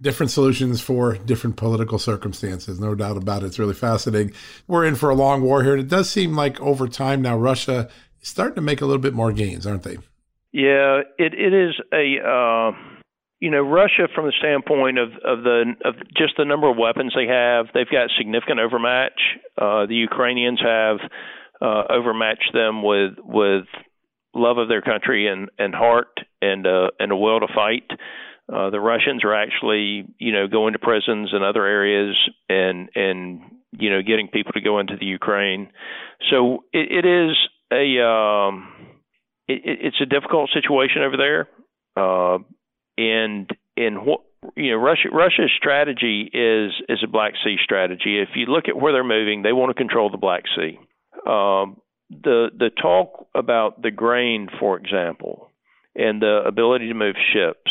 different 0.00 0.30
solutions 0.30 0.80
for 0.80 1.16
different 1.16 1.56
political 1.56 1.98
circumstances. 1.98 2.80
No 2.80 2.94
doubt 2.94 3.16
about 3.16 3.42
it. 3.42 3.46
It's 3.46 3.58
really 3.58 3.74
fascinating. 3.74 4.32
We're 4.66 4.86
in 4.86 4.94
for 4.94 5.10
a 5.10 5.14
long 5.14 5.42
war 5.42 5.62
here. 5.62 5.74
And 5.74 5.82
it 5.82 5.88
does 5.88 6.08
seem 6.08 6.34
like 6.34 6.60
over 6.60 6.88
time 6.88 7.20
now, 7.22 7.36
Russia 7.36 7.88
is 8.20 8.28
starting 8.28 8.54
to 8.56 8.60
make 8.60 8.80
a 8.80 8.86
little 8.86 9.02
bit 9.02 9.14
more 9.14 9.32
gains, 9.32 9.66
aren't 9.66 9.82
they? 9.82 9.98
Yeah, 10.52 11.00
it, 11.18 11.34
it 11.34 11.52
is 11.52 11.74
a. 11.92 12.18
Uh, 12.26 12.72
you 13.40 13.50
know, 13.50 13.62
Russia, 13.62 14.06
from 14.14 14.26
the 14.26 14.34
standpoint 14.38 14.98
of, 14.98 15.08
of 15.24 15.42
the 15.42 15.74
of 15.84 15.94
just 16.16 16.34
the 16.36 16.44
number 16.44 16.70
of 16.70 16.76
weapons 16.76 17.14
they 17.16 17.26
have, 17.26 17.66
they've 17.72 17.90
got 17.90 18.10
significant 18.18 18.60
overmatch. 18.60 19.18
Uh, 19.56 19.86
the 19.86 19.94
Ukrainians 19.94 20.60
have 20.60 20.98
uh, 21.60 21.84
overmatched 21.90 22.52
them 22.52 22.82
with 22.82 23.14
with 23.18 23.64
love 24.34 24.58
of 24.58 24.68
their 24.68 24.82
country 24.82 25.26
and, 25.26 25.48
and 25.58 25.74
heart 25.74 26.20
and 26.42 26.66
uh, 26.66 26.90
and 26.98 27.12
a 27.12 27.16
will 27.16 27.40
to 27.40 27.46
fight. 27.54 27.88
Uh, 28.52 28.68
the 28.70 28.80
Russians 28.80 29.24
are 29.24 29.34
actually, 29.34 30.06
you 30.18 30.32
know, 30.32 30.46
going 30.46 30.74
to 30.74 30.78
prisons 30.78 31.30
and 31.32 31.42
other 31.42 31.64
areas 31.64 32.16
and 32.48 32.90
and 32.94 33.40
you 33.72 33.88
know, 33.88 34.02
getting 34.02 34.28
people 34.28 34.52
to 34.52 34.60
go 34.60 34.80
into 34.80 34.96
the 34.98 35.06
Ukraine. 35.06 35.70
So 36.30 36.64
it, 36.72 37.04
it 37.04 37.08
is 37.08 37.36
a 37.72 38.04
um, 38.04 38.72
it, 39.48 39.62
it's 39.64 40.00
a 40.02 40.06
difficult 40.06 40.50
situation 40.52 41.02
over 41.02 41.16
there, 41.16 41.48
uh, 41.96 42.38
and 43.00 43.50
and 43.76 44.04
what 44.04 44.20
you 44.56 44.72
know, 44.72 44.76
Russia 44.76 45.08
Russia's 45.12 45.50
strategy 45.56 46.30
is 46.32 46.72
is 46.88 46.98
a 47.02 47.08
Black 47.08 47.32
Sea 47.42 47.56
strategy. 47.62 48.20
If 48.20 48.30
you 48.34 48.46
look 48.46 48.68
at 48.68 48.76
where 48.76 48.92
they're 48.92 49.04
moving, 49.04 49.42
they 49.42 49.52
want 49.52 49.70
to 49.70 49.74
control 49.74 50.10
the 50.10 50.18
Black 50.18 50.44
Sea. 50.56 50.78
Um, 51.26 51.80
the 52.10 52.48
the 52.56 52.70
talk 52.70 53.26
about 53.34 53.82
the 53.82 53.90
grain, 53.90 54.48
for 54.58 54.78
example, 54.78 55.50
and 55.94 56.20
the 56.20 56.42
ability 56.46 56.88
to 56.88 56.94
move 56.94 57.16
ships. 57.32 57.70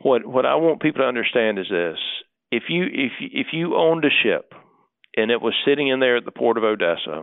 What 0.00 0.26
what 0.26 0.46
I 0.46 0.56
want 0.56 0.82
people 0.82 1.02
to 1.02 1.08
understand 1.08 1.58
is 1.58 1.66
this: 1.70 1.98
if 2.50 2.64
you 2.68 2.84
if 2.84 3.12
if 3.20 3.46
you 3.52 3.76
owned 3.76 4.04
a 4.04 4.10
ship 4.22 4.52
and 5.16 5.30
it 5.30 5.40
was 5.40 5.54
sitting 5.66 5.88
in 5.88 6.00
there 6.00 6.16
at 6.16 6.24
the 6.24 6.32
port 6.32 6.56
of 6.56 6.64
Odessa, 6.64 7.22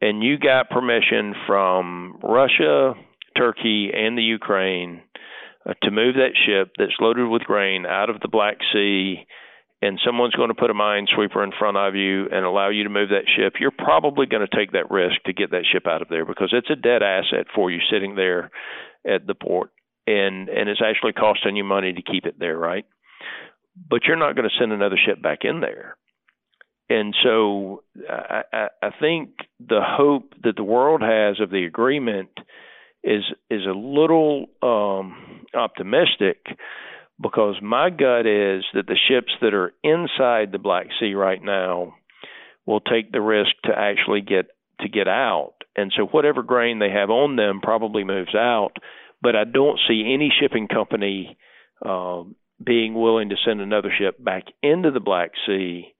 and 0.00 0.22
you 0.22 0.38
got 0.38 0.70
permission 0.70 1.34
from 1.46 2.18
Russia, 2.22 2.94
Turkey, 3.36 3.90
and 3.94 4.18
the 4.18 4.22
Ukraine 4.22 5.02
to 5.82 5.90
move 5.90 6.16
that 6.16 6.34
ship 6.46 6.72
that's 6.78 6.92
loaded 7.00 7.28
with 7.28 7.42
grain 7.42 7.86
out 7.86 8.10
of 8.10 8.20
the 8.20 8.28
Black 8.28 8.56
Sea 8.72 9.26
and 9.82 9.98
someone's 10.06 10.34
going 10.34 10.48
to 10.48 10.54
put 10.54 10.70
a 10.70 10.74
minesweeper 10.74 11.42
in 11.42 11.50
front 11.58 11.76
of 11.76 11.96
you 11.96 12.28
and 12.30 12.44
allow 12.46 12.68
you 12.68 12.84
to 12.84 12.88
move 12.88 13.08
that 13.08 13.26
ship, 13.36 13.54
you're 13.58 13.72
probably 13.72 14.26
going 14.26 14.46
to 14.46 14.56
take 14.56 14.72
that 14.72 14.92
risk 14.92 15.16
to 15.26 15.32
get 15.32 15.50
that 15.50 15.66
ship 15.70 15.88
out 15.88 16.00
of 16.00 16.08
there 16.08 16.24
because 16.24 16.50
it's 16.52 16.70
a 16.70 16.76
dead 16.76 17.02
asset 17.02 17.46
for 17.52 17.68
you 17.68 17.80
sitting 17.90 18.14
there 18.14 18.52
at 19.04 19.26
the 19.26 19.34
port, 19.34 19.70
and 20.06 20.48
and 20.48 20.68
it's 20.68 20.80
actually 20.82 21.12
costing 21.12 21.56
you 21.56 21.64
money 21.64 21.92
to 21.92 22.02
keep 22.02 22.26
it 22.26 22.38
there, 22.38 22.56
right? 22.56 22.86
But 23.90 24.04
you're 24.06 24.16
not 24.16 24.36
going 24.36 24.48
to 24.48 24.56
send 24.58 24.72
another 24.72 24.98
ship 25.04 25.20
back 25.20 25.40
in 25.42 25.60
there. 25.60 25.96
And 26.88 27.14
so 27.24 27.82
I, 28.08 28.42
I, 28.52 28.68
I 28.82 28.90
think 29.00 29.30
the 29.58 29.80
hope 29.82 30.34
that 30.44 30.56
the 30.56 30.62
world 30.62 31.00
has 31.00 31.40
of 31.40 31.50
the 31.50 31.64
agreement 31.64 32.28
is 33.04 33.22
is 33.50 33.62
a 33.66 33.76
little 33.76 34.46
um, 34.62 35.44
optimistic 35.54 36.38
because 37.20 37.56
my 37.62 37.90
gut 37.90 38.26
is 38.26 38.64
that 38.74 38.86
the 38.86 38.98
ships 39.08 39.32
that 39.40 39.54
are 39.54 39.72
inside 39.82 40.52
the 40.52 40.58
Black 40.58 40.86
Sea 40.98 41.14
right 41.14 41.42
now 41.42 41.94
will 42.66 42.80
take 42.80 43.12
the 43.12 43.20
risk 43.20 43.50
to 43.64 43.72
actually 43.76 44.20
get 44.20 44.46
to 44.80 44.88
get 44.88 45.08
out. 45.08 45.54
And 45.76 45.92
so 45.96 46.04
whatever 46.04 46.42
grain 46.42 46.78
they 46.78 46.90
have 46.90 47.10
on 47.10 47.36
them 47.36 47.60
probably 47.62 48.04
moves 48.04 48.34
out, 48.34 48.72
but 49.22 49.36
I 49.36 49.44
don't 49.44 49.80
see 49.88 50.12
any 50.12 50.32
shipping 50.40 50.68
company 50.68 51.38
uh, 51.84 52.24
being 52.62 52.94
willing 52.94 53.30
to 53.30 53.36
send 53.44 53.60
another 53.60 53.92
ship 53.96 54.22
back 54.22 54.44
into 54.62 54.90
the 54.90 55.00
Black 55.00 55.30
Sea 55.46 55.94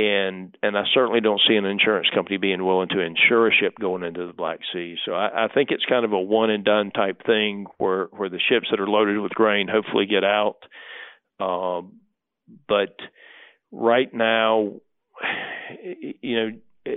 and 0.00 0.56
and 0.62 0.78
I 0.78 0.84
certainly 0.94 1.20
don't 1.20 1.40
see 1.46 1.56
an 1.56 1.66
insurance 1.66 2.08
company 2.14 2.38
being 2.38 2.64
willing 2.64 2.88
to 2.90 3.00
insure 3.00 3.48
a 3.48 3.54
ship 3.54 3.74
going 3.78 4.02
into 4.02 4.26
the 4.26 4.32
Black 4.32 4.60
Sea. 4.72 4.96
So 5.04 5.12
I, 5.12 5.44
I 5.44 5.48
think 5.52 5.70
it's 5.70 5.84
kind 5.84 6.04
of 6.04 6.12
a 6.12 6.18
one 6.18 6.48
and 6.48 6.64
done 6.64 6.90
type 6.90 7.26
thing 7.26 7.66
where 7.76 8.06
where 8.06 8.30
the 8.30 8.40
ships 8.48 8.68
that 8.70 8.80
are 8.80 8.88
loaded 8.88 9.18
with 9.18 9.32
grain 9.32 9.68
hopefully 9.68 10.06
get 10.06 10.24
out. 10.24 10.56
Um, 11.38 12.00
but 12.66 12.96
right 13.70 14.12
now, 14.12 14.80
you 16.22 16.36
know, 16.36 16.50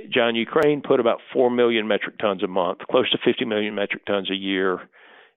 John, 0.09 0.35
Ukraine 0.35 0.81
put 0.81 1.01
about 1.01 1.19
four 1.33 1.51
million 1.51 1.87
metric 1.87 2.17
tons 2.19 2.41
a 2.41 2.47
month, 2.47 2.79
close 2.89 3.09
to 3.11 3.17
50 3.25 3.45
million 3.45 3.75
metric 3.75 4.05
tons 4.05 4.31
a 4.31 4.35
year 4.35 4.79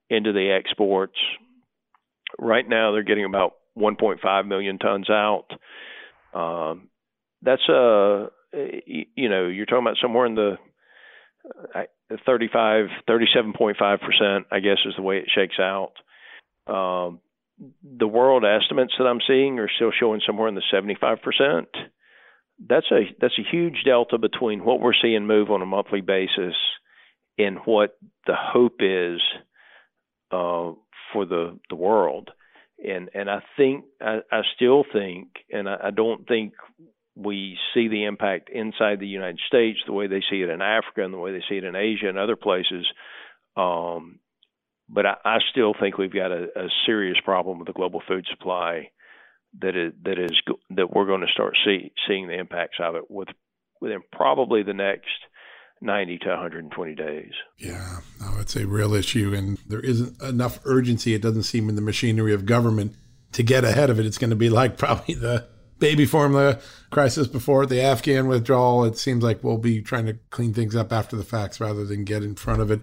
into 0.08 0.32
the 0.32 0.56
exports. 0.56 1.18
Right 2.38 2.68
now, 2.68 2.92
they're 2.92 3.02
getting 3.02 3.24
about 3.24 3.54
1.5 3.76 4.46
million 4.46 4.78
tons 4.78 5.10
out. 5.10 5.46
Um, 6.32 6.88
that's 7.42 7.68
a 7.68 8.28
uh, 8.54 8.58
you 8.86 9.28
know 9.28 9.46
you're 9.46 9.66
talking 9.66 9.84
about 9.84 9.98
somewhere 10.00 10.26
in 10.26 10.34
the 10.34 10.56
35 12.24 12.86
37.5 13.08 14.00
percent 14.00 14.46
I 14.50 14.60
guess 14.60 14.78
is 14.84 14.94
the 14.96 15.02
way 15.02 15.18
it 15.18 15.30
shakes 15.34 15.58
out. 15.58 15.92
Um, 16.66 17.20
the 17.82 18.06
world 18.06 18.44
estimates 18.44 18.94
that 18.98 19.06
I'm 19.06 19.20
seeing 19.26 19.58
are 19.58 19.70
still 19.74 19.92
showing 19.98 20.20
somewhere 20.26 20.48
in 20.48 20.54
the 20.54 20.62
75 20.70 21.18
percent. 21.22 21.68
That's 22.58 22.86
a 22.90 23.02
that's 23.20 23.38
a 23.38 23.50
huge 23.50 23.82
delta 23.84 24.18
between 24.18 24.64
what 24.64 24.80
we're 24.80 24.94
seeing 25.00 25.26
move 25.26 25.50
on 25.50 25.62
a 25.62 25.66
monthly 25.66 26.00
basis 26.00 26.54
and 27.38 27.58
what 27.64 27.96
the 28.26 28.34
hope 28.34 28.80
is 28.80 29.20
uh, 30.30 30.72
for 31.12 31.26
the 31.26 31.58
the 31.68 31.76
world. 31.76 32.30
And 32.84 33.10
and 33.14 33.30
I 33.30 33.42
think 33.56 33.84
I, 34.00 34.20
I 34.30 34.42
still 34.54 34.84
think, 34.90 35.28
and 35.50 35.68
I, 35.68 35.76
I 35.84 35.90
don't 35.90 36.26
think 36.26 36.54
we 37.16 37.56
see 37.72 37.88
the 37.88 38.04
impact 38.04 38.50
inside 38.50 39.00
the 39.00 39.06
United 39.06 39.40
States, 39.46 39.78
the 39.86 39.92
way 39.92 40.06
they 40.06 40.22
see 40.30 40.42
it 40.42 40.50
in 40.50 40.60
Africa, 40.60 41.02
and 41.02 41.14
the 41.14 41.18
way 41.18 41.32
they 41.32 41.42
see 41.48 41.56
it 41.56 41.64
in 41.64 41.74
Asia 41.74 42.08
and 42.08 42.18
other 42.18 42.36
places. 42.36 42.86
Um, 43.56 44.20
but 44.88 45.06
I, 45.06 45.14
I, 45.24 45.38
still 45.50 45.74
think 45.78 45.96
we've 45.96 46.12
got 46.12 46.30
a, 46.30 46.44
a, 46.54 46.68
serious 46.84 47.16
problem 47.24 47.58
with 47.58 47.66
the 47.66 47.72
global 47.72 48.02
food 48.06 48.26
supply 48.30 48.90
that 49.60 49.74
is 49.74 49.94
that 50.04 50.18
is 50.18 50.32
that 50.70 50.94
we're 50.94 51.06
going 51.06 51.22
to 51.22 51.32
start 51.32 51.56
see, 51.64 51.90
seeing 52.06 52.28
the 52.28 52.38
impacts 52.38 52.76
of 52.80 52.96
it 52.96 53.04
with 53.08 53.28
within 53.80 54.02
probably 54.12 54.62
the 54.62 54.74
next 54.74 55.08
90 55.80 56.18
to 56.18 56.28
120 56.28 56.94
days. 56.94 57.32
Yeah, 57.58 58.00
no, 58.20 58.38
it's 58.40 58.56
a 58.56 58.66
real 58.66 58.94
issue, 58.94 59.34
and 59.34 59.58
there 59.66 59.80
isn't 59.80 60.20
enough 60.22 60.60
urgency. 60.64 61.14
It 61.14 61.22
doesn't 61.22 61.44
seem 61.44 61.68
in 61.68 61.76
the 61.76 61.82
machinery 61.82 62.34
of 62.34 62.44
government 62.46 62.94
to 63.32 63.42
get 63.42 63.64
ahead 63.64 63.90
of 63.90 63.98
it. 63.98 64.06
It's 64.06 64.18
going 64.18 64.30
to 64.30 64.36
be 64.36 64.50
like 64.50 64.76
probably 64.78 65.14
the 65.14 65.48
baby 65.78 66.06
formula 66.06 66.58
crisis 66.90 67.26
before 67.26 67.66
the 67.66 67.80
Afghan 67.80 68.28
withdrawal. 68.28 68.84
It 68.84 68.98
seems 68.98 69.22
like 69.22 69.42
we'll 69.42 69.58
be 69.58 69.82
trying 69.82 70.06
to 70.06 70.18
clean 70.30 70.54
things 70.54 70.74
up 70.74 70.92
after 70.92 71.16
the 71.16 71.24
facts 71.24 71.60
rather 71.60 71.84
than 71.84 72.04
get 72.04 72.22
in 72.22 72.34
front 72.34 72.60
of 72.60 72.70
it. 72.70 72.80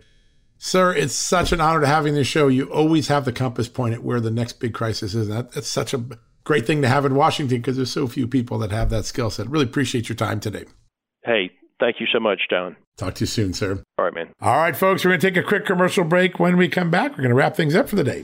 Sir, 0.57 0.93
it's 0.93 1.13
such 1.13 1.51
an 1.51 1.59
honor 1.59 1.81
to 1.81 1.87
have 1.87 2.05
you 2.05 2.09
in 2.09 2.15
the 2.15 2.23
show. 2.23 2.47
You 2.47 2.71
always 2.71 3.09
have 3.09 3.25
the 3.25 3.33
compass 3.33 3.67
point 3.67 3.93
at 3.93 4.03
where 4.03 4.21
the 4.21 4.31
next 4.31 4.59
big 4.59 4.73
crisis 4.73 5.13
is. 5.13 5.27
That, 5.27 5.51
that's 5.51 5.67
such 5.67 5.93
a 5.93 6.03
great 6.45 6.65
thing 6.65 6.81
to 6.81 6.87
have 6.87 7.05
in 7.05 7.15
Washington 7.15 7.57
because 7.57 7.75
there's 7.75 7.91
so 7.91 8.07
few 8.07 8.27
people 8.27 8.57
that 8.59 8.71
have 8.71 8.89
that 8.89 9.05
skill 9.05 9.29
set. 9.29 9.49
Really 9.49 9.65
appreciate 9.65 10.07
your 10.07 10.15
time 10.15 10.39
today. 10.39 10.65
Hey, 11.25 11.51
thank 11.79 11.99
you 11.99 12.07
so 12.13 12.19
much, 12.19 12.41
John. 12.49 12.77
Talk 12.97 13.15
to 13.15 13.23
you 13.23 13.27
soon, 13.27 13.53
sir. 13.53 13.83
All 13.97 14.05
right, 14.05 14.13
man. 14.13 14.29
All 14.39 14.57
right, 14.57 14.75
folks, 14.75 15.03
we're 15.03 15.11
going 15.11 15.21
to 15.21 15.31
take 15.31 15.37
a 15.37 15.45
quick 15.45 15.65
commercial 15.65 16.05
break. 16.05 16.39
When 16.39 16.55
we 16.55 16.69
come 16.69 16.91
back, 16.91 17.11
we're 17.11 17.23
going 17.23 17.29
to 17.29 17.35
wrap 17.35 17.55
things 17.55 17.75
up 17.75 17.89
for 17.89 17.95
the 17.95 18.03
day. 18.03 18.23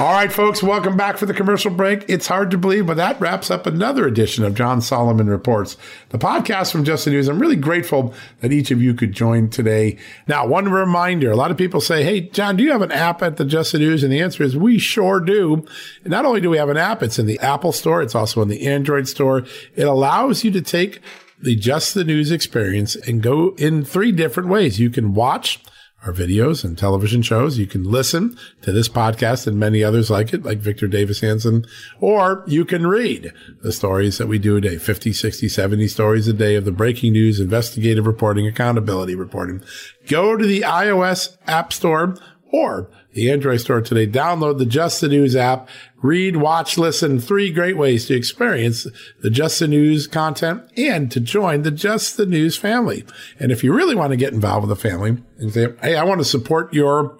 All 0.00 0.12
right, 0.14 0.32
folks, 0.32 0.62
welcome 0.62 0.96
back 0.96 1.18
for 1.18 1.26
the 1.26 1.34
commercial 1.34 1.70
break. 1.70 2.06
It's 2.08 2.26
hard 2.26 2.50
to 2.52 2.56
believe, 2.56 2.86
but 2.86 2.96
that 2.96 3.20
wraps 3.20 3.50
up 3.50 3.66
another 3.66 4.06
edition 4.06 4.44
of 4.44 4.54
John 4.54 4.80
Solomon 4.80 5.28
Reports, 5.28 5.76
the 6.08 6.16
podcast 6.16 6.72
from 6.72 6.84
Just 6.84 7.04
the 7.04 7.10
News. 7.10 7.28
I'm 7.28 7.38
really 7.38 7.54
grateful 7.54 8.14
that 8.40 8.50
each 8.50 8.70
of 8.70 8.80
you 8.80 8.94
could 8.94 9.12
join 9.12 9.50
today. 9.50 9.98
Now, 10.26 10.46
one 10.46 10.72
reminder 10.72 11.30
a 11.30 11.36
lot 11.36 11.50
of 11.50 11.58
people 11.58 11.82
say, 11.82 12.02
Hey, 12.02 12.22
John, 12.22 12.56
do 12.56 12.64
you 12.64 12.72
have 12.72 12.80
an 12.80 12.92
app 12.92 13.20
at 13.20 13.36
the 13.36 13.44
Just 13.44 13.72
the 13.72 13.78
News? 13.78 14.02
And 14.02 14.10
the 14.10 14.22
answer 14.22 14.42
is 14.42 14.56
we 14.56 14.78
sure 14.78 15.20
do. 15.20 15.66
And 16.02 16.10
not 16.10 16.24
only 16.24 16.40
do 16.40 16.48
we 16.48 16.56
have 16.56 16.70
an 16.70 16.78
app, 16.78 17.02
it's 17.02 17.18
in 17.18 17.26
the 17.26 17.38
Apple 17.40 17.70
Store, 17.70 18.00
it's 18.00 18.14
also 18.14 18.40
in 18.40 18.48
the 18.48 18.66
Android 18.66 19.06
Store. 19.06 19.44
It 19.76 19.86
allows 19.86 20.44
you 20.44 20.50
to 20.52 20.62
take 20.62 21.00
the 21.38 21.56
Just 21.56 21.92
the 21.92 22.04
News 22.04 22.30
experience 22.30 22.96
and 22.96 23.22
go 23.22 23.54
in 23.58 23.84
three 23.84 24.12
different 24.12 24.48
ways. 24.48 24.80
You 24.80 24.88
can 24.88 25.12
watch 25.12 25.60
our 26.04 26.12
videos 26.12 26.64
and 26.64 26.78
television 26.78 27.22
shows. 27.22 27.58
You 27.58 27.66
can 27.66 27.84
listen 27.84 28.38
to 28.62 28.72
this 28.72 28.88
podcast 28.88 29.46
and 29.46 29.58
many 29.58 29.84
others 29.84 30.10
like 30.10 30.32
it, 30.32 30.44
like 30.44 30.58
Victor 30.58 30.88
Davis 30.88 31.20
Hanson, 31.20 31.66
or 32.00 32.42
you 32.46 32.64
can 32.64 32.86
read 32.86 33.32
the 33.62 33.72
stories 33.72 34.18
that 34.18 34.26
we 34.26 34.38
do 34.38 34.56
a 34.56 34.60
day, 34.60 34.78
50, 34.78 35.12
60, 35.12 35.48
70 35.48 35.88
stories 35.88 36.28
a 36.28 36.32
day 36.32 36.54
of 36.54 36.64
the 36.64 36.72
breaking 36.72 37.12
news, 37.12 37.40
investigative 37.40 38.06
reporting, 38.06 38.46
accountability 38.46 39.14
reporting. 39.14 39.62
Go 40.08 40.36
to 40.36 40.46
the 40.46 40.62
iOS 40.62 41.36
app 41.46 41.72
store 41.72 42.16
or 42.52 42.90
the 43.12 43.30
Android 43.30 43.60
store 43.60 43.80
today. 43.80 44.06
Download 44.06 44.58
the 44.58 44.66
Just 44.66 45.00
the 45.00 45.08
News 45.08 45.34
app. 45.34 45.68
Read, 46.02 46.36
watch, 46.36 46.78
listen. 46.78 47.20
Three 47.20 47.50
great 47.50 47.76
ways 47.76 48.06
to 48.06 48.14
experience 48.14 48.86
the 49.20 49.30
Just 49.30 49.58
the 49.58 49.68
News 49.68 50.06
content 50.06 50.62
and 50.76 51.10
to 51.10 51.20
join 51.20 51.62
the 51.62 51.70
Just 51.70 52.16
the 52.16 52.26
News 52.26 52.56
family. 52.56 53.04
And 53.38 53.52
if 53.52 53.62
you 53.64 53.72
really 53.72 53.94
want 53.94 54.10
to 54.10 54.16
get 54.16 54.32
involved 54.32 54.66
with 54.66 54.76
the 54.76 54.88
family 54.88 55.22
and 55.38 55.52
say, 55.52 55.68
Hey, 55.82 55.96
I 55.96 56.04
want 56.04 56.20
to 56.20 56.24
support 56.24 56.72
your 56.72 57.19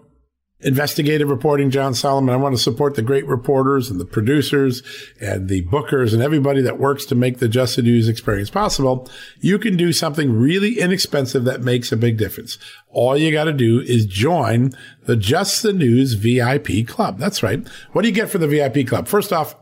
investigative 0.63 1.29
reporting, 1.29 1.71
John 1.71 1.95
Solomon. 1.95 2.35
I 2.35 2.39
want 2.39 2.55
to 2.55 2.63
support 2.63 2.95
the 2.95 3.03
great 3.03 3.27
reporters 3.27 3.91
and 3.91 3.99
the 3.99 4.05
producers 4.05 4.83
and 5.21 5.49
the 5.49 5.63
bookers 5.67 6.13
and 6.13 6.23
everybody 6.23 6.61
that 6.63 6.79
works 6.79 7.05
to 7.07 7.15
make 7.15 7.39
the 7.39 7.49
Just 7.49 7.77
the 7.77 7.83
News 7.83 8.09
experience 8.09 8.51
possible. 8.51 9.09
You 9.41 9.59
can 9.59 9.77
do 9.77 9.93
something 9.93 10.33
really 10.33 10.79
inexpensive 10.79 11.45
that 11.45 11.63
makes 11.63 11.93
a 11.93 11.97
big 11.97 12.17
difference. 12.17 12.59
All 12.91 13.17
you 13.17 13.33
got 13.33 13.45
to 13.45 13.53
do 13.53 13.81
is 13.81 14.07
join 14.07 14.73
the 15.07 15.17
Just 15.17 15.63
the 15.63 15.73
News 15.73 16.15
VIP 16.15 16.87
club. 16.87 17.19
That's 17.19 17.43
right. 17.43 17.67
What 17.93 18.03
do 18.03 18.09
you 18.09 18.15
get 18.15 18.31
for 18.31 18.39
the 18.39 18.49
VIP 18.49 18.87
club? 18.87 19.09
First 19.09 19.33
off, 19.33 19.55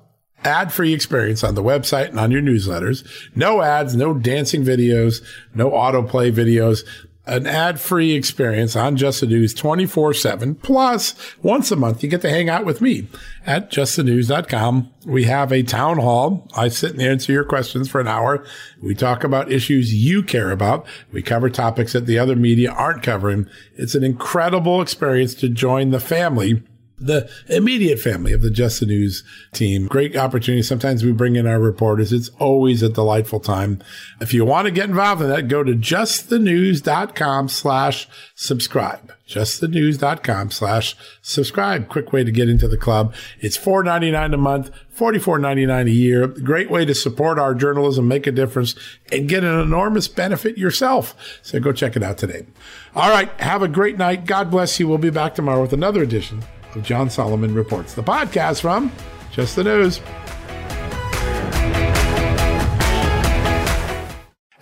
ad 0.44 0.72
free 0.72 0.92
experience 0.92 1.42
on 1.42 1.54
the 1.54 1.62
website 1.62 2.08
and 2.08 2.20
on 2.20 2.30
your 2.30 2.42
newsletters. 2.42 3.06
No 3.34 3.62
ads, 3.62 3.96
no 3.96 4.14
dancing 4.14 4.64
videos, 4.64 5.22
no 5.54 5.70
autoplay 5.70 6.32
videos 6.32 6.84
an 7.28 7.46
ad-free 7.46 8.14
experience 8.14 8.74
on 8.74 8.96
Just 8.96 9.20
the 9.20 9.26
News 9.26 9.54
24-7. 9.54 10.60
Plus, 10.62 11.14
once 11.42 11.70
a 11.70 11.76
month, 11.76 12.02
you 12.02 12.08
get 12.08 12.22
to 12.22 12.30
hang 12.30 12.48
out 12.48 12.64
with 12.64 12.80
me 12.80 13.06
at 13.46 13.70
justthenews.com. 13.70 14.90
We 15.06 15.24
have 15.24 15.52
a 15.52 15.62
town 15.62 15.98
hall. 15.98 16.48
I 16.56 16.68
sit 16.68 16.92
and 16.92 17.02
answer 17.02 17.32
your 17.32 17.44
questions 17.44 17.88
for 17.88 18.00
an 18.00 18.08
hour. 18.08 18.44
We 18.82 18.94
talk 18.94 19.24
about 19.24 19.52
issues 19.52 19.94
you 19.94 20.22
care 20.22 20.50
about. 20.50 20.86
We 21.12 21.22
cover 21.22 21.50
topics 21.50 21.92
that 21.92 22.06
the 22.06 22.18
other 22.18 22.34
media 22.34 22.72
aren't 22.72 23.02
covering. 23.02 23.48
It's 23.76 23.94
an 23.94 24.04
incredible 24.04 24.80
experience 24.80 25.34
to 25.36 25.48
join 25.48 25.90
the 25.90 26.00
family 26.00 26.62
the 27.00 27.30
immediate 27.48 27.98
family 27.98 28.32
of 28.32 28.42
the 28.42 28.50
Just 28.50 28.80
the 28.80 28.86
News 28.86 29.24
team. 29.52 29.86
Great 29.86 30.16
opportunity. 30.16 30.62
Sometimes 30.62 31.04
we 31.04 31.12
bring 31.12 31.36
in 31.36 31.46
our 31.46 31.60
reporters. 31.60 32.12
It's 32.12 32.30
always 32.38 32.82
a 32.82 32.88
delightful 32.88 33.40
time. 33.40 33.80
If 34.20 34.34
you 34.34 34.44
want 34.44 34.66
to 34.66 34.70
get 34.70 34.88
involved 34.88 35.22
in 35.22 35.28
that, 35.28 35.48
go 35.48 35.62
to 35.62 35.72
justthenews.com 35.72 37.48
slash 37.48 38.08
subscribe. 38.34 39.12
Justthenews.com 39.28 40.50
slash 40.50 40.96
subscribe. 41.20 41.88
Quick 41.88 42.12
way 42.12 42.24
to 42.24 42.32
get 42.32 42.48
into 42.48 42.66
the 42.66 42.78
club. 42.78 43.14
It's 43.40 43.58
$4.99 43.58 44.32
a 44.34 44.36
month, 44.38 44.70
$44.99 44.96 45.86
a 45.86 45.90
year. 45.90 46.26
Great 46.26 46.70
way 46.70 46.86
to 46.86 46.94
support 46.94 47.38
our 47.38 47.54
journalism, 47.54 48.08
make 48.08 48.26
a 48.26 48.32
difference, 48.32 48.74
and 49.12 49.28
get 49.28 49.44
an 49.44 49.60
enormous 49.60 50.08
benefit 50.08 50.56
yourself. 50.56 51.38
So 51.42 51.60
go 51.60 51.72
check 51.72 51.94
it 51.94 52.02
out 52.02 52.16
today. 52.16 52.46
All 52.94 53.10
right. 53.10 53.30
Have 53.40 53.62
a 53.62 53.68
great 53.68 53.98
night. 53.98 54.24
God 54.24 54.50
bless 54.50 54.80
you. 54.80 54.88
We'll 54.88 54.98
be 54.98 55.10
back 55.10 55.34
tomorrow 55.34 55.60
with 55.60 55.74
another 55.74 56.02
edition 56.02 56.42
of 56.74 56.82
John 56.82 57.10
Solomon 57.10 57.54
Reports, 57.54 57.94
the 57.94 58.02
podcast 58.02 58.60
from 58.60 58.92
Just 59.32 59.56
the 59.56 59.64
News. 59.64 60.00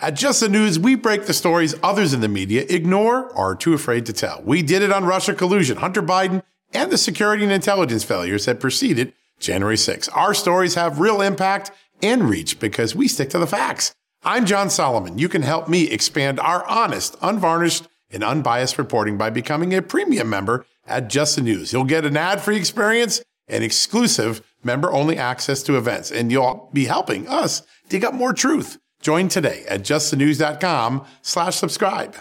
At 0.01 0.15
Just 0.15 0.41
the 0.41 0.49
News, 0.49 0.79
we 0.79 0.95
break 0.95 1.27
the 1.27 1.33
stories 1.33 1.75
others 1.83 2.13
in 2.13 2.21
the 2.21 2.29
media 2.29 2.65
ignore 2.69 3.31
or 3.31 3.53
are 3.53 3.55
too 3.57 3.75
afraid 3.75 4.07
to 4.07 4.13
tell. 4.13 4.41
We 4.45 4.63
did 4.63 4.83
it 4.83 4.93
on 4.93 5.05
Russia 5.05 5.35
collusion, 5.35 5.79
Hunter 5.79 6.03
Biden, 6.03 6.43
and 6.73 6.93
the 6.93 6.99
security 6.99 7.43
and 7.43 7.53
intelligence 7.53 8.05
failures 8.05 8.45
that 8.45 8.61
preceded 8.61 9.15
January 9.41 9.77
6. 9.77 10.09
Our 10.11 10.35
stories 10.35 10.75
have 10.75 11.01
real 11.01 11.21
impact 11.21 11.73
and 12.03 12.29
reach 12.29 12.61
because 12.61 12.95
we 12.95 13.09
stick 13.09 13.31
to 13.31 13.39
the 13.39 13.47
facts. 13.47 13.95
I'm 14.23 14.47
John 14.47 14.71
Solomon. 14.71 15.19
You 15.19 15.29
can 15.29 15.43
help 15.43 15.69
me 15.69 15.91
expand 15.91 16.39
our 16.41 16.67
honest, 16.69 17.17
unvarnished, 17.23 17.89
and 18.11 18.23
unbiased 18.23 18.79
reporting 18.79 19.19
by 19.19 19.31
becoming 19.31 19.75
a 19.75 19.83
premium 19.83 20.31
member 20.31 20.67
at 20.87 21.09
Just 21.09 21.37
the 21.37 21.43
News. 21.43 21.73
You'll 21.73 21.85
get 21.85 22.05
an 22.05 22.17
ad-free 22.17 22.57
experience 22.57 23.23
and 23.49 23.63
exclusive 23.63 24.43
member-only 24.65 25.17
access 25.17 25.63
to 25.65 25.77
events, 25.77 26.11
and 26.11 26.33
you'll 26.33 26.71
be 26.73 26.87
helping 26.87 27.29
us 27.29 27.63
dig 27.89 28.05
up 28.05 28.15
more 28.15 28.33
truth. 28.33 28.79
Join 29.01 29.29
today 29.29 29.65
at 29.69 29.83
justthenews.com 29.83 31.05
slash 31.23 31.55
subscribe. 31.57 32.17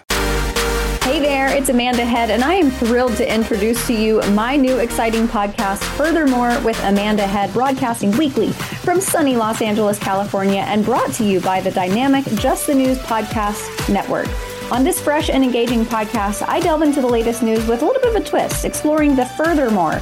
Hey 1.03 1.19
there, 1.19 1.55
it's 1.55 1.69
Amanda 1.69 2.03
Head, 2.03 2.31
and 2.31 2.43
I 2.43 2.55
am 2.55 2.71
thrilled 2.71 3.15
to 3.17 3.33
introduce 3.33 3.85
to 3.87 3.93
you 3.93 4.21
my 4.31 4.55
new 4.55 4.79
exciting 4.79 5.27
podcast, 5.27 5.83
Furthermore 5.95 6.59
with 6.61 6.79
Amanda 6.83 7.25
Head, 7.25 7.53
broadcasting 7.53 8.11
weekly 8.17 8.51
from 8.51 8.99
sunny 8.99 9.35
Los 9.35 9.61
Angeles, 9.61 9.99
California, 9.99 10.61
and 10.61 10.83
brought 10.83 11.13
to 11.13 11.23
you 11.23 11.39
by 11.41 11.61
the 11.61 11.71
dynamic 11.71 12.25
Just 12.35 12.67
the 12.67 12.75
News 12.75 12.97
Podcast 12.99 13.91
Network. 13.91 14.27
On 14.71 14.83
this 14.83 14.99
fresh 14.99 15.29
and 15.29 15.43
engaging 15.43 15.85
podcast, 15.85 16.43
I 16.47 16.59
delve 16.59 16.81
into 16.81 16.99
the 16.99 17.07
latest 17.07 17.43
news 17.43 17.67
with 17.67 17.83
a 17.83 17.85
little 17.85 18.01
bit 18.01 18.15
of 18.15 18.21
a 18.21 18.25
twist, 18.25 18.65
exploring 18.65 19.15
the 19.15 19.25
furthermore 19.25 20.01